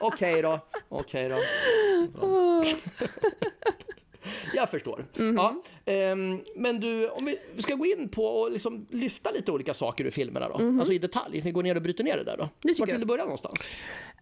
Okej 0.00 0.42
då. 0.42 0.60
Okej 0.88 1.28
då. 1.28 1.38
Okej 1.38 2.18
då. 2.20 2.64
Jag 4.54 4.70
förstår. 4.70 5.06
Mhm. 5.16 5.34
Ja, 5.36 5.62
ehm, 5.84 6.40
men 6.56 6.80
du, 6.80 7.08
om 7.08 7.34
vi 7.54 7.62
ska 7.62 7.74
gå 7.74 7.86
in 7.86 8.08
på 8.08 8.26
och 8.26 8.50
liksom 8.50 8.86
lyfta 8.90 9.30
lite 9.30 9.52
olika 9.52 9.74
saker 9.74 10.04
ur 10.04 10.10
filmerna 10.10 10.48
då. 10.48 10.54
Alltså 10.54 10.92
i 10.92 10.98
detalj. 10.98 11.40
Vi 11.40 11.50
går 11.50 11.62
ner 11.62 11.74
och 11.76 11.82
bryter 11.82 12.04
ner 12.04 12.16
det 12.16 12.24
där 12.24 12.36
då. 12.36 12.48
Det 12.62 12.68
tycker 12.68 12.80
Vart 12.80 12.88
vill 12.88 12.92
jag. 12.94 13.00
du 13.00 13.06
börja 13.06 13.24
någonstans? 13.24 13.60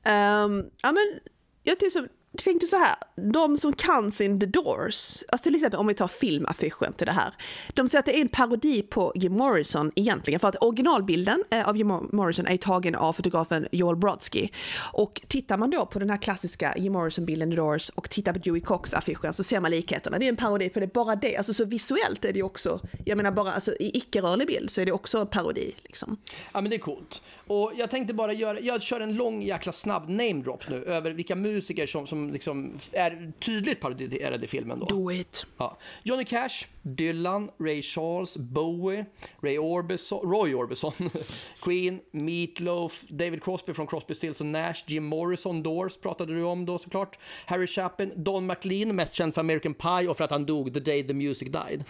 Ehm, 0.03 0.65
ja, 0.83 0.93
men 0.93 1.21
jag 1.63 1.79
tänkte, 1.79 2.09
tänk 2.39 2.61
du 2.61 2.67
så 2.67 2.77
här, 2.77 2.95
de 3.33 3.59
som 3.59 3.73
kan 3.73 4.13
sin 4.13 4.41
The 4.41 4.47
Doors, 4.47 5.25
alltså 5.29 5.43
till 5.43 5.55
exempel 5.55 5.81
om 5.81 5.87
vi 5.87 5.95
tar 5.95 6.09
filmaffischen 6.09 6.93
till 6.93 7.07
det 7.07 7.13
här, 7.13 7.35
de 7.75 7.89
säger 7.89 8.01
att 8.01 8.07
det 8.07 8.17
är 8.17 8.21
en 8.21 8.29
parodi 8.29 8.83
på 8.83 9.13
Jim 9.15 9.33
Morrison 9.33 9.93
egentligen, 9.95 10.41
för 10.41 10.49
att 10.49 10.57
originalbilden 10.61 11.45
eh, 11.51 11.69
av 11.69 11.77
Jim 11.77 11.89
Morrison 12.13 12.47
är 12.47 12.57
tagen 12.57 12.95
av 12.95 13.13
fotografen 13.13 13.67
Joel 13.73 13.97
Brodsky. 13.97 14.49
Och 14.93 15.23
tittar 15.29 15.59
man 15.59 15.71
då 15.71 15.87
på 15.87 15.99
den 15.99 16.11
här 16.11 16.17
klassiska 16.17 16.75
Jim 16.77 16.93
Morrison-bilden 16.93 17.51
The 17.51 17.57
Doors 17.57 17.89
och 17.89 18.11
tittar 18.11 18.33
på 18.33 18.39
Dewey 18.39 18.61
Cox-affischen 18.61 19.33
så 19.33 19.43
ser 19.43 19.61
man 19.61 19.71
likheterna. 19.71 20.19
Det 20.19 20.25
är 20.25 20.29
en 20.29 20.37
parodi 20.37 20.69
på 20.69 20.81
det, 20.81 20.93
bara 20.93 21.17
det, 21.17 21.37
alltså 21.37 21.55
så 21.55 21.65
visuellt 21.65 22.25
är 22.25 22.33
det 22.33 22.43
också, 22.43 22.81
jag 23.05 23.17
menar 23.17 23.31
bara 23.31 23.53
alltså, 23.53 23.73
i 23.81 23.97
icke-rörlig 23.99 24.47
bild 24.47 24.71
så 24.71 24.81
är 24.81 24.87
det 24.87 24.93
också 24.93 25.19
en 25.19 25.27
parodi 25.27 25.75
liksom. 25.83 26.17
Ja 26.53 26.61
men 26.61 26.71
det 26.71 26.77
är 26.77 26.81
coolt. 26.81 27.23
Och 27.47 27.73
jag 27.77 27.91
tänkte 27.91 28.15
bara 28.15 28.33
göra, 28.33 28.61
jag 28.61 28.83
kör 28.83 29.01
en 29.01 29.15
lång 29.15 29.43
jäkla 29.43 29.73
snabb 29.73 30.09
name 30.09 30.33
drop 30.33 30.69
nu 30.69 30.85
över 30.85 31.11
vilka 31.11 31.37
musiker 31.37 31.87
som, 31.87 32.07
som 32.07 32.31
liksom 32.31 32.79
är 32.93 33.33
tydligt 33.39 33.81
parodierade 33.81 34.45
i 34.45 34.49
filmen 34.49 34.81
då. 34.81 34.87
Do 34.87 35.13
it! 35.13 35.47
Ja. 35.57 35.79
Johnny 36.03 36.25
Cash, 36.25 36.67
Dylan, 36.83 37.51
Ray 37.59 37.83
Charles, 37.83 38.37
Bowie, 38.37 39.07
Ray 39.41 39.59
Orbison, 39.59 40.31
Roy 40.31 40.55
Orbison, 40.55 40.93
Queen, 41.63 42.01
Meatloaf, 42.11 43.03
David 43.09 43.43
Crosby 43.43 43.75
från 43.75 43.87
Crosby, 43.87 44.15
Stills 44.15 44.41
Nash, 44.41 44.85
Jim 44.87 45.05
Morrison, 45.05 45.63
Doors 45.63 45.97
pratade 45.97 46.35
du 46.35 46.43
om 46.43 46.67
då 46.67 46.79
såklart, 46.79 47.19
Harry 47.47 47.67
Chapin, 47.67 48.13
Don 48.17 48.47
McLean, 48.47 48.97
mest 48.97 49.15
känd 49.15 49.35
för 49.35 49.41
American 49.41 49.75
Pie 49.75 50.09
och 50.09 50.17
för 50.17 50.25
att 50.25 50.31
han 50.31 50.47
dog 50.47 50.75
the 50.75 50.81
day 50.81 51.07
the 51.07 51.15
music 51.15 51.49
died. 51.49 51.85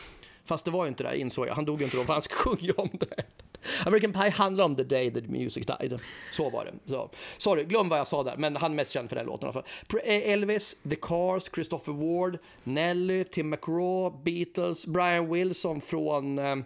Fast 0.44 0.64
det 0.64 0.70
var 0.70 0.84
ju 0.84 0.88
inte 0.88 1.02
det, 1.02 1.18
insåg 1.18 1.46
jag. 1.46 1.54
Han 1.54 1.64
dog 1.64 1.78
ju 1.78 1.84
inte 1.84 1.96
då, 1.96 2.04
för 2.04 2.12
han 2.12 2.22
sjöng 2.30 2.58
ju 2.60 2.72
om 2.72 2.88
det. 2.92 3.24
American 3.86 4.12
Pie 4.12 4.30
handlar 4.30 4.64
om 4.64 4.76
the 4.76 4.84
day 4.84 5.10
the 5.14 5.20
music 5.20 5.66
died. 5.66 6.00
Så 6.30 6.50
var 6.50 6.64
det. 6.64 6.72
Så. 6.90 7.10
Sorry, 7.38 7.64
glöm 7.64 7.88
vad 7.88 7.98
jag 7.98 8.06
sa 8.08 8.22
där, 8.22 8.36
men 8.36 8.56
han 8.56 8.70
är 8.72 8.76
mest 8.76 8.90
känd 8.92 9.08
för 9.08 9.16
den 9.16 9.26
låten. 9.26 9.46
i 9.46 9.46
alla 9.46 9.52
fall. 9.52 9.70
Pr- 9.88 10.02
Elvis, 10.32 10.76
The 10.90 10.96
Cars, 10.96 11.42
Christopher 11.54 11.92
Ward, 11.92 12.38
Nelly, 12.64 13.24
Tim 13.24 13.50
McGraw, 13.50 14.22
Beatles, 14.24 14.86
Brian 14.86 15.32
Wilson 15.32 15.80
från 15.80 16.38
eh, 16.38 16.56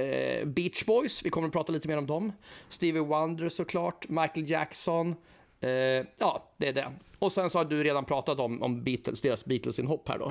eh, 0.00 0.44
Beach 0.44 0.84
Boys. 0.84 1.24
Vi 1.24 1.30
kommer 1.30 1.46
att 1.46 1.52
prata 1.52 1.72
lite 1.72 1.88
mer 1.88 1.96
om 1.98 2.06
dem. 2.06 2.32
Stevie 2.68 3.02
Wonder 3.02 3.48
såklart, 3.48 4.08
Michael 4.08 4.50
Jackson. 4.50 5.14
Eh, 5.60 5.70
ja, 6.18 6.52
det 6.56 6.68
är 6.68 6.72
det. 6.72 6.92
Och 7.18 7.32
sen 7.32 7.50
så 7.50 7.58
har 7.58 7.64
du 7.64 7.82
redan 7.84 8.04
pratat 8.04 8.38
om, 8.38 8.62
om 8.62 8.84
Beatles, 8.84 9.20
deras 9.20 9.44
Beatles-inhopp 9.44 10.08
här 10.08 10.18
då. 10.18 10.28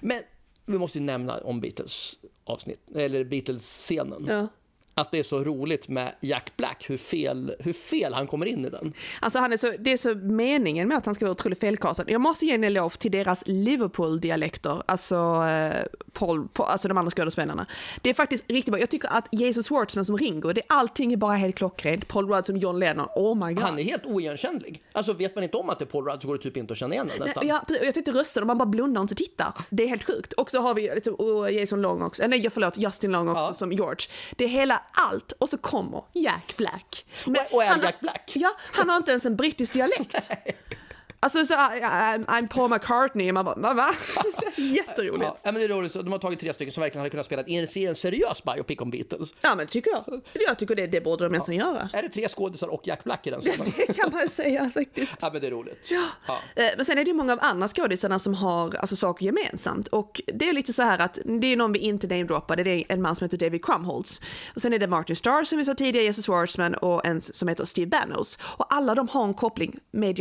Men 0.00 0.22
vi 0.66 0.78
måste 0.78 0.98
ju 0.98 1.04
nämna 1.04 1.38
om 1.38 1.60
Beatles 1.60 2.18
avsnitt, 2.44 2.90
eller 2.94 3.24
Beatles-scenen. 3.24 4.26
Ja. 4.28 4.48
Att 4.96 5.10
det 5.10 5.18
är 5.18 5.22
så 5.22 5.44
roligt 5.44 5.88
med 5.88 6.14
Jack 6.20 6.52
Black, 6.56 6.84
hur 6.88 6.96
fel, 6.96 7.54
hur 7.58 7.72
fel 7.72 8.14
han 8.14 8.26
kommer 8.26 8.46
in 8.46 8.64
i 8.64 8.70
den. 8.70 8.92
Alltså 9.20 9.38
han 9.38 9.52
är 9.52 9.56
så, 9.56 9.72
det 9.78 9.92
är 9.92 9.96
så 9.96 10.14
meningen 10.14 10.88
med 10.88 10.98
att 10.98 11.06
han 11.06 11.14
ska 11.14 11.24
vara 11.24 11.32
otroligt 11.32 11.60
felkastad. 11.60 12.04
Jag 12.06 12.20
måste 12.20 12.46
ge 12.46 12.54
en 12.54 12.64
eloge 12.64 12.96
till 12.98 13.10
deras 13.10 13.42
Liverpool-dialekter, 13.46 14.82
alltså, 14.86 15.14
eh, 15.44 15.84
Paul, 16.12 16.48
Paul, 16.48 16.66
alltså 16.68 16.88
de 16.88 16.98
andra 16.98 17.10
skådespelarna. 17.10 17.66
Det 18.02 18.10
är 18.10 18.14
faktiskt 18.14 18.44
riktigt 18.50 18.72
bra. 18.72 18.80
Jag 18.80 18.90
tycker 18.90 19.08
att 19.08 19.28
Jesus 19.32 19.68
Schwartzman 19.68 20.04
som 20.04 20.18
Ringo, 20.18 20.52
det, 20.52 20.62
allting 20.68 21.12
är 21.12 21.16
bara 21.16 21.36
helt 21.36 21.56
klockrent. 21.56 22.08
Paul 22.08 22.28
Rudd 22.28 22.46
som 22.46 22.56
John 22.56 22.78
Lennon, 22.78 23.06
oh 23.16 23.46
my 23.46 23.54
god. 23.54 23.64
Han 23.64 23.78
är 23.78 23.82
helt 23.82 24.06
oigenkännlig. 24.06 24.82
Alltså 24.92 25.12
vet 25.12 25.34
man 25.34 25.44
inte 25.44 25.56
om 25.56 25.70
att 25.70 25.78
det 25.78 25.84
är 25.84 25.86
Paul 25.86 26.04
Rudd 26.04 26.22
så 26.22 26.28
går 26.28 26.36
det 26.36 26.42
typ 26.42 26.56
inte 26.56 26.72
att 26.72 26.78
känna 26.78 26.94
igen 26.94 27.10
den 27.16 27.26
nästan. 27.26 27.46
Ja. 27.46 27.58
Och 27.80 27.86
jag 27.86 27.94
tänkte 27.94 28.12
rösta 28.12 28.40
och 28.40 28.46
man 28.46 28.58
bara 28.58 28.66
blundar 28.66 29.00
och 29.00 29.04
inte 29.04 29.14
tittar. 29.14 29.52
Det 29.70 29.82
är 29.84 29.88
helt 29.88 30.04
sjukt. 30.04 30.32
Och 30.32 30.50
så 30.50 30.60
har 30.60 30.74
vi 30.74 30.90
liksom, 30.94 31.14
oh, 31.18 31.52
Jason 31.52 31.82
Long 31.82 32.02
också, 32.02 32.26
nej 32.26 32.50
förlåt, 32.50 32.76
Justin 32.76 33.12
Long 33.12 33.28
också 33.28 33.42
Ja. 33.42 33.54
som 33.54 33.72
George. 33.72 34.06
Det 34.36 34.44
är 34.44 34.48
hela 34.48 34.82
allt 34.92 35.32
och 35.32 35.48
så 35.48 35.58
kommer 35.58 36.04
Jack 36.12 36.54
Black. 36.56 37.04
Men 37.26 37.36
Och- 37.50 37.52
och 37.54 37.64
är 37.64 37.68
han 37.68 37.80
Jack 37.80 38.00
Black? 38.00 38.32
Ja, 38.34 38.56
han 38.72 38.88
har 38.88 38.96
inte 38.96 39.10
ens 39.10 39.26
en 39.26 39.36
brittisk 39.36 39.72
dialekt. 39.72 40.30
Alltså 41.24 41.46
så, 41.46 41.54
I'm, 41.54 42.24
I'm 42.26 42.48
Paul 42.48 42.70
McCartney, 42.70 43.32
man 43.32 43.44
bara, 43.44 43.54
va? 43.54 43.74
va? 43.74 43.94
Jätteroligt. 44.56 45.40
Ja, 45.42 45.52
men 45.52 45.54
det 45.54 45.62
är 45.62 45.68
roligt, 45.68 45.92
de 45.92 46.12
har 46.12 46.18
tagit 46.18 46.40
tre 46.40 46.54
stycken 46.54 46.72
som 46.72 46.80
verkligen 46.80 47.00
hade 47.00 47.10
kunnat 47.10 47.26
spela 47.26 47.42
i 47.46 47.56
en 47.56 47.96
seriös 47.96 48.44
biopic 48.44 48.80
om 48.80 48.90
Beatles. 48.90 49.28
Ja 49.40 49.54
men 49.54 49.66
tycker 49.66 49.90
jag. 49.90 50.20
Jag 50.32 50.58
tycker 50.58 50.74
det, 50.74 50.86
det 50.86 51.00
borde 51.00 51.24
de 51.24 51.32
nästan 51.32 51.54
göra. 51.54 51.88
Är 51.92 52.02
det 52.02 52.08
tre 52.08 52.28
skådisar 52.28 52.68
och 52.68 52.86
Jack 52.86 53.04
Black 53.04 53.26
i 53.26 53.30
den 53.30 53.40
scenen? 53.40 53.72
Det 53.76 53.92
kan 53.92 54.10
man 54.12 54.28
säga 54.28 54.70
faktiskt. 54.70 55.18
Ja 55.20 55.30
men 55.32 55.40
det 55.40 55.46
är 55.46 55.50
roligt. 55.50 55.88
Ja. 55.90 56.06
Ja. 56.26 56.38
Eh, 56.56 56.64
Men 56.76 56.84
sen 56.84 56.98
är 56.98 57.04
det 57.04 57.12
många 57.12 57.32
av 57.32 57.38
andra 57.42 57.68
skådisarna 57.68 58.18
som 58.18 58.34
har 58.34 58.74
alltså, 58.76 58.96
saker 58.96 59.24
gemensamt. 59.24 59.88
Och 59.88 60.20
det 60.34 60.48
är 60.48 60.52
lite 60.52 60.72
så 60.72 60.82
här 60.82 60.98
att 60.98 61.18
det 61.24 61.46
är 61.46 61.56
någon 61.56 61.72
vi 61.72 61.78
inte 61.78 62.06
namedroppade, 62.06 62.62
det 62.64 62.70
är 62.70 62.84
en 62.88 63.02
man 63.02 63.16
som 63.16 63.24
heter 63.24 63.38
David 63.38 63.64
Crumholtz. 63.64 64.20
Och 64.54 64.62
sen 64.62 64.72
är 64.72 64.78
det 64.78 64.86
Martin 64.86 65.16
Starr 65.16 65.44
som 65.44 65.58
vi 65.58 65.64
sa 65.64 65.74
tidigare, 65.74 66.04
Jesus 66.04 66.26
Schwartzman 66.26 66.74
och 66.74 67.06
en 67.06 67.20
som 67.20 67.48
heter 67.48 67.64
Steve 67.64 67.86
Banos. 67.86 68.38
Och 68.42 68.74
alla 68.74 68.94
de 68.94 69.08
har 69.08 69.24
en 69.24 69.34
koppling 69.34 69.78
med 69.90 70.18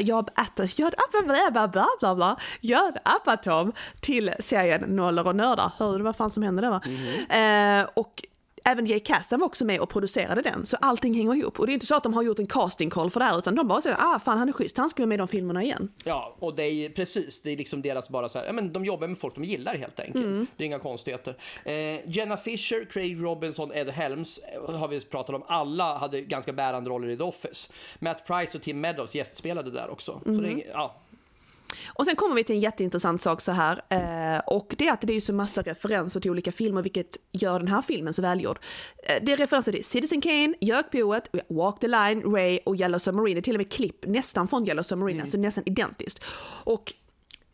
Judd 0.00 0.30
Judd 0.66 0.94
Apatow, 0.94 1.70
bla 1.72 1.86
bla 2.00 2.14
bla, 2.14 2.36
Judd 2.60 2.96
Apatow 3.04 3.72
till 4.00 4.30
serien 4.38 4.80
Nollor 4.80 5.26
och 5.26 5.36
nördar. 5.36 5.72
Hörde 5.78 5.98
du 5.98 6.04
vad 6.04 6.16
fan 6.16 6.30
som 6.30 6.42
hände 6.42 6.62
där 6.62 6.70
va? 6.70 6.80
Eh, 7.82 7.88
och 7.94 8.24
Även 8.64 8.86
Jay 8.86 9.00
Kasdan 9.00 9.40
var 9.40 9.46
också 9.46 9.64
med 9.64 9.80
och 9.80 9.88
producerade 9.88 10.42
den, 10.42 10.66
så 10.66 10.76
allting 10.80 11.14
hänger 11.14 11.34
ihop. 11.34 11.60
Och 11.60 11.66
det 11.66 11.72
är 11.72 11.74
inte 11.74 11.86
så 11.86 11.94
att 11.96 12.02
de 12.02 12.14
har 12.14 12.22
gjort 12.22 12.38
en 12.38 12.46
casting 12.46 12.90
call 12.90 13.10
för 13.10 13.20
det 13.20 13.26
här, 13.26 13.38
utan 13.38 13.54
de 13.54 13.68
bara 13.68 13.80
säger 13.80 13.96
ah 14.00 14.18
fan 14.18 14.38
han 14.38 14.48
är 14.48 14.52
schysst, 14.52 14.78
han 14.78 14.90
ska 14.90 15.02
vara 15.02 15.08
med 15.08 15.14
i 15.14 15.18
de 15.18 15.28
filmerna 15.28 15.62
igen. 15.62 15.88
Ja, 16.04 16.36
och 16.38 16.54
det 16.54 16.62
är 16.64 16.88
precis, 16.90 17.42
det 17.42 17.50
är 17.50 17.56
liksom 17.56 17.82
deras 17.82 18.08
bara 18.08 18.28
så 18.28 18.38
här, 18.38 18.46
ja 18.46 18.52
men 18.52 18.72
de 18.72 18.84
jobbar 18.84 19.08
med 19.08 19.18
folk 19.18 19.34
de 19.34 19.44
gillar 19.44 19.74
helt 19.74 20.00
enkelt. 20.00 20.24
Mm. 20.24 20.46
Det 20.56 20.64
är 20.64 20.66
inga 20.66 20.78
konstigheter. 20.78 21.36
Eh, 21.64 22.10
Jenna 22.10 22.36
Fisher, 22.36 22.84
Craig 22.90 23.22
Robinson, 23.22 23.72
Ed 23.72 23.88
Helms 23.90 24.38
eh, 24.68 24.74
har 24.76 24.88
vi 24.88 25.00
pratat 25.00 25.36
om. 25.36 25.42
Alla 25.46 25.98
hade 25.98 26.20
ganska 26.20 26.52
bärande 26.52 26.90
roller 26.90 27.08
i 27.08 27.16
The 27.16 27.22
Office. 27.24 27.72
Matt 27.98 28.26
Price 28.26 28.58
och 28.58 28.62
Tim 28.62 28.80
Meadows 28.80 29.14
gästspelade 29.14 29.70
där 29.70 29.90
också. 29.90 30.20
Så 30.24 30.30
det 30.30 30.48
är, 30.48 30.52
Mm. 30.52 30.62
ja, 30.72 30.94
Och 31.86 32.04
sen 32.04 32.16
kommer 32.16 32.34
vi 32.34 32.44
till 32.44 32.56
en 32.56 32.60
jätteintressant 32.60 33.22
sak 33.22 33.40
så 33.40 33.52
här, 33.52 33.82
eh, 33.88 34.40
och 34.46 34.74
det 34.78 34.88
är 34.88 34.92
att 34.92 35.00
det 35.00 35.12
är 35.12 35.14
ju 35.14 35.20
så 35.20 35.32
massa 35.32 35.62
referenser 35.62 36.20
till 36.20 36.30
olika 36.30 36.52
filmer, 36.52 36.82
vilket 36.82 37.16
gör 37.32 37.58
den 37.58 37.68
här 37.68 37.82
filmen 37.82 38.12
så 38.12 38.22
välgjord. 38.22 38.58
Eh, 39.08 39.22
det 39.22 39.32
är 39.32 39.36
referenser 39.36 39.72
till 39.72 39.84
Citizen 39.84 40.20
Kane, 40.20 40.54
Jökboet, 40.60 41.28
Walk 41.48 41.80
the 41.80 41.88
Line, 41.88 42.22
Ray 42.22 42.58
och 42.64 42.76
Yellow 42.76 42.98
Submarine. 42.98 43.34
Det 43.34 43.40
är 43.40 43.42
till 43.42 43.54
och 43.54 43.60
med 43.60 43.72
klipp 43.72 44.06
nästan 44.06 44.48
från 44.48 44.68
Yellow 44.68 44.82
Submarine, 44.82 45.20
alltså 45.20 45.38
nästan 45.38 45.64
identiskt. 45.66 46.24
Och 46.64 46.92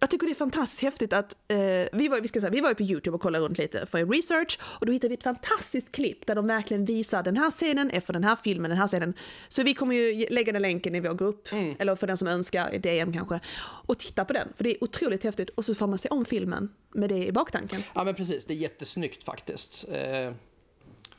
jag 0.01 0.11
tycker 0.11 0.27
det 0.27 0.33
är 0.33 0.35
fantastiskt 0.35 0.83
häftigt 0.83 1.13
att 1.13 1.37
eh, 1.49 1.59
vi, 1.93 2.09
var, 2.09 2.21
vi, 2.21 2.29
ska 2.29 2.41
säga, 2.41 2.51
vi 2.51 2.61
var 2.61 2.75
på 2.75 2.83
Youtube 2.83 3.15
och 3.15 3.21
kollade 3.21 3.45
runt 3.45 3.59
lite 3.59 3.87
för 3.87 4.07
research 4.07 4.59
och 4.63 4.87
då 4.87 4.93
hittade 4.93 5.09
vi 5.09 5.15
ett 5.15 5.23
fantastiskt 5.23 5.93
klipp 5.93 6.27
där 6.27 6.35
de 6.35 6.47
verkligen 6.47 6.85
visar 6.85 7.23
den 7.23 7.37
här 7.37 7.51
scenen 7.51 7.91
är 7.91 8.01
för 8.01 8.13
den 8.13 8.25
här 8.25 8.37
filmen, 8.37 8.71
den 8.71 8.79
här 8.79 8.87
scenen. 8.87 9.15
Så 9.49 9.63
vi 9.63 9.75
kommer 9.75 9.95
ju 9.95 10.27
lägga 10.31 10.53
den 10.53 10.63
länken 10.63 10.95
i 10.95 11.01
vår 11.01 11.15
grupp, 11.15 11.49
eller 11.79 11.97
för 11.97 12.07
den 12.07 12.17
som 12.17 12.29
önskar, 12.29 12.75
i 12.75 12.79
DM 12.79 13.13
kanske, 13.13 13.41
och 13.87 13.99
titta 13.99 14.25
på 14.25 14.33
den. 14.33 14.49
För 14.55 14.65
det 14.65 14.71
är 14.71 14.85
otroligt 14.85 15.25
häftigt 15.25 15.51
och 15.51 15.65
så 15.65 15.75
får 15.75 15.87
man 15.87 15.99
se 15.99 16.09
om 16.09 16.25
filmen 16.25 16.73
med 16.95 17.09
det 17.09 17.27
i 17.27 17.33
baktanken. 17.33 17.83
ja 17.95 18.05
men 18.05 18.15
precis, 18.15 18.45
det 18.45 18.55
är 18.55 18.57
jättesnyggt 18.57 19.25
faktiskt. 19.25 19.85
Eh, 19.89 20.33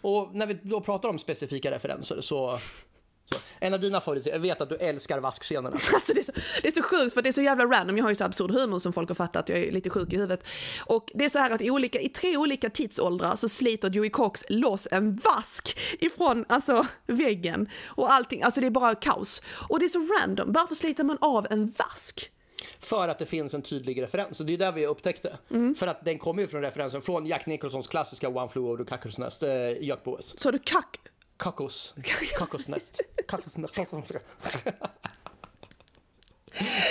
och 0.01 0.35
när 0.35 0.45
vi 0.47 0.53
då 0.53 0.81
pratar 0.81 1.09
om 1.09 1.19
specifika 1.19 1.71
referenser 1.71 2.21
så, 2.21 2.59
så 3.29 3.35
en 3.59 3.73
av 3.73 3.79
dina 3.79 4.01
favoriter, 4.01 4.31
jag 4.31 4.39
vet 4.39 4.61
att 4.61 4.69
du 4.69 4.75
älskar 4.75 5.19
vaskscenerna. 5.19 5.77
Alltså 5.93 6.13
det, 6.13 6.19
är 6.19 6.23
så, 6.23 6.31
det 6.61 6.67
är 6.67 6.71
så 6.71 6.83
sjukt 6.83 7.13
för 7.13 7.21
det 7.21 7.29
är 7.29 7.33
så 7.33 7.41
jävla 7.41 7.65
random. 7.65 7.97
Jag 7.97 8.05
har 8.05 8.09
ju 8.09 8.15
så 8.15 8.23
absurd 8.23 8.51
humor 8.51 8.79
som 8.79 8.93
folk 8.93 9.09
har 9.09 9.15
fattat. 9.15 9.49
Jag 9.49 9.59
är 9.59 9.71
lite 9.71 9.89
sjuk 9.89 10.13
i 10.13 10.15
huvudet. 10.15 10.43
Och 10.79 11.11
det 11.13 11.25
är 11.25 11.29
så 11.29 11.39
här 11.39 11.51
att 11.51 11.61
i, 11.61 11.71
olika, 11.71 11.99
i 11.99 12.09
tre 12.09 12.37
olika 12.37 12.69
tidsåldrar 12.69 13.35
så 13.35 13.49
sliter 13.49 13.89
Dewey 13.89 14.09
Cox 14.09 14.43
loss 14.49 14.87
en 14.91 15.15
vask 15.15 15.77
ifrån 15.99 16.45
alltså, 16.49 16.87
väggen. 17.07 17.69
Och 17.85 18.13
allting, 18.13 18.43
alltså 18.43 18.61
det 18.61 18.67
är 18.67 18.71
bara 18.71 18.95
kaos. 18.95 19.41
Och 19.69 19.79
det 19.79 19.85
är 19.85 19.89
så 19.89 20.07
random. 20.21 20.53
Varför 20.53 20.75
sliter 20.75 21.03
man 21.03 21.17
av 21.21 21.47
en 21.49 21.65
vask? 21.65 22.31
För 22.79 23.07
att 23.07 23.19
det 23.19 23.25
finns 23.25 23.53
en 23.53 23.61
tydlig 23.61 24.01
referens. 24.01 24.39
Och 24.39 24.45
det 24.45 24.53
är 24.53 24.57
där 24.57 24.71
vi 24.71 24.85
upptäckte. 24.85 25.37
Mm. 25.49 25.75
För 25.75 25.87
att 25.87 26.05
den 26.05 26.19
kommer 26.19 26.41
ju 26.41 26.47
från 26.47 26.61
referensen 26.61 27.01
från 27.01 27.25
Jack 27.25 27.45
Nicholsons 27.45 27.87
klassiska 27.87 28.29
One 28.29 28.47
Flew 28.47 28.69
Over 28.69 28.83
the 28.83 28.95
Cuckoo's 28.95 29.19
Nest, 29.19 29.43
eh, 29.43 29.83
Jökboes. 29.83 30.39
Så 30.39 30.51
du 30.51 30.59
kack... 30.59 30.99
Kakos. 31.39 31.93
Kakosnest. 32.37 33.01
Kakosnest. 33.27 33.79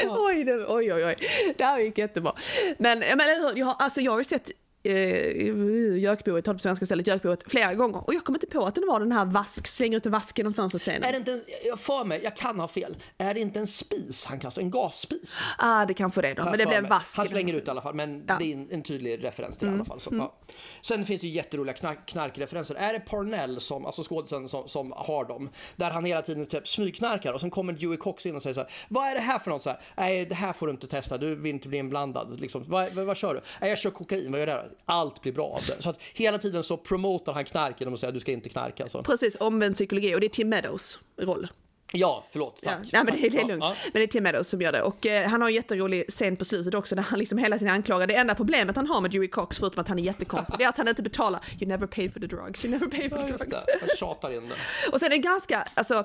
Oj, 0.08 0.44
det, 0.44 0.66
oj, 0.66 0.92
oj, 0.92 1.04
oj. 1.04 1.16
Det 1.56 1.64
här 1.64 1.80
gick 1.80 1.98
jättebra. 1.98 2.34
Men, 2.78 2.98
men 2.98 3.56
jag, 3.56 3.66
har, 3.66 3.74
alltså, 3.78 4.00
jag 4.00 4.12
har 4.12 4.18
ju 4.18 4.24
sett 4.24 4.50
eh, 4.82 5.96
Jökboet, 5.98 6.44
på 6.44 6.58
svenska 6.58 6.86
stället 6.86 7.06
Jökboet, 7.06 7.50
flera 7.50 7.74
gånger. 7.74 8.06
Och 8.06 8.14
jag 8.14 8.24
kommer 8.24 8.36
inte 8.36 8.46
på 8.46 8.64
att 8.66 8.74
det 8.74 8.80
var 8.80 9.00
den 9.00 9.12
här 9.12 9.24
vask, 9.24 9.66
slänger 9.66 9.96
ut 9.96 10.06
en 10.06 10.12
vask 10.12 10.38
genom 10.38 10.54
fönstret 10.54 10.82
scenen. 10.82 11.04
Är 11.04 11.12
det 11.12 11.18
inte 11.18 11.32
en, 11.32 11.42
jag 11.64 11.80
för 11.80 12.04
mig, 12.04 12.20
jag 12.24 12.36
kan 12.36 12.60
ha 12.60 12.68
fel, 12.68 12.96
är 13.18 13.34
det 13.34 13.40
inte 13.40 13.58
en 13.60 13.66
spis 13.66 14.24
han 14.24 14.38
kastar? 14.40 14.62
En 14.62 14.70
gasspis? 14.70 15.40
Ah, 15.58 15.86
det 15.86 15.94
kanske 15.94 16.22
det 16.22 16.28
är 16.28 16.34
då, 16.34 16.44
men 16.44 16.58
det 16.58 16.66
blev 16.66 16.84
en 16.84 16.88
vask. 16.88 17.16
Han 17.16 17.28
slänger 17.28 17.54
ut 17.54 17.66
i 17.66 17.70
alla 17.70 17.82
fall, 17.82 17.94
men 17.94 18.24
Ja. 18.28 18.36
det 18.38 18.44
är 18.44 18.54
en, 18.54 18.68
en 18.70 18.82
tydlig 18.82 19.24
referens 19.24 19.56
till 19.56 19.68
i 19.68 19.70
alla 19.70 19.84
fall. 19.84 20.00
Så, 20.00 20.10
ja. 20.12 20.34
Sen 20.82 21.06
finns 21.06 21.20
det 21.20 21.26
ju 21.26 21.32
jätteroliga 21.32 21.74
knark, 21.74 22.06
knarkreferenser. 22.06 22.74
Är 22.74 22.92
det 22.92 23.00
Parnell, 23.00 23.60
som, 23.60 23.86
alltså 23.86 24.02
skådisen 24.02 24.48
som, 24.48 24.68
som 24.68 24.92
har 24.96 25.24
dem, 25.24 25.50
där 25.76 25.90
han 25.90 26.04
hela 26.04 26.22
tiden 26.22 26.46
typ 26.46 26.68
smygknarkar 26.68 27.32
och 27.32 27.40
sen 27.40 27.50
kommer 27.50 27.72
Dewey 27.72 27.96
Cox 27.96 28.26
in 28.26 28.36
och 28.36 28.42
säger 28.42 28.54
så 28.54 28.60
här, 28.60 28.70
vad 28.88 29.08
är 29.08 29.14
det 29.14 29.20
här 29.20 29.38
för 29.38 29.50
något? 29.50 29.62
Så 29.62 29.70
här, 29.70 29.80
Nej, 29.96 30.26
det 30.26 30.34
här 30.34 30.52
får 30.52 30.66
du 30.66 30.70
inte 30.70 30.86
testa, 30.86 31.18
du 31.18 31.34
vill 31.34 31.54
inte 31.54 31.68
bli 31.68 31.78
inblandad. 31.78 32.40
Liksom, 32.40 32.64
vad, 32.66 32.92
vad, 32.92 33.04
vad 33.04 33.16
kör 33.16 33.34
du? 33.34 33.40
Nej, 33.60 33.70
jag 33.70 33.78
kör 33.78 33.90
kokain, 33.90 34.30
vad 34.32 34.40
gör 34.40 34.46
det? 34.46 34.67
Allt 34.84 35.22
blir 35.22 35.32
bra 35.32 35.46
av 35.46 35.60
det. 35.76 35.82
Så 35.82 35.90
att 35.90 35.98
hela 36.14 36.38
tiden 36.38 36.62
så 36.64 36.76
promotar 36.76 37.32
han 37.32 37.44
knark 37.44 37.76
genom 37.80 37.94
att 37.94 38.00
säga, 38.00 38.12
du 38.12 38.20
ska 38.20 38.32
inte 38.32 38.48
knarka. 38.48 38.88
Så. 38.88 39.02
Precis, 39.02 39.36
omvänd 39.40 39.74
psykologi 39.74 40.14
och 40.14 40.20
det 40.20 40.26
är 40.26 40.28
Tim 40.28 40.48
Meadows 40.48 40.98
roll. 41.20 41.48
Ja, 41.92 42.24
förlåt. 42.30 42.58
Ja, 42.62 42.70
Tack. 42.70 42.78
nej, 42.92 43.02
men 43.04 43.14
det, 43.20 43.26
är- 43.26 43.30
det 43.30 43.36
är 43.36 43.40
Ja, 43.40 43.46
lugnt. 43.48 43.62
ja. 43.64 43.74
Men 43.84 43.92
det 43.92 44.02
är 44.02 44.06
Tim 44.06 44.22
Meadows 44.22 44.48
som 44.48 44.60
gör 44.62 44.72
det. 44.72 44.82
Och 44.82 45.06
eh, 45.06 45.28
han 45.28 45.40
har 45.40 45.48
en 45.48 45.54
jätterolig 45.54 46.04
scen 46.08 46.36
på 46.36 46.44
slutet 46.44 46.74
också 46.74 46.94
där 46.96 47.02
han 47.02 47.18
liksom 47.18 47.38
hela 47.38 47.58
tiden 47.58 47.74
anklagar. 47.74 48.06
Det 48.06 48.14
enda 48.14 48.34
problemet 48.34 48.76
han 48.76 48.86
har 48.86 49.00
med 49.00 49.10
Dewey 49.10 49.28
Cox, 49.28 49.58
förutom 49.58 49.80
att 49.80 49.88
han 49.88 49.98
är 49.98 50.02
jättekonstig, 50.02 50.58
det 50.58 50.64
är 50.64 50.68
att 50.68 50.76
han 50.78 50.88
inte 50.88 51.02
betalar. 51.02 51.40
You 51.60 51.68
never 51.68 51.86
paid 51.86 52.12
for 52.12 52.20
the 52.20 52.26
drugs, 52.26 52.64
you 52.64 52.72
never 52.72 52.86
paid 52.86 53.10
for 53.10 53.18
Ja, 53.18 53.26
the 53.26 53.32
drugs. 53.32 53.64
Jag 53.88 53.98
tjatar 53.98 54.30
in 54.36 54.48
det. 54.48 54.54
Och 54.92 55.00
sen 55.00 55.06
är 55.06 55.10
det 55.10 55.18
ganska, 55.18 55.68
alltså, 55.74 56.04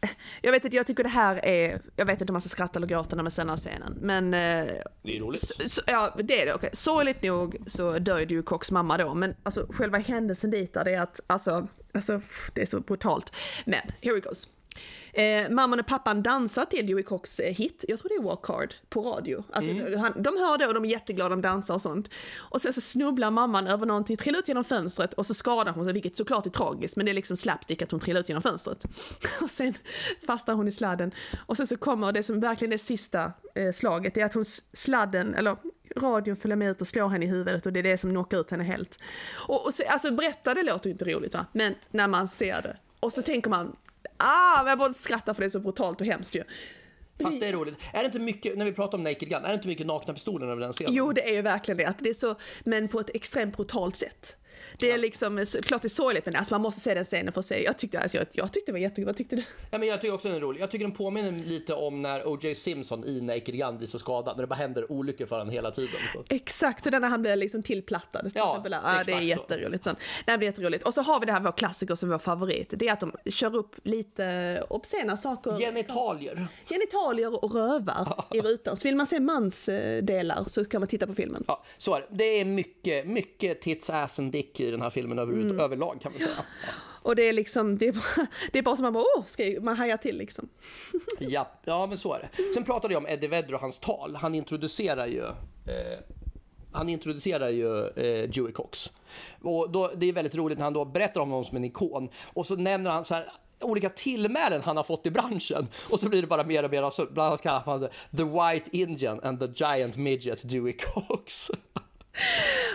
jag 0.42 0.52
vet 0.52 0.64
inte, 0.64 0.76
jag 0.76 0.86
tycker 0.86 1.02
det 1.02 1.08
här 1.08 1.44
är, 1.44 1.80
jag 1.96 2.06
vet 2.06 2.20
inte 2.20 2.30
om 2.30 2.34
man 2.34 2.40
ska 2.40 2.48
skratta 2.48 2.78
eller 2.78 2.86
gråta 2.86 3.16
när 3.16 3.22
man 3.22 3.30
ser 3.30 3.42
den 3.42 3.50
här 3.50 3.56
scenen, 3.56 3.98
men 4.00 4.24
eh, 4.34 4.72
Det 5.02 5.16
är 5.16 5.20
roligt. 5.20 5.70
så, 5.70 5.82
ja, 5.86 6.16
det 6.18 6.42
är 6.42 6.46
det. 6.46 6.54
Okej. 6.54 6.70
Sorgligt 6.72 7.22
nog 7.22 7.56
så 7.66 7.98
dör 7.98 8.18
ju 8.18 8.42
Cox 8.42 8.70
mamma 8.70 8.98
då, 8.98 9.14
men 9.14 9.34
alltså 9.42 9.66
själva 9.70 9.98
händelsen 9.98 10.50
dit 10.50 10.76
är 10.76 11.00
att, 11.00 11.20
alltså, 11.26 11.68
alltså 11.94 12.20
det 12.54 12.62
är 12.62 12.66
så 12.66 12.80
brutalt. 12.80 13.36
Men, 13.64 13.80
here 14.00 14.18
it 14.18 14.24
goes. 14.24 14.48
Eh, 15.12 15.50
mamman 15.50 15.80
och 15.80 15.86
pappan 15.86 16.22
dansar 16.22 16.64
till 16.64 16.86
Dewey 16.86 17.04
Cox 17.04 17.40
eh, 17.40 17.54
hit, 17.54 17.84
jag 17.88 17.98
tror 17.98 18.08
det 18.08 18.14
är 18.14 18.22
Walk 18.22 18.46
Hard, 18.46 18.74
på 18.88 19.02
radio. 19.02 19.44
Alltså, 19.52 19.72
han, 19.72 20.22
de 20.22 20.36
hör 20.36 20.58
det 20.58 20.66
och 20.66 20.74
de 20.74 20.84
är 20.84 20.88
jätteglada, 20.88 21.30
de 21.30 21.42
dansar 21.42 21.74
och 21.74 21.82
sånt. 21.82 22.08
Och 22.36 22.60
sen 22.60 22.72
så 22.72 22.80
snubblar 22.80 23.30
mamman 23.30 23.66
över 23.66 23.86
någonting, 23.86 24.16
trillar 24.16 24.38
ut 24.38 24.48
genom 24.48 24.64
fönstret 24.64 25.14
och 25.14 25.26
så 25.26 25.34
skadar 25.34 25.72
hon 25.72 25.84
sig, 25.84 25.92
vilket 25.92 26.16
såklart 26.16 26.46
är 26.46 26.50
tragiskt, 26.50 26.96
men 26.96 27.06
det 27.06 27.12
är 27.12 27.14
liksom 27.14 27.36
slapstick 27.36 27.82
att 27.82 27.90
hon 27.90 28.00
trillar 28.00 28.20
ut 28.20 28.28
genom 28.28 28.42
fönstret. 28.42 28.84
Och 29.40 29.50
sen 29.50 29.74
fastnar 30.26 30.54
hon 30.54 30.68
i 30.68 30.72
sladden. 30.72 31.12
Och 31.46 31.56
sen 31.56 31.66
så 31.66 31.76
kommer 31.76 32.12
det 32.12 32.22
som 32.22 32.40
verkligen 32.40 32.72
är 32.72 32.78
sista 32.78 33.32
eh, 33.54 33.72
slaget, 33.72 34.14
det 34.14 34.20
är 34.20 34.26
att 34.26 34.34
hon 34.34 34.44
sladden, 34.72 35.34
eller 35.34 35.56
radion 35.96 36.36
följer 36.36 36.56
med 36.56 36.70
ut 36.70 36.80
och 36.80 36.86
slår 36.86 37.08
henne 37.08 37.24
i 37.24 37.28
huvudet 37.28 37.66
och 37.66 37.72
det 37.72 37.78
är 37.78 37.82
det 37.82 37.98
som 37.98 38.10
knockar 38.10 38.40
ut 38.40 38.50
henne 38.50 38.64
helt. 38.64 38.98
Och, 39.48 39.66
och 39.66 39.74
så, 39.74 39.82
alltså 39.88 40.12
berätta 40.12 40.54
det 40.54 40.62
låter 40.62 40.86
ju 40.86 40.92
inte 40.92 41.04
roligt 41.04 41.34
va, 41.34 41.46
men 41.52 41.74
när 41.90 42.08
man 42.08 42.28
ser 42.28 42.62
det. 42.62 42.76
Och 43.00 43.12
så 43.12 43.22
tänker 43.22 43.50
man, 43.50 43.76
ah, 44.20 44.62
men 44.62 44.66
jag 44.66 44.78
borde 44.78 44.94
skratta 44.94 45.34
för 45.34 45.42
det 45.42 45.46
är 45.46 45.50
så 45.50 45.60
brutalt 45.60 46.00
och 46.00 46.06
hemskt 46.06 46.34
ju. 46.36 46.44
Fast 47.22 47.40
det 47.40 47.46
är 47.46 47.52
roligt. 47.52 47.74
Är 47.92 47.98
det 47.98 48.06
inte 48.06 48.18
mycket, 48.18 48.58
när 48.58 48.64
vi 48.64 48.72
pratar 48.72 48.98
om 48.98 49.04
Naked 49.04 49.28
Gun, 49.28 49.44
är 49.44 49.48
det 49.48 49.54
inte 49.54 49.68
mycket 49.68 49.86
nakna 49.86 50.14
pistoler 50.14 50.46
över 50.46 50.60
den 50.60 50.72
scenen? 50.72 50.94
Jo, 50.94 51.12
det 51.12 51.28
är 51.28 51.32
ju 51.32 51.42
verkligen 51.42 51.78
det. 51.78 51.84
Att 51.84 51.98
det 51.98 52.10
är 52.10 52.14
så, 52.14 52.34
men 52.64 52.88
på 52.88 53.00
ett 53.00 53.10
extremt 53.14 53.56
brutalt 53.56 53.96
sätt. 53.96 54.36
Det 54.78 54.90
är 54.90 54.98
liksom, 54.98 55.46
så, 55.46 55.62
klart 55.62 55.82
det 55.82 55.86
är 55.86 55.88
sorgligt 55.88 56.26
men 56.26 56.36
alltså 56.36 56.54
man 56.54 56.60
måste 56.60 56.80
se 56.80 56.94
den 56.94 57.04
scenen 57.04 57.32
för 57.32 57.42
se. 57.42 57.64
Jag 57.64 57.78
tyckte, 57.78 58.00
alltså, 58.00 58.16
jag, 58.16 58.26
jag 58.32 58.52
tyckte 58.52 58.68
det 58.70 58.72
var 58.72 58.78
jättekul, 58.80 59.04
vad 59.04 59.16
tyckte 59.16 59.36
du? 59.36 59.42
Ja, 59.70 59.78
men 59.78 59.88
jag 59.88 60.00
tycker 60.00 60.14
också 60.14 60.28
den 60.28 60.36
är 60.36 60.40
rolig. 60.40 60.60
Jag 60.60 60.70
tycker 60.70 60.84
den 60.84 60.94
påminner 60.94 61.44
lite 61.44 61.74
om 61.74 62.02
när 62.02 62.26
O.J. 62.28 62.54
Simpson 62.54 63.04
i 63.04 63.20
Naked 63.20 63.54
Gun 63.54 63.78
blir 63.78 63.88
så 63.88 63.98
skadad, 63.98 64.36
när 64.36 64.42
det 64.42 64.46
bara 64.46 64.54
händer 64.54 64.92
olyckor 64.92 65.26
för 65.26 65.36
honom 65.38 65.52
hela 65.52 65.70
tiden. 65.70 65.90
Så. 66.12 66.24
Exakt, 66.28 66.86
och 66.86 66.92
den 66.92 67.02
när 67.02 67.08
han 67.08 67.22
blir 67.22 67.36
liksom 67.36 67.62
tillplattad. 67.62 68.22
Till 68.22 68.32
Ja, 68.34 68.50
exempel. 68.50 68.72
ja, 68.72 69.02
det 69.06 69.12
är 69.12 69.16
så. 69.16 69.22
jätteroligt. 69.22 69.84
Sånt. 69.84 69.98
Nej, 70.26 70.38
det 70.38 70.44
är 70.44 70.46
jätteroligt. 70.46 70.84
Och 70.86 70.94
så 70.94 71.02
har 71.02 71.20
vi 71.20 71.26
det 71.26 71.32
här 71.32 71.40
vår 71.40 71.52
klassiker 71.52 71.94
som 71.94 72.08
är 72.08 72.12
vår 72.14 72.18
favorit. 72.18 72.66
Det 72.76 72.88
är 72.88 72.92
att 72.92 73.00
de 73.00 73.12
kör 73.30 73.56
upp 73.56 73.76
lite 73.82 74.62
obscena 74.70 75.16
saker. 75.16 75.56
Genitalier. 75.58 76.48
Genitalier 76.68 77.44
och 77.44 77.54
rövar 77.54 78.24
i 78.34 78.40
rutan. 78.40 78.76
Så 78.76 78.88
vill 78.88 78.96
man 78.96 79.06
se 79.06 79.20
mansdelar 79.20 80.44
så 80.46 80.64
kan 80.64 80.80
man 80.80 80.88
titta 80.88 81.06
på 81.06 81.14
filmen. 81.14 81.44
Ja, 81.48 81.64
så 81.78 81.94
är 81.94 82.00
det. 82.00 82.06
Det 82.10 82.24
är 82.40 82.44
mycket, 82.44 83.06
mycket 83.06 83.60
tits, 83.62 83.90
ass 83.90 84.18
and 84.18 84.32
dick 84.32 84.59
i 84.68 84.70
den 84.70 84.82
här 84.82 84.90
filmen 84.90 85.18
över, 85.18 85.32
Mm. 85.32 85.60
överlag 85.60 86.00
kan 86.02 86.12
vi 86.12 86.18
säga. 86.18 86.34
Och 87.02 87.16
det 87.16 87.28
är 87.28 87.32
liksom, 87.32 87.78
det 87.78 87.88
är 87.88 87.92
bara, 87.92 88.26
det 88.52 88.58
är 88.58 88.62
bara 88.62 88.76
som 88.76 88.82
man 88.82 88.92
bara, 88.92 89.04
åh, 89.16 89.24
ska 89.26 89.44
man 89.60 89.76
hajar 89.76 89.96
till 89.96 90.18
liksom. 90.18 90.48
Ja, 91.18 91.50
ja, 91.64 91.86
men 91.86 91.98
så 91.98 92.14
är 92.14 92.18
det. 92.36 92.52
Sen 92.54 92.64
pratade 92.64 92.94
jag 92.94 93.00
om 93.02 93.08
Eddie 93.08 93.26
Vedder 93.28 93.54
och 93.54 93.60
hans 93.60 93.78
tal. 93.78 94.16
Han 94.16 94.34
introducerar 94.34 95.06
ju 95.06 95.24
eh, 95.24 95.98
han 96.72 96.88
introducerar 96.88 97.48
ju 97.48 97.78
eh, 97.86 98.28
Dewey 98.30 98.52
Cox. 98.52 98.90
Och 99.42 99.70
då, 99.70 99.92
det 99.96 100.06
är 100.08 100.12
väldigt 100.12 100.34
roligt 100.34 100.58
när 100.58 100.64
han 100.64 100.72
då 100.72 100.84
berättar 100.84 101.20
om 101.20 101.30
honom 101.30 101.44
som 101.44 101.56
en 101.56 101.64
ikon. 101.64 102.08
Och 102.32 102.46
så 102.46 102.56
nämner 102.56 102.90
han 102.90 103.04
så 103.04 103.14
här 103.14 103.32
olika 103.60 103.90
tillmälen 103.90 104.62
han 104.64 104.76
har 104.76 104.84
fått 104.84 105.06
i 105.06 105.10
branschen. 105.10 105.68
Och 105.90 106.00
så 106.00 106.08
blir 106.08 106.20
det 106.22 106.28
bara 106.28 106.44
mer 106.44 106.64
och 106.64 106.70
mer 106.70 106.82
absurt. 106.82 107.10
Bland 107.10 107.26
annat 107.28 107.42
kallar 107.42 107.60
han 107.60 107.80
det 107.80 107.90
The 108.16 108.24
White 108.24 108.76
Indian 108.76 109.20
and 109.22 109.40
the 109.40 109.64
Giant 109.64 109.96
Midget 109.96 110.48
Dewey 110.50 110.72
Cox. 110.72 111.50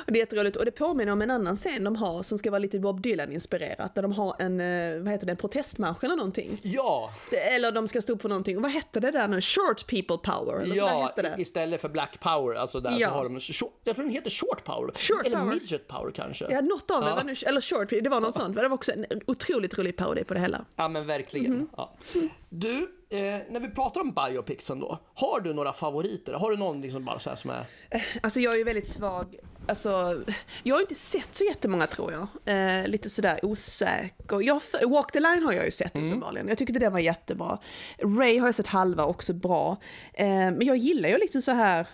Och 0.07 0.11
det 0.11 0.17
är 0.17 0.21
jätteroligt. 0.21 0.55
Och 0.57 0.65
det 0.65 0.71
påminner 0.71 1.11
om 1.11 1.21
en 1.21 1.31
annan 1.31 1.55
scen 1.55 1.83
de 1.83 1.95
har 1.95 2.23
som 2.23 2.37
ska 2.37 2.51
vara 2.51 2.59
lite 2.59 2.79
Bob 2.79 3.01
Dylan-inspirerat. 3.01 3.95
Där 3.95 4.01
de 4.01 4.11
har 4.11 4.35
en, 4.39 4.59
eh, 4.59 5.03
vad 5.03 5.11
heter 5.13 5.25
det, 5.25 5.31
en 5.31 5.37
protestmarsch 5.37 6.03
eller 6.03 6.15
någonting. 6.15 6.59
ja, 6.63 7.13
Det, 7.29 7.37
eller 7.55 7.71
de 7.71 7.87
ska 7.87 8.01
stå 8.01 8.13
upp 8.13 8.21
för 8.21 8.29
någonting. 8.29 8.57
Och 8.57 8.63
vad 8.63 8.71
hette 8.71 8.99
det 8.99 9.11
där 9.11 9.27
nu? 9.27 9.41
Short 9.41 9.87
people 9.87 10.17
power? 10.17 10.61
Eller 10.61 10.75
ja 10.75 11.13
det. 11.15 11.35
istället 11.37 11.81
för 11.81 11.89
Black 11.89 12.19
Power. 12.19 12.55
Alltså 12.55 12.79
där 12.79 12.95
Ja. 12.99 13.07
så 13.09 13.13
har 13.13 13.23
de, 13.23 13.39
short, 13.39 13.81
jag 13.83 13.95
tror 13.95 14.05
den 14.05 14.13
heter 14.13 14.29
Short 14.29 14.63
Power. 14.63 14.91
Short 14.97 15.25
Eller 15.25 15.37
Power. 15.37 15.53
Midget 15.53 15.87
Power 15.87 16.11
kanske. 16.11 16.47
Ja, 16.49 16.61
något 16.61 16.91
av 16.91 17.01
det. 17.01 17.07
Ja. 17.09 17.23
nu- 17.23 17.35
Eller 17.45 17.61
short, 17.61 17.89
det 17.89 18.09
var 18.09 18.21
något 18.21 18.35
sånt. 18.35 18.55
Men 18.55 18.63
Det 18.63 18.69
var 18.69 18.75
också 18.75 18.91
en 18.91 19.05
otroligt 19.27 19.77
rolig 19.77 19.97
parodi 19.97 20.23
på 20.23 20.33
det 20.33 20.39
hela. 20.39 20.65
Ja 20.75 20.87
men 20.87 21.07
verkligen. 21.07 21.53
Mhm. 21.53 21.67
Ja. 21.77 21.95
Du, 22.49 22.87
eh, 23.17 23.41
när 23.49 23.59
vi 23.59 23.67
pratar 23.69 24.01
om 24.01 24.13
biopixen 24.13 24.79
då, 24.79 24.99
har 25.15 25.39
du 25.39 25.53
några 25.53 25.73
favoriter? 25.73 26.33
Har 26.33 26.51
du 26.51 26.57
någon 26.57 26.81
liksom 26.81 27.05
bara 27.05 27.19
så 27.19 27.35
som 27.35 27.49
är... 27.49 27.65
Alltså 28.23 28.39
jag 28.39 28.53
är 28.53 28.57
ju 28.57 28.63
väldigt 28.63 28.87
svag. 28.87 29.35
Alltså, 29.67 30.23
jag 30.63 30.75
har 30.75 30.81
inte 30.81 30.95
sett 30.95 31.35
så 31.35 31.43
jättemånga 31.43 31.87
tror 31.87 32.11
jag. 32.11 32.27
Eh, 32.55 32.87
lite 32.87 33.09
sådär 33.09 33.39
osäker. 33.45 34.41
Jag, 34.41 34.61
Walk 34.89 35.11
the 35.11 35.19
line 35.19 35.43
har 35.43 35.53
jag 35.53 35.65
ju 35.65 35.71
sett 35.71 35.95
Mm. 35.95 36.07
uppenbarligen. 36.09 36.47
Jag 36.47 36.57
tyckte 36.57 36.79
den 36.79 36.91
var 36.93 36.99
jättebra. 36.99 37.57
Ray 37.97 38.39
har 38.39 38.47
jag 38.47 38.55
sett 38.55 38.67
halva, 38.67 39.05
också 39.05 39.33
bra. 39.33 39.77
Eh, 40.13 40.25
men 40.27 40.61
jag 40.65 40.77
gillar 40.77 41.09
ju 41.09 41.17
lite 41.17 41.41
så 41.41 41.51
här. 41.51 41.87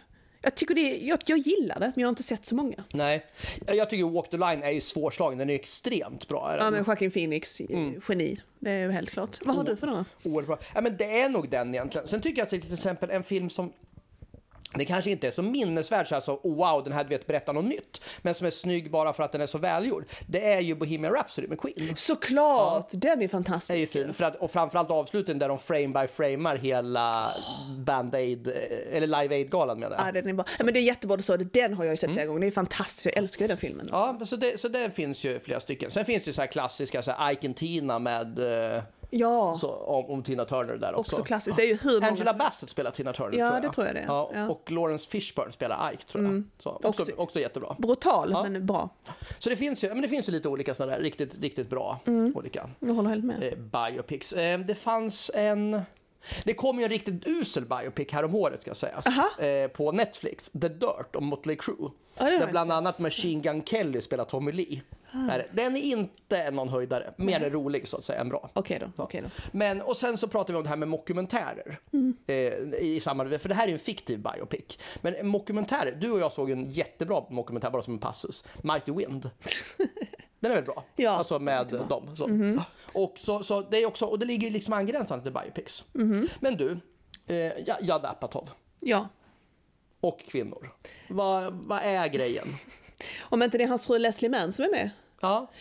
Jag 0.43 0.55
tycker 0.55 0.75
det, 0.75 0.97
jag, 0.97 1.19
jag 1.25 1.37
gillar 1.37 1.79
det, 1.79 1.85
men 1.85 2.01
jag 2.01 2.07
har 2.07 2.09
inte 2.09 2.23
sett 2.23 2.45
så 2.45 2.55
många. 2.55 2.83
Nej, 2.93 3.25
jag 3.67 3.89
tycker 3.89 4.03
Walk 4.09 4.29
the 4.29 4.37
Line 4.37 4.63
är 4.63 4.69
ju 4.71 4.81
svårslagen, 4.81 5.37
den 5.37 5.49
är 5.49 5.53
extremt 5.55 6.27
bra. 6.27 6.51
Är 6.51 6.57
den? 6.57 6.65
Ja 6.65 6.71
men 6.71 6.83
Joaquin 6.87 7.11
Phoenix, 7.11 7.59
Mm. 7.61 8.01
geni. 8.09 8.41
Det 8.59 8.71
är 8.71 8.79
ju 8.85 8.91
helt 8.91 9.09
klart. 9.09 9.37
Vad 9.41 9.55
har 9.55 9.63
du 9.63 9.75
för 9.75 9.87
några? 9.87 10.05
Oerhört 10.23 10.47
bra. 10.47 10.59
Ja, 10.75 10.81
men 10.81 10.97
det 10.97 11.19
är 11.21 11.29
nog 11.29 11.49
den 11.49 11.69
egentligen. 11.73 12.07
Sen 12.07 12.21
tycker 12.21 12.41
jag 12.41 12.49
till 12.49 12.73
exempel 12.73 13.09
en 13.09 13.23
film 13.23 13.49
som 13.49 13.73
det 14.73 14.85
kanske 14.85 15.11
inte 15.11 15.27
är 15.27 15.31
så 15.31 15.41
minnesvärd 15.41 16.07
så 16.07 16.15
här 16.15 16.21
så 16.21 16.33
oh, 16.43 16.55
wow 16.55 16.83
den 16.83 16.93
här 16.93 17.03
vet 17.03 17.27
berättar 17.27 17.53
något 17.53 17.65
nytt. 17.65 18.01
Men 18.21 18.33
som 18.33 18.47
är 18.47 18.51
snygg 18.51 18.91
bara 18.91 19.13
för 19.13 19.23
att 19.23 19.31
den 19.31 19.41
är 19.41 19.45
så 19.45 19.57
välgjord. 19.57 20.05
Det 20.27 20.53
är 20.53 20.59
ju 20.59 20.75
Bohemian 20.75 21.13
Rhapsody 21.13 21.47
med 21.47 21.59
Queen. 21.59 21.95
Såklart! 21.95 22.89
Den 22.91 23.11
är 23.11 23.15
Det 23.15 23.19
är 23.19 23.21
ju 23.21 23.27
fantastisk. 23.27 23.91
fin. 23.91 24.13
För 24.13 24.23
att, 24.23 24.35
och 24.35 24.51
framförallt 24.51 24.91
avslutningen 24.91 25.39
där 25.39 25.49
de 25.49 25.59
frame 25.59 25.87
by 25.87 26.07
framar 26.07 26.55
hela 26.55 27.27
Band-Aid, 27.85 28.47
eh, 28.47 28.97
eller 28.97 29.07
Live 29.21 29.35
Aid-galan 29.35 29.79
menar 29.79 29.97
jag. 29.97 30.07
Ja, 30.07 30.11
den 30.11 30.29
är 30.29 30.33
bra. 30.33 30.45
Ja, 30.57 30.65
men 30.65 30.73
det 30.73 30.79
är 30.79 30.83
jättebra 30.83 31.17
du 31.17 31.23
sa 31.23 31.37
det. 31.37 31.53
Den 31.53 31.73
har 31.73 31.83
jag 31.85 31.93
ju 31.93 31.97
sett 31.97 32.11
flera 32.11 32.25
gånger. 32.25 32.39
Det 32.41 32.47
är 32.47 32.51
fantastiskt. 32.51 33.05
Jag 33.05 33.17
älskar 33.17 33.43
ju 33.43 33.47
den 33.47 33.57
filmen. 33.57 33.87
Mm. 33.89 33.99
Ja, 34.19 34.25
så 34.25 34.35
det, 34.35 34.59
så 34.61 34.67
det 34.67 34.91
finns 34.91 35.23
ju 35.23 35.39
flera 35.39 35.59
stycken. 35.59 35.91
Sen 35.91 36.05
finns 36.05 36.23
det 36.23 36.29
ju 36.29 36.33
så 36.33 36.41
här 36.41 36.47
klassiska, 36.47 37.01
så 37.01 37.11
här 37.11 37.31
Ike 37.31 37.47
and 37.47 37.55
Tina 37.55 37.99
med, 37.99 38.39
eh, 38.75 38.83
Ja, 39.13 39.57
så, 39.59 39.69
om, 39.69 40.05
om 40.05 40.23
Tina 40.23 40.45
Turner 40.45 40.77
där 40.77 40.95
också. 40.95 41.11
också 41.15 41.23
klassiskt. 41.23 41.57
Det 41.57 41.63
är 41.63 41.67
ju 41.67 41.77
hur 41.81 41.93
många 41.93 42.07
Angela 42.07 42.33
Bassett 42.33 42.69
spelar 42.69 42.91
Tina 42.91 43.13
Turner 43.13 43.37
Ja, 43.37 43.47
tror 43.49 43.53
jag. 43.55 43.63
det 43.71 43.73
tror 43.73 43.85
jag 43.87 43.95
det. 43.95 44.03
Ja, 44.07 44.29
Ja. 44.33 44.37
Mm. 44.37 44.51
Och 44.51 44.71
Lawrence 44.71 45.09
Fishburne 45.09 45.51
spelar 45.51 45.91
Ike 45.93 46.03
tror 46.03 46.23
jag. 46.23 46.43
Så, 46.59 46.69
också, 46.69 46.87
Också- 46.89 47.11
också 47.17 47.39
jättebra. 47.39 47.75
Brutal, 47.79 48.31
men 48.49 48.65
bra. 48.65 48.89
Så 49.39 49.49
det 49.49 49.55
finns 49.55 49.83
ju, 49.83 49.87
ja, 49.87 49.93
men 49.93 50.01
det 50.01 50.07
finns 50.07 50.27
ju 50.27 50.31
lite 50.31 50.49
olika 50.49 50.75
sådana 50.75 50.95
där 50.95 51.01
riktigt, 51.03 51.37
riktigt 51.41 51.69
bra 51.69 51.99
Mm. 52.07 52.33
olika 52.35 52.69
Jag 52.79 52.93
håller 52.93 53.09
helt 53.09 53.25
med. 53.25 53.43
eh, 53.43 53.57
biopics. 53.91 54.33
Eh, 54.33 54.59
det 54.59 54.75
fanns 54.75 55.31
en... 55.33 55.81
Det 56.43 56.53
kom 56.53 56.77
ju 56.79 56.83
en 56.83 56.89
riktigt 56.89 57.27
usel 57.27 57.65
biopic 57.65 58.07
här 58.11 58.23
om 58.25 58.35
året 58.35 58.61
ska 58.61 58.73
sägas. 58.73 59.05
Eh, 59.39 59.67
på 59.67 59.91
Netflix, 59.91 60.49
The 60.61 60.67
Dirt 60.69 61.15
om 61.15 61.25
Motley 61.25 61.55
Crue. 61.55 61.89
Har 62.17 62.25
där 62.31 62.39
jag 62.39 62.51
bland 62.51 62.71
annat 62.71 62.99
Machine 62.99 63.41
Gun 63.41 63.63
Kelly 63.65 64.01
spelar 64.01 64.25
Tommy 64.25 64.51
Lee. 64.51 64.81
Är- 65.29 65.47
Den 65.53 65.75
är 65.75 65.81
inte 65.81 66.51
någon 66.51 66.69
höjdare, 66.69 67.13
mer 67.17 67.49
rolig 67.49 67.87
så 67.87 67.97
att 67.97 68.03
säga 68.03 68.19
än 68.21 68.29
bra. 68.29 68.49
Okej 68.53 68.79
då. 68.79 69.03
Okej 69.03 69.21
då. 69.23 69.29
Men, 69.51 69.81
och 69.81 69.97
sen 69.97 70.17
så 70.17 70.27
pratar 70.27 70.53
vi 70.53 70.57
om 70.57 70.63
det 70.63 70.69
här 70.69 70.75
med 70.77 70.87
mockumentärer. 70.87 71.79
Eh, 72.27 72.35
i 72.81 73.01
för 73.03 73.47
det 73.49 73.55
här 73.55 73.67
är 73.67 73.71
en 73.71 73.79
fiktiv 73.79 74.19
biopic. 74.19 74.77
Men 75.01 75.27
mockumentärer, 75.27 75.91
du 76.01 76.11
och 76.11 76.19
jag 76.19 76.31
såg 76.31 76.51
en 76.51 76.71
jättebra 76.71 77.23
mockumentär 77.29 77.69
bara 77.69 77.81
som 77.81 77.93
en 77.93 77.99
passus. 77.99 78.43
Mighty 78.63 78.91
Wind. 78.91 79.29
Den 80.41 80.51
är 80.51 80.55
väl 80.55 80.63
bra? 80.65 80.83
Ja, 80.95 81.09
alltså 81.11 81.39
med 81.39 81.67
dem. 81.89 82.15
Så. 82.15 82.29
Och, 82.93 83.13
så, 83.17 83.43
så 83.43 83.61
det 83.61 83.77
är 83.77 83.85
också, 83.85 84.05
och 84.05 84.19
det 84.19 84.25
ligger 84.25 84.51
liksom 84.51 84.73
angränsande 84.73 85.23
till 85.23 85.33
biopics. 85.33 85.83
Men 86.39 86.57
du, 86.57 86.77
eh, 87.27 87.35
Ja- 87.35 87.77
Judd 87.81 88.05
Apatow 88.05 88.49
Ja. 88.79 89.07
och 89.99 90.19
kvinnor. 90.19 90.71
Vad, 91.09 91.53
vad 91.53 91.79
är 91.83 92.07
grejen? 92.07 92.55
Om 93.21 93.43
inte 93.43 93.57
det 93.57 93.63
är 93.63 93.67
hans 93.67 93.87
fru 93.87 93.99
Leslie 93.99 94.29
Mann 94.29 94.51
som 94.51 94.65
är 94.65 94.69
med. 94.71 94.89
Ja. 95.21 95.51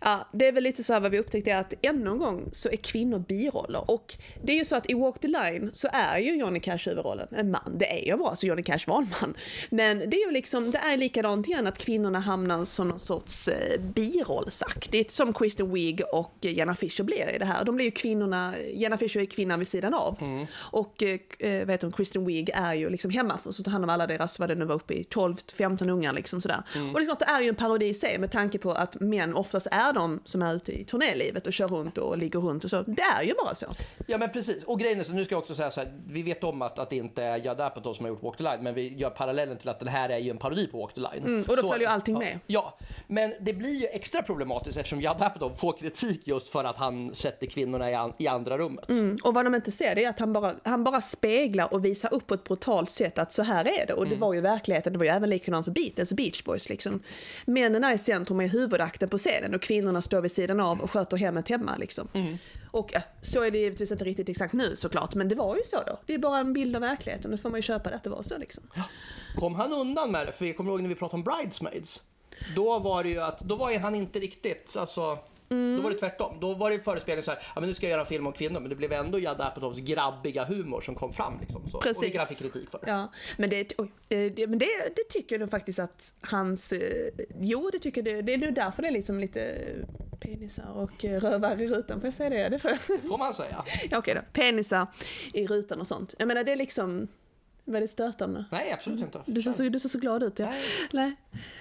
Ja, 0.00 0.28
det 0.32 0.48
är 0.48 0.52
väl 0.52 0.62
lite 0.62 0.84
så 0.84 0.92
här 0.92 1.00
vad 1.00 1.10
vi 1.10 1.18
upptäckte 1.18 1.58
att 1.58 1.74
ännu 1.82 2.10
en 2.10 2.18
gång 2.18 2.48
så 2.52 2.68
är 2.68 2.76
kvinnor 2.76 3.18
biroller. 3.18 3.90
Och 3.90 4.14
det 4.42 4.52
är 4.52 4.56
ju 4.56 4.64
så 4.64 4.76
att 4.76 4.90
i 4.90 4.94
Walk 4.94 5.18
the 5.18 5.28
Line 5.28 5.70
så 5.72 5.88
är 5.92 6.18
ju 6.18 6.36
Johnny 6.36 6.60
Cash 6.60 6.78
huvudrollen 6.86 7.28
en 7.30 7.50
man. 7.50 7.78
Det 7.78 8.00
är 8.00 8.06
ju 8.06 8.16
bra, 8.16 8.36
så 8.36 8.46
Johnny 8.46 8.62
Cash 8.62 8.78
var 8.86 8.98
en 8.98 9.08
man. 9.20 9.34
Men 9.70 9.98
det 9.98 10.16
är 10.16 10.26
ju 10.26 10.32
liksom, 10.32 10.70
det 10.70 10.78
är 10.78 10.96
likadant 10.96 11.46
igen 11.46 11.66
att 11.66 11.78
kvinnorna 11.78 12.20
hamnar 12.20 12.64
som 12.64 12.88
någon 12.88 12.98
sorts 12.98 13.48
eh, 13.48 13.80
birollsaktigt. 13.80 15.10
Som 15.10 15.32
Kristen 15.32 15.72
Wiig 15.72 16.02
och 16.12 16.36
Jenna 16.40 16.74
Fischer 16.74 17.04
blir 17.04 17.34
i 17.34 17.38
det 17.38 17.44
här. 17.44 17.64
De 17.64 17.76
blir 17.76 17.84
ju 17.84 17.90
kvinnorna, 17.90 18.54
Jenna 18.58 18.98
Fischer 18.98 19.20
är 19.20 19.24
kvinnan 19.24 19.58
vid 19.58 19.68
sidan 19.68 19.94
av. 19.94 20.16
Mm. 20.20 20.46
Och 20.54 21.02
eh, 21.02 21.66
vet 21.66 21.82
hon, 21.82 21.92
Kristen 21.92 22.24
Wiig 22.24 22.50
är 22.54 22.74
ju 22.74 22.90
liksom 22.90 23.10
hemma 23.10 23.38
för 23.38 23.50
att 23.50 23.64
ta 23.64 23.70
hand 23.70 23.84
om 23.84 23.90
alla 23.90 24.06
deras, 24.06 24.38
vad 24.38 24.48
det 24.48 24.54
nu 24.54 24.64
var 24.64 24.74
uppe 24.74 24.94
i, 24.94 25.02
12-15 25.02 25.90
ungar 25.90 26.12
liksom 26.12 26.40
sådär. 26.40 26.62
Mm. 26.74 26.94
Och 26.94 27.00
det 27.00 27.04
är 27.04 27.06
klart 27.06 27.18
det 27.18 27.24
är 27.24 27.40
ju 27.40 27.48
en 27.48 27.54
parodi 27.54 27.86
i 27.86 27.94
sig 27.94 28.18
med 28.18 28.30
tanke 28.30 28.58
på 28.58 28.72
att 28.72 29.00
män 29.08 29.34
oftast 29.34 29.66
är 29.70 29.92
de 29.92 30.20
som 30.24 30.42
är 30.42 30.54
ute 30.54 30.72
i 30.80 30.84
turnélivet 30.84 31.46
och 31.46 31.52
kör 31.52 31.68
runt 31.68 31.98
och 31.98 32.18
ligger 32.18 32.40
runt 32.40 32.64
och 32.64 32.70
så. 32.70 32.82
Det 32.82 33.02
är 33.02 33.22
ju 33.22 33.34
bara 33.44 33.54
så. 33.54 33.66
Ja 34.06 34.18
men 34.18 34.30
precis. 34.32 34.64
Och 34.64 34.80
grejen 34.80 35.00
är 35.00 35.04
så, 35.04 35.12
nu 35.12 35.24
ska 35.24 35.34
jag 35.34 35.40
också 35.42 35.54
säga 35.54 35.70
så 35.70 35.80
här, 35.80 35.92
vi 36.06 36.22
vet 36.22 36.44
om 36.44 36.62
att, 36.62 36.78
att 36.78 36.90
det 36.90 36.96
inte 36.96 37.22
är 37.22 37.36
Judd 37.36 37.60
Apatow 37.60 37.94
som 37.94 38.04
har 38.04 38.10
gjort 38.10 38.22
Walk 38.22 38.36
the 38.36 38.42
Line, 38.42 38.62
men 38.62 38.74
vi 38.74 38.96
gör 38.96 39.10
parallellen 39.10 39.56
till 39.56 39.68
att 39.68 39.78
den 39.78 39.88
här 39.88 40.08
är 40.08 40.18
ju 40.18 40.30
en 40.30 40.38
parodi 40.38 40.66
på 40.66 40.78
Walk 40.78 40.94
the 40.94 41.00
Line. 41.00 41.24
Mm, 41.24 41.40
och 41.48 41.56
då 41.56 41.62
Så- 41.62 41.68
följer 41.68 41.88
ju 41.88 41.92
allting 41.94 42.14
ja, 42.14 42.18
med. 42.20 42.38
Ja, 42.46 42.78
men 43.06 43.34
det 43.40 43.52
blir 43.52 43.80
ju 43.80 43.86
extra 43.86 44.22
problematiskt 44.22 44.76
eftersom 44.78 45.00
Judd 45.00 45.22
Apatow 45.22 45.52
får 45.56 45.72
kritik 45.72 46.20
just 46.24 46.48
för 46.48 46.64
att 46.64 46.76
han 46.76 47.14
sätter 47.14 47.46
kvinnorna 47.46 47.90
i, 47.90 47.94
an, 47.94 48.12
i 48.18 48.28
andra 48.28 48.58
rummet. 48.58 48.88
Mm, 48.88 49.16
och 49.24 49.34
vad 49.34 49.44
de 49.46 49.54
inte 49.54 49.70
ser 49.70 49.94
det 49.94 50.04
är 50.04 50.08
att 50.10 50.18
han 50.18 50.32
bara, 50.32 50.52
han 50.64 50.84
bara 50.84 51.00
speglar 51.00 51.74
och 51.74 51.84
visar 51.84 52.14
upp 52.14 52.26
på 52.26 52.34
ett 52.34 52.44
brutalt 52.44 52.90
sätt 52.90 53.18
att 53.18 53.32
så 53.32 53.42
här 53.42 53.68
är 53.68 53.86
det. 53.86 53.92
Och 53.92 54.08
det 54.08 54.16
var 54.16 54.34
ju 54.34 54.40
verkligheten, 54.40 54.92
det 54.92 54.98
var 54.98 55.06
ju 55.06 55.10
även 55.12 55.30
likadant 55.30 55.64
för 55.64 55.72
Beatles 55.72 56.10
och 56.10 56.16
Beach 56.16 56.44
Boys 56.44 56.68
liksom. 56.68 57.02
Männen 57.44 57.84
är 57.84 57.94
i 57.94 57.98
centrum 57.98 58.40
är 58.40 58.48
huvudakten 58.96 59.08
på 59.08 59.18
scenen 59.18 59.54
och 59.54 59.62
kvinnorna 59.62 60.02
står 60.02 60.20
vid 60.20 60.30
sidan 60.30 60.60
av 60.60 60.80
och 60.80 60.90
sköter 60.90 61.16
hemmet 61.16 61.48
hemma 61.48 61.76
liksom. 61.78 62.08
Och 62.72 62.90
ja, 62.92 63.00
så 63.22 63.44
är 63.44 63.50
det 63.50 63.58
givetvis 63.58 63.92
inte 63.92 64.04
riktigt 64.04 64.28
exakt 64.28 64.54
nu 64.54 64.76
såklart, 64.76 65.14
men 65.14 65.28
det 65.28 65.34
var 65.34 65.56
ju 65.56 65.62
så 65.64 65.76
då. 65.86 65.98
Det 66.06 66.14
är 66.14 66.18
bara 66.18 66.38
en 66.38 66.52
bild 66.52 66.76
av 66.76 66.82
verkligheten, 66.82 67.30
då 67.30 67.36
får 67.36 67.50
man 67.50 67.58
ju 67.58 67.62
köpa 67.62 67.90
det 67.90 67.96
att 67.96 68.04
det 68.04 68.10
var 68.10 68.22
så 68.22 68.38
liksom. 68.38 68.64
Kom 69.36 69.54
han 69.54 69.72
undan 69.72 70.10
med 70.12 70.26
det? 70.26 70.32
För 70.32 70.46
jag 70.46 70.56
kommer 70.56 70.70
ihåg 70.70 70.82
när 70.82 70.88
vi 70.88 70.94
pratade 70.94 71.16
om 71.16 71.24
Bridesmaids. 71.24 72.02
Då 72.54 72.78
var 72.78 73.02
det 73.02 73.10
ju 73.10 73.20
att, 73.20 73.40
då 73.40 73.56
var 73.56 73.70
ju 73.70 73.78
han 73.78 73.94
inte 73.94 74.18
riktigt, 74.20 74.76
alltså 74.76 75.18
Då 75.48 75.80
var 75.82 75.90
det 75.90 75.96
tvärtom. 75.96 76.40
Då 76.40 76.54
var 76.54 76.70
det 76.70 76.78
förespegling 76.78 77.24
så 77.24 77.30
här, 77.30 77.40
ja 77.54 77.60
men 77.60 77.68
nu 77.68 77.74
ska 77.74 77.86
jag 77.86 77.90
göra 77.90 78.00
en 78.00 78.06
film 78.06 78.26
om 78.26 78.32
kvinnor, 78.32 78.60
men 78.60 78.68
det 78.70 78.76
blev 78.76 78.92
ändå 78.92 79.18
Judd 79.18 79.40
Apatows 79.40 79.78
grabbiga 79.78 80.44
humor 80.44 80.80
som 80.80 80.94
kom 80.94 81.12
fram 81.12 81.40
liksom. 81.40 81.70
Så. 81.70 81.76
Och 81.76 81.82
Precis. 81.82 82.02
vilket 82.02 82.20
han 82.20 82.28
fick 82.28 82.38
kritik 82.38 82.70
för. 82.70 82.80
Ja, 82.86 83.12
men, 83.36 83.50
det, 83.50 83.72
oj, 83.78 83.92
eh, 84.08 84.32
det, 84.32 84.46
men 84.46 84.58
det, 84.58 84.66
det 84.96 85.02
tycker 85.10 85.38
nog 85.38 85.50
faktiskt 85.50 85.78
att 85.78 86.12
hans... 86.20 86.72
eh, 86.72 87.08
Jo, 87.40 87.70
det 87.72 87.78
tycker. 87.78 88.02
Det, 88.02 88.22
det 88.22 88.34
är 88.34 88.38
nog 88.38 88.54
därför 88.54 88.82
det 88.82 88.88
är 88.88 88.92
liksom 88.92 89.20
lite 89.20 89.62
penisar 90.20 90.70
och 90.74 91.04
eh, 91.04 91.20
rövar 91.20 91.62
i 91.62 91.66
rutan. 91.68 92.00
Får 92.00 92.06
jag 92.06 92.14
säga 92.14 92.30
det? 92.30 92.48
det 92.48 92.58
får. 92.58 93.08
Får 93.08 93.18
man 93.18 93.34
säga. 93.34 93.64
Ja, 93.90 93.98
okej 93.98 94.14
då. 94.14 94.20
Penisar 94.32 94.86
i 95.32 95.46
rutan 95.46 95.80
och 95.80 95.86
sånt. 95.86 96.14
Jag 96.18 96.28
menar, 96.28 96.44
det 96.44 96.52
är 96.52 96.56
liksom... 96.56 97.08
Det 97.66 97.88
stötande? 97.88 98.44
Nej, 98.50 98.72
absolut 98.72 99.00
inte. 99.00 99.20
Du 99.26 99.42
ser, 99.42 99.52
så, 99.52 99.62
du 99.62 99.80
ser 99.80 99.88
så 99.88 99.98
glad 99.98 100.22
ut. 100.22 100.38
Ja. 100.38 100.46
Nej. 100.46 100.62
Nej. 100.92 101.16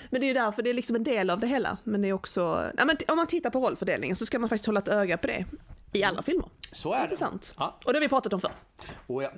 Men 0.09 0.21
det 0.21 0.25
är 0.25 0.27
ju 0.27 0.33
därför 0.33 0.61
det 0.63 0.69
är 0.69 0.73
liksom 0.73 0.95
en 0.95 1.03
del 1.03 1.29
av 1.29 1.39
det 1.39 1.47
hela. 1.47 1.77
Men 1.83 2.01
det 2.01 2.07
är 2.07 2.13
också... 2.13 2.71
Ja, 2.77 2.85
men 2.85 2.97
om 3.07 3.17
man 3.17 3.27
tittar 3.27 3.49
på 3.49 3.59
rollfördelningen 3.59 4.15
så 4.15 4.25
ska 4.25 4.39
man 4.39 4.49
faktiskt 4.49 4.65
hålla 4.65 4.79
ett 4.79 4.87
öga 4.87 5.17
på 5.17 5.27
det. 5.27 5.45
I 5.93 6.03
alla 6.03 6.21
filmer. 6.21 6.49
Så 6.71 6.93
är 6.93 6.97
det. 6.97 7.03
Intressant. 7.03 7.55
Ja. 7.57 7.79
Och 7.85 7.93
det 7.93 7.99
har 7.99 8.01
vi 8.01 8.09
pratat 8.09 8.33
om 8.33 8.41
förr. 8.41 8.55
Oh, 9.07 9.23
ja. 9.23 9.31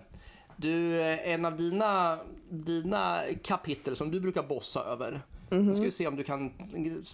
Du, 0.55 1.01
eh, 1.01 1.30
en 1.34 1.45
av 1.45 1.57
dina, 1.57 2.20
dina 2.49 3.20
kapitel 3.43 3.95
som 3.95 4.11
du 4.11 4.20
brukar 4.20 4.43
bossa 4.43 4.84
över. 4.84 5.22
Nu 5.50 5.76
ska 5.76 5.84
vi 5.84 5.91
se 5.91 6.08
om 6.08 6.16
du 6.16 6.24
kan 6.24 6.52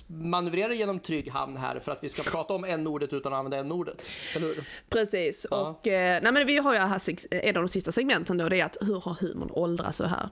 manövrera 0.08 0.74
genom 0.74 1.00
trygg 1.00 1.30
hamn 1.30 1.58
här 1.58 1.80
för 1.80 1.92
att 1.92 2.04
vi 2.04 2.10
ska 2.10 2.24
prata 2.24 2.54
om 2.54 2.64
n-ordet 2.64 3.14
utan 3.14 3.34
att 3.34 3.40
använda 3.40 3.58
n-ordet. 3.58 4.04
Eller 4.36 4.48
hur? 4.48 4.64
Precis. 4.90 5.48
Ja. 5.52 5.68
Och, 5.68 5.88
eh, 5.88 6.20
nej 6.24 6.32
men 6.32 6.48
vi 6.48 6.58
har 6.58 6.74
ju 6.74 6.80
här 6.80 7.02
en 7.32 7.58
av 7.58 7.64
de 7.64 7.70
sista 7.70 7.92
segmenten 7.92 8.38
då, 8.38 8.50
det 8.50 8.60
är 8.60 8.66
att 8.66 8.78
hur 8.82 9.00
har 9.00 9.14
humorn 9.14 9.50
åldrats 9.52 9.98
så 9.98 10.06
här? 10.06 10.30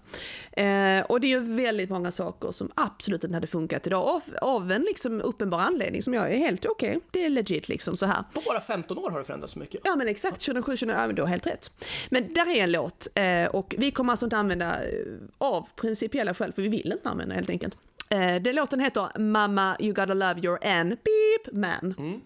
Eh, 0.51 1.05
och 1.05 1.19
det 1.19 1.27
är 1.27 1.29
ju 1.29 1.39
väldigt 1.39 1.89
många 1.89 2.11
saker 2.11 2.51
som 2.51 2.71
absolut 2.75 3.23
inte 3.23 3.35
hade 3.35 3.47
funkat 3.47 3.87
idag 3.87 4.07
av, 4.07 4.23
av 4.41 4.71
en 4.71 4.81
liksom 4.81 5.21
uppenbar 5.21 5.59
anledning 5.59 6.01
som 6.01 6.13
jag 6.13 6.31
är 6.33 6.37
helt 6.37 6.65
okej, 6.65 6.99
det 7.11 7.25
är 7.25 7.29
legit 7.29 7.69
liksom 7.69 7.97
så 7.97 8.05
här. 8.05 8.23
På 8.33 8.41
bara 8.45 8.61
15 8.61 8.97
år 8.97 9.09
har 9.09 9.19
det 9.19 9.25
förändrats 9.25 9.53
så 9.53 9.59
mycket. 9.59 9.81
Ja 9.83 9.95
men 9.95 10.07
exakt, 10.07 10.41
2007, 10.41 10.71
2008, 10.71 11.01
ja 11.01 11.07
men 11.07 11.15
du 11.15 11.21
har 11.21 11.29
helt 11.29 11.47
rätt. 11.47 11.71
Men 12.09 12.33
där 12.33 12.49
är 12.55 12.63
en 12.63 12.71
låt 12.71 13.07
eh, 13.15 13.45
och 13.45 13.75
vi 13.77 13.91
kommer 13.91 14.13
alltså 14.13 14.25
inte 14.25 14.37
använda 14.37 14.83
eh, 14.83 15.05
av 15.37 15.67
principiella 15.75 16.33
skäl, 16.33 16.53
för 16.53 16.61
vi 16.61 16.67
vill 16.67 16.91
inte 16.91 17.09
använda 17.09 17.35
helt 17.35 17.49
enkelt. 17.49 17.77
Eh, 18.11 18.41
den 18.41 18.55
låten 18.55 18.79
heter 18.79 19.19
Mama 19.19 19.77
You 19.79 19.93
gotta 19.93 20.13
love 20.13 20.41
your 20.43 20.59
N 20.61 20.89
beep 20.89 21.53
man. 21.53 22.21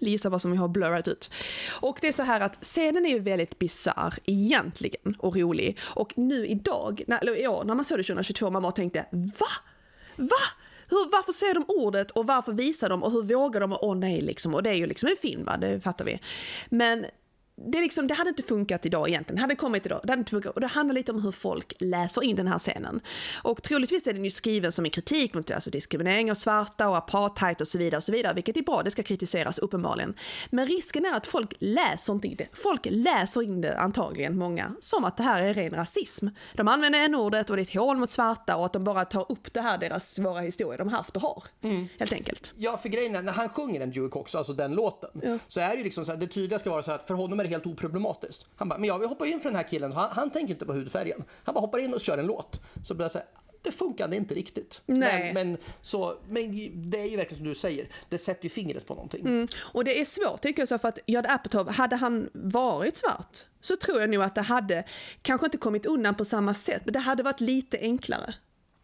Gissa 0.00 0.28
vad 0.28 0.42
som 0.42 0.50
vi 0.50 0.56
har 0.56 0.68
blurrat 0.68 1.08
ut. 1.08 1.30
Och 1.80 1.98
det 2.00 2.08
är 2.08 2.12
så 2.12 2.22
här 2.22 2.40
att 2.40 2.64
scenen 2.64 3.06
är 3.06 3.10
ju 3.10 3.18
väldigt 3.18 3.58
bizarr 3.58 4.14
egentligen 4.24 5.16
och 5.18 5.36
rolig. 5.36 5.78
Och 5.82 6.12
nu 6.16 6.46
idag, 6.46 7.02
när, 7.06 7.18
eller 7.18 7.36
i 7.36 7.48
år, 7.48 7.64
när 7.64 7.74
man 7.74 7.84
såg 7.84 7.98
det 7.98 8.02
2022, 8.02 8.50
man 8.50 8.62
bara 8.62 8.72
tänkte 8.72 9.06
va? 9.10 9.46
Va? 10.16 10.46
Hur, 10.88 11.12
varför 11.12 11.32
ser 11.32 11.54
de 11.54 11.64
ordet 11.68 12.10
och 12.10 12.26
varför 12.26 12.52
visar 12.52 12.88
de 12.88 13.02
och 13.02 13.12
hur 13.12 13.22
vågar 13.22 13.60
de? 13.60 13.72
Och 13.72 13.84
åh 13.88 13.96
nej 13.96 14.20
liksom. 14.20 14.54
Och 14.54 14.62
det 14.62 14.70
är 14.70 14.74
ju 14.74 14.86
liksom 14.86 15.08
en 15.08 15.16
film 15.16 15.44
va, 15.44 15.56
det 15.56 15.80
fattar 15.80 16.04
vi. 16.04 16.20
Men 16.68 17.06
det, 17.56 17.80
liksom, 17.80 18.06
det 18.06 18.14
hade 18.14 18.28
inte 18.30 18.42
funkat 18.42 18.86
idag 18.86 19.08
egentligen. 19.08 19.36
Det 19.36 19.40
hade 19.42 19.54
kommit 19.54 19.86
idag. 19.86 20.00
Det 20.04 20.12
hade 20.12 20.20
inte 20.20 20.30
funkat. 20.30 20.54
Och 20.54 20.60
det 20.60 20.66
handlar 20.66 20.94
lite 20.94 21.12
om 21.12 21.22
hur 21.22 21.32
folk 21.32 21.72
läser 21.78 22.22
in 22.24 22.36
den 22.36 22.46
här 22.48 22.58
scenen. 22.58 23.00
Och 23.42 23.62
troligtvis 23.62 24.06
är 24.06 24.12
den 24.12 24.24
ju 24.24 24.30
skriven 24.30 24.72
som 24.72 24.84
en 24.84 24.90
kritik 24.90 25.34
mot 25.34 25.50
alltså, 25.50 25.70
diskriminering 25.70 26.30
av 26.30 26.34
svarta 26.34 26.88
och 26.88 26.96
apartheid 26.96 27.60
och 27.60 27.68
så 27.68 27.78
vidare. 27.78 27.96
och 27.96 28.04
så 28.04 28.12
vidare, 28.12 28.34
Vilket 28.34 28.56
är 28.56 28.62
bra, 28.62 28.82
det 28.82 28.90
ska 28.90 29.02
kritiseras 29.02 29.58
uppenbarligen. 29.58 30.14
Men 30.50 30.66
risken 30.66 31.04
är 31.04 31.12
att 31.16 31.26
folk 31.26 31.54
läser 31.58 32.12
inte 32.12 32.28
in 32.28 32.36
det. 32.36 32.48
Folk 32.52 32.86
läser 32.90 33.42
in 33.42 33.60
det 33.60 33.78
antagligen, 33.78 34.38
många, 34.38 34.72
som 34.80 35.04
att 35.04 35.16
det 35.16 35.22
här 35.22 35.42
är 35.42 35.54
ren 35.54 35.70
rasism. 35.70 36.28
De 36.54 36.68
använder 36.68 36.98
en-ordet 37.04 37.50
och 37.50 37.56
det 37.56 37.62
är 37.62 37.64
ett 37.64 37.74
hål 37.74 37.96
mot 37.96 38.10
svarta 38.10 38.56
och 38.56 38.66
att 38.66 38.72
de 38.72 38.84
bara 38.84 39.04
tar 39.04 39.32
upp 39.32 39.52
det 39.54 39.60
här, 39.60 39.78
deras 39.78 40.14
svåra 40.14 40.40
historia 40.40 40.76
de 40.78 40.88
haft 40.88 41.16
och 41.16 41.22
har. 41.22 41.44
Helt 41.98 42.12
enkelt. 42.12 42.52
Ja, 42.56 42.76
för 42.76 42.88
grejen 42.88 43.16
är, 43.16 43.22
när 43.22 43.32
han 43.32 43.48
sjunger 43.48 43.80
den 43.80 43.90
Dewey 43.90 44.08
Cox, 44.10 44.34
alltså 44.34 44.52
den 44.52 44.74
låten, 44.74 45.10
Ja. 45.22 45.38
så 45.48 45.60
är 45.60 45.68
det 45.70 45.76
ju 45.76 45.84
liksom 45.84 46.06
så 46.06 46.12
här, 46.12 46.18
det 46.18 46.26
tydliga 46.26 46.58
ska 46.58 46.70
vara 46.70 46.82
så 46.82 46.90
här 46.90 46.98
att 46.98 47.06
för 47.06 47.14
honom 47.14 47.40
är 47.40 47.45
det 47.46 47.52
helt 47.52 47.66
oproblematiskt. 47.66 48.46
Han 48.56 48.68
bara, 48.68 48.78
men 48.78 48.88
jag 48.88 48.98
vill 48.98 49.08
hoppa 49.08 49.26
in 49.26 49.40
för 49.40 49.48
den 49.48 49.56
här 49.56 49.68
killen, 49.68 49.92
han, 49.92 50.10
han 50.10 50.30
tänker 50.30 50.54
inte 50.54 50.66
på 50.66 50.72
hudfärgen. 50.72 51.24
Han 51.44 51.54
bara 51.54 51.60
hoppar 51.60 51.78
in 51.78 51.94
och 51.94 52.00
kör 52.00 52.18
en 52.18 52.26
låt. 52.26 52.60
Så 52.84 52.94
blir 52.94 53.04
jag 53.04 53.12
så 53.12 53.18
här, 53.18 53.26
det 53.66 53.72
funkade 53.72 54.16
inte 54.16 54.34
riktigt. 54.34 54.82
Nej. 54.86 55.34
Men, 55.34 55.50
men, 55.50 55.58
så, 55.82 56.18
men 56.28 56.50
det 56.90 57.00
är 57.00 57.04
ju 57.04 57.16
verkligen 57.16 57.36
som 57.36 57.48
du 57.48 57.54
säger, 57.54 57.88
det 58.08 58.18
sätter 58.18 58.44
ju 58.44 58.50
fingret 58.50 58.86
på 58.86 58.94
någonting. 58.94 59.20
Mm. 59.20 59.48
Och 59.58 59.84
det 59.84 60.00
är 60.00 60.04
svårt 60.04 60.42
tycker 60.42 60.60
jag 60.60 60.68
så 60.68 60.78
för 60.78 60.88
att 60.88 60.98
Judd 61.06 61.26
Apatow, 61.26 61.70
hade 61.70 61.96
han 61.96 62.30
varit 62.32 62.96
svart 62.96 63.38
så 63.60 63.76
tror 63.76 64.00
jag 64.00 64.10
nog 64.10 64.22
att 64.22 64.34
det 64.34 64.40
hade 64.40 64.84
kanske 65.22 65.46
inte 65.46 65.58
kommit 65.58 65.86
undan 65.86 66.14
på 66.14 66.24
samma 66.24 66.54
sätt, 66.54 66.82
men 66.84 66.92
det 66.92 66.98
hade 66.98 67.22
varit 67.22 67.40
lite 67.40 67.78
enklare. 67.78 68.34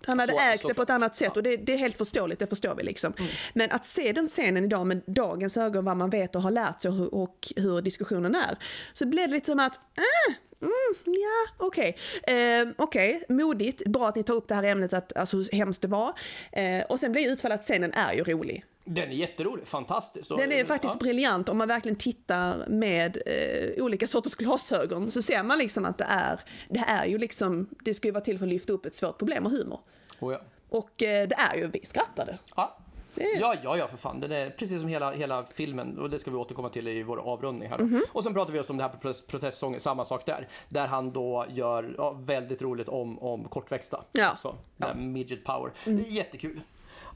Han 0.07 0.21
hade 0.21 0.33
Så- 0.33 0.39
ägt 0.39 0.53
det 0.53 0.59
såklart. 0.59 0.77
på 0.77 0.83
ett 0.83 0.91
annat 0.91 1.17
sätt 1.17 1.37
och 1.37 1.43
det, 1.43 1.57
det 1.57 1.73
är 1.73 1.77
helt 1.77 1.97
förståeligt, 1.99 2.39
det 2.41 2.47
förstår 2.47 2.75
vi 2.75 2.83
liksom. 2.83 3.13
Men 3.55 3.71
att 3.71 3.87
se 3.87 4.13
den 4.13 4.27
scenen 4.27 4.65
idag 4.65 4.87
med 4.87 5.03
dagens 5.07 5.57
ögon, 5.57 5.85
vad 5.85 5.97
man 5.97 6.11
vet 6.11 6.37
och 6.37 6.43
har 6.43 6.51
lärt 6.51 6.83
sig 6.83 6.89
och 6.89 6.95
hur, 6.97 7.15
och 7.15 7.53
hur 7.57 7.83
diskussionen 7.83 8.35
är, 8.35 8.59
så 8.93 9.07
blev 9.07 9.29
det 9.29 9.35
lite 9.35 9.47
som 9.47 9.59
att, 9.61 9.77
äh, 9.77 10.35
Mm, 10.63 11.15
ja, 11.15 11.67
okej. 11.67 11.97
Eh, 12.23 12.69
okej, 12.79 13.25
modigt. 13.29 13.83
Bra 13.87 14.09
att 14.09 14.17
ni 14.17 14.23
tar 14.23 14.35
upp 14.35 14.49
det 14.49 14.55
här 14.55 14.63
ämnet, 14.63 14.93
att, 14.93 15.17
alltså 15.17 15.37
hur 15.37 15.49
hemskt 15.53 15.83
det 15.83 15.89
var. 15.89 16.13
Eh, 16.53 16.85
och 16.89 17.01
sen 17.01 17.13
blir 17.13 17.33
utfallet 17.33 17.59
att 17.59 17.63
scenen 17.65 17.93
är 17.93 18.13
ju 18.15 18.25
rolig. 18.25 18.65
Den 18.85 19.09
är 19.09 19.15
jätterolig, 19.15 19.67
fantastisk. 19.67 20.29
Den 20.29 20.53
är 20.53 20.65
faktiskt 20.65 20.95
ja. 20.95 21.05
briljant 21.05 21.49
om 21.49 21.59
man 21.59 21.69
verkligen 21.69 21.97
tittar 21.97 22.67
med 22.69 23.17
eh, 23.27 23.85
olika 23.85 24.07
sorters 24.07 24.35
glasögon 24.35 25.11
så 25.11 25.23
ser 25.23 25.43
man 25.43 25.59
liksom 25.59 25.85
att 25.85 25.99
det 25.99 26.07
är, 26.09 26.41
det 26.69 26.85
är 26.89 27.07
ju 27.07 27.19
liksom, 27.19 27.67
det 27.85 27.95
ska 27.95 28.09
ju 28.09 28.13
vara 28.13 28.25
till 28.25 28.39
för 28.39 28.47
att 28.47 28.53
lyfta 28.53 28.73
upp 28.73 28.87
ett 28.87 28.95
svårt 28.95 29.19
problem 29.19 29.47
och 29.47 29.53
humor. 29.53 29.81
Oh, 30.21 30.33
ja. 30.33 30.41
Och 30.69 31.03
eh, 31.03 31.29
det 31.29 31.35
är 31.35 31.57
ju, 31.57 31.67
vi 31.67 31.81
skrattade. 31.87 32.39
Ja. 32.57 32.79
Är- 33.17 33.41
Ja, 33.41 33.55
ja, 33.63 33.77
ja, 33.77 33.89
för 33.89 33.97
fan. 33.97 34.21
Den 34.21 34.33
är 34.33 34.51
precis 34.51 34.81
som 34.81 34.89
hela, 34.89 35.13
hela 35.13 35.45
filmen 35.55 35.99
och 35.99 36.11
det 36.11 36.19
ska 36.19 36.31
vi 36.31 36.37
återkomma 36.37 36.69
till 36.69 36.89
i 36.89 37.03
vår 37.03 37.17
avrundning 37.17 37.69
här. 37.69 37.79
då. 37.79 37.85
Mhm. 37.85 38.03
Och 38.13 38.23
sen 38.25 38.35
pratar 38.35 38.53
vi 38.53 38.59
just 38.59 38.71
om 38.71 38.77
det 38.77 38.83
här 38.83 38.91
på 38.91 38.97
protest- 39.09 39.27
protestsången, 39.27 39.81
samma 39.81 40.05
sak 40.05 40.27
där. 40.27 40.49
Där 40.69 40.87
han 40.87 41.11
då 41.13 41.47
gör 41.49 41.95
ja, 41.99 42.11
väldigt 42.13 42.63
roligt 42.63 42.89
om, 42.89 43.19
om 43.19 43.45
kortväxta. 43.49 44.05
Ja. 44.13 44.25
Mm. 44.25 44.37
Så, 44.37 44.55
här 44.79 44.95
midget 44.95 45.45
power. 45.45 45.73
Är 45.87 45.93
jättekul. 45.93 46.61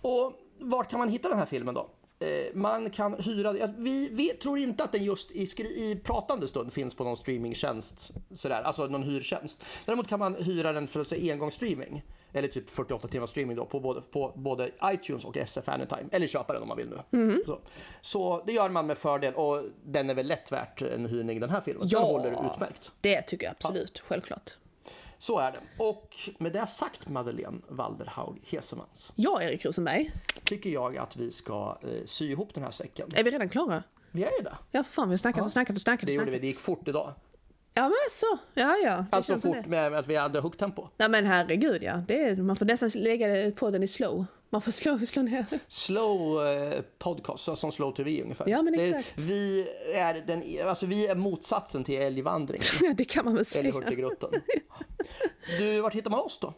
Och 0.02 0.32
vart 0.58 0.90
kan 0.90 0.98
man 0.98 1.08
hitta 1.08 1.28
den 1.28 1.38
här 1.38 1.46
filmen 1.46 1.74
då? 1.74 1.90
Eh, 2.18 2.54
man 2.54 2.90
kan 2.90 3.14
hyra, 3.14 3.56
ja, 3.56 3.68
vi, 3.78 4.08
vi 4.08 4.28
tror 4.28 4.58
inte 4.58 4.84
att 4.84 4.92
den 4.92 5.04
just 5.04 5.30
i, 5.30 5.42
i 5.60 6.00
pratande 6.04 6.48
stund 6.48 6.72
finns 6.72 6.94
på 6.94 7.04
någon 7.04 7.16
streamingtjänst, 7.16 8.12
sådär, 8.34 8.62
alltså 8.62 8.86
någon 8.86 9.02
hyrtjänst. 9.02 9.64
Däremot 9.84 10.08
kan 10.08 10.18
man 10.18 10.34
hyra 10.34 10.72
den 10.72 10.88
för 10.88 11.30
engångsstreaming, 11.32 12.04
eller 12.32 12.48
typ 12.48 12.70
48 12.70 13.08
timmars 13.08 13.30
streaming 13.30 13.56
då, 13.56 13.64
på 13.64 13.80
både, 13.80 14.00
på 14.00 14.32
både 14.34 14.70
iTunes 14.84 15.24
och 15.24 15.36
SF 15.36 15.68
Anytime, 15.68 16.08
eller 16.12 16.26
köpa 16.26 16.52
den 16.52 16.62
om 16.62 16.68
man 16.68 16.76
vill 16.76 16.88
nu. 16.88 17.42
Så, 17.46 17.58
så 18.00 18.42
det 18.46 18.52
gör 18.52 18.68
man 18.68 18.86
med 18.86 18.98
fördel 18.98 19.34
och 19.34 19.62
den 19.84 20.10
är 20.10 20.14
väl 20.14 20.26
lätt 20.26 20.52
värt 20.52 20.82
en 20.82 21.06
hyrning 21.06 21.40
den 21.40 21.50
här 21.50 21.60
filmen. 21.60 21.88
Ja. 21.90 21.98
Den 21.98 22.08
håller 22.08 22.30
utmärkt. 22.30 22.92
Det 23.00 23.22
tycker 23.22 23.46
jag 23.46 23.50
absolut, 23.50 23.98
självklart. 23.98 24.56
Så 25.18 25.38
är 25.38 25.52
det. 25.52 25.58
Och 25.78 26.16
med 26.38 26.52
det 26.52 26.66
sagt 26.66 27.08
Madeleine 27.08 27.58
Walderhaug 27.68 28.40
Hesemans 28.46 29.12
Ja, 29.14 29.42
Erik 29.42 29.64
Rosenberg. 29.64 30.12
tycker 30.44 30.70
jag 30.70 30.96
att 30.96 31.16
vi 31.16 31.30
ska 31.30 31.78
eh, 31.82 31.88
sy 32.06 32.30
ihop 32.30 32.54
den 32.54 32.62
här 32.64 32.70
säcken. 32.70 33.08
Är 33.14 33.24
vi 33.24 33.30
redan 33.30 33.48
klara? 33.48 33.82
Vi 34.10 34.24
är 34.24 34.30
ju 34.38 34.44
det. 34.44 34.56
Ja, 34.70 34.82
för 34.84 34.92
fan, 34.92 35.08
vi 35.08 35.12
har 35.12 35.18
snackat 35.18 35.44
och 35.44 35.52
snackat 35.52 35.76
och 35.76 35.82
snackat. 35.82 36.06
Det 36.06 36.12
gjorde 36.12 36.30
vi. 36.30 36.38
Det 36.38 36.46
gick 36.46 36.60
fort 36.60 36.88
idag. 36.88 37.12
Ja, 37.74 37.82
men 37.82 37.92
så. 38.10 38.38
Ja, 38.54 38.76
ja. 38.84 38.96
Det 39.10 39.16
Alltså 39.16 39.38
fort 39.38 39.66
med 39.66 39.94
att 39.94 40.06
vi 40.06 40.16
hade 40.16 40.40
högt 40.40 40.58
tempo. 40.58 40.88
Nej, 40.96 41.08
men 41.08 41.26
herregud, 41.26 41.82
ja. 41.82 42.02
Det 42.08 42.22
är, 42.24 42.36
man 42.36 42.56
får 42.56 42.66
nästan 42.66 42.90
lägga 42.94 43.52
podden 43.52 43.82
i 43.82 43.88
slow. 43.88 44.24
Man 44.50 44.62
får 44.62 44.72
slå, 44.72 44.98
slå 45.06 45.22
ner. 45.22 45.46
Slow 45.68 46.46
eh, 46.46 46.82
podcast, 46.98 47.44
så 47.44 47.56
som 47.56 47.72
slow 47.72 47.92
tv 47.92 48.22
ungefär. 48.22 48.48
Ja, 48.48 48.62
men 48.62 48.72
Det- 48.76 48.82
exakt. 48.84 49.12
vi, 49.18 49.68
är 49.94 50.14
den, 50.14 50.68
alltså, 50.68 50.86
vi 50.86 51.06
är 51.06 51.14
motsatsen 51.14 51.84
till 51.84 51.94
älgvandring. 52.00 52.60
Ja, 52.82 52.94
det 52.96 53.04
kan 53.04 53.24
man 53.24 53.34
väl 53.34 53.44
säga. 53.44 53.64
Älghurtigruten. 53.64 54.30
Du, 55.58 55.80
vart 55.80 55.94
hittar 55.94 56.10
man 56.10 56.20
oss 56.20 56.38
då? 56.38 56.54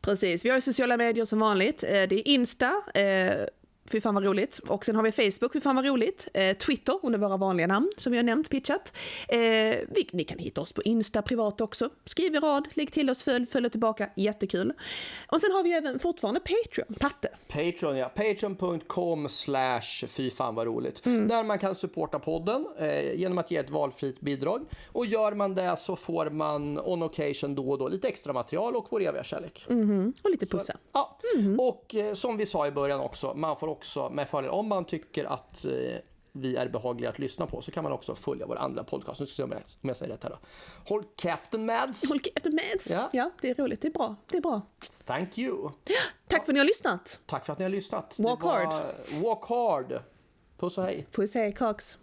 Precis, 0.00 0.44
vi 0.44 0.48
har 0.48 0.56
ju 0.56 0.60
sociala 0.60 0.96
medier 0.96 1.24
som 1.24 1.38
vanligt. 1.38 1.82
Eh, 1.82 1.88
Det 1.90 2.14
är 2.14 2.28
Insta, 2.28 2.72
eh, 2.94 3.46
fy 3.86 4.00
fan 4.00 4.14
vad 4.14 4.24
roligt. 4.24 4.58
Och 4.68 4.84
sen 4.84 4.96
har 4.96 5.02
vi 5.02 5.12
Facebook, 5.12 5.52
fy 5.52 5.60
fan 5.60 5.76
vad 5.76 5.86
roligt. 5.86 6.28
Eh, 6.34 6.56
Twitter 6.56 6.98
under 7.02 7.18
våra 7.18 7.36
vanliga 7.36 7.66
namn 7.66 7.90
som 7.96 8.12
vi 8.12 8.18
har 8.18 8.22
nämnt, 8.22 8.50
pitchat. 8.50 8.92
Eh, 9.28 9.38
vi, 9.38 10.08
ni 10.12 10.24
kan 10.24 10.38
hitta 10.38 10.60
oss 10.60 10.72
på 10.72 10.82
Insta 10.82 11.22
privat 11.22 11.60
också. 11.60 11.90
Skriv 12.04 12.34
i 12.34 12.38
rad, 12.38 12.68
lägg 12.74 12.92
till 12.92 13.10
oss, 13.10 13.22
följ, 13.22 13.46
följ 13.46 13.64
jättekul. 13.64 14.08
jättekul. 14.14 14.72
Och 15.28 15.40
sen 15.40 15.50
har 15.52 15.62
vi 15.62 15.72
även 15.72 15.98
fortfarande 15.98 16.40
Patreon, 16.40 16.94
Patte. 17.00 17.28
Patreon 17.48 17.96
ja, 17.96 18.08
patreon.com 18.08 19.28
slash 19.28 20.06
fy 20.08 20.30
fan 20.30 20.54
vad 20.54 20.66
roligt. 20.66 21.06
Mm. 21.06 21.28
Där 21.28 21.44
man 21.44 21.58
kan 21.58 21.74
supporta 21.74 22.18
podden 22.18 22.66
eh, 22.78 23.12
genom 23.14 23.38
att 23.38 23.50
ge 23.50 23.56
ett 23.56 23.70
valfritt 23.70 24.20
bidrag. 24.20 24.66
Och 24.92 25.06
gör 25.06 25.32
man 25.32 25.54
det 25.54 25.76
så 25.78 25.96
får 25.96 26.30
man 26.30 26.78
on 26.78 27.02
occasion 27.02 27.54
då 27.54 27.70
och 27.70 27.78
då 27.78 27.88
lite 27.88 28.08
extra 28.08 28.32
material 28.32 28.76
och 28.76 28.86
vår 28.90 29.02
eviga 29.02 29.24
kärlek. 29.24 29.66
Och 30.24 30.30
lite 30.30 30.46
pussa. 30.46 30.76
Ja, 30.92 31.18
Mm. 31.38 31.60
och 31.60 31.94
eh, 31.94 32.14
som 32.14 32.36
vi 32.36 32.46
sa 32.46 32.66
i 32.66 32.70
början 32.70 33.00
också, 33.00 33.34
man 33.34 33.56
får 33.56 33.68
också 33.74 34.10
med 34.10 34.28
fördel, 34.28 34.50
om 34.50 34.68
man 34.68 34.84
tycker 34.84 35.24
att 35.24 35.64
eh, 35.64 35.72
vi 36.32 36.56
är 36.56 36.68
behagliga 36.68 37.10
att 37.10 37.18
lyssna 37.18 37.46
på 37.46 37.62
så 37.62 37.70
kan 37.70 37.82
man 37.82 37.92
också 37.92 38.14
följa 38.14 38.46
vår 38.46 38.56
andra 38.56 38.84
podcast. 38.84 39.20
Nu 39.20 39.26
ska 39.26 39.42
jag 39.42 39.50
se 39.50 39.56
om 39.56 39.62
jag, 39.88 39.96
säger 39.96 40.12
rätt 40.12 40.22
här 40.22 40.30
då. 40.30 40.38
Håll 40.88 41.04
käften 41.16 41.66
Mads! 41.66 42.08
Håll 42.08 42.18
efter 42.36 42.50
meds. 42.50 42.90
Ja. 42.94 43.10
Ja. 43.12 43.30
det 43.40 43.50
är 43.50 43.54
roligt. 43.54 43.80
Det 43.80 43.88
är 43.88 43.92
bra. 43.92 44.16
Det 44.30 44.36
är 44.36 44.40
bra. 44.42 44.60
Thank 45.04 45.38
you! 45.38 45.70
Tack 46.28 46.44
för 46.44 46.52
att 46.52 46.54
ni 46.54 46.58
har 46.58 46.66
lyssnat. 46.66 47.20
Tack 47.26 47.46
för 47.46 47.52
att 47.52 47.58
ni 47.58 47.64
har 47.64 47.70
lyssnat. 47.70 48.16
Walk 48.18 48.42
var- 48.42 48.94
Walk 49.22 49.44
hard! 49.48 50.02
Puss 50.58 50.78
och 50.78 50.84
hej! 50.84 51.06
Puss 51.12 51.34
hej, 51.34 51.52
Cox. 51.52 51.98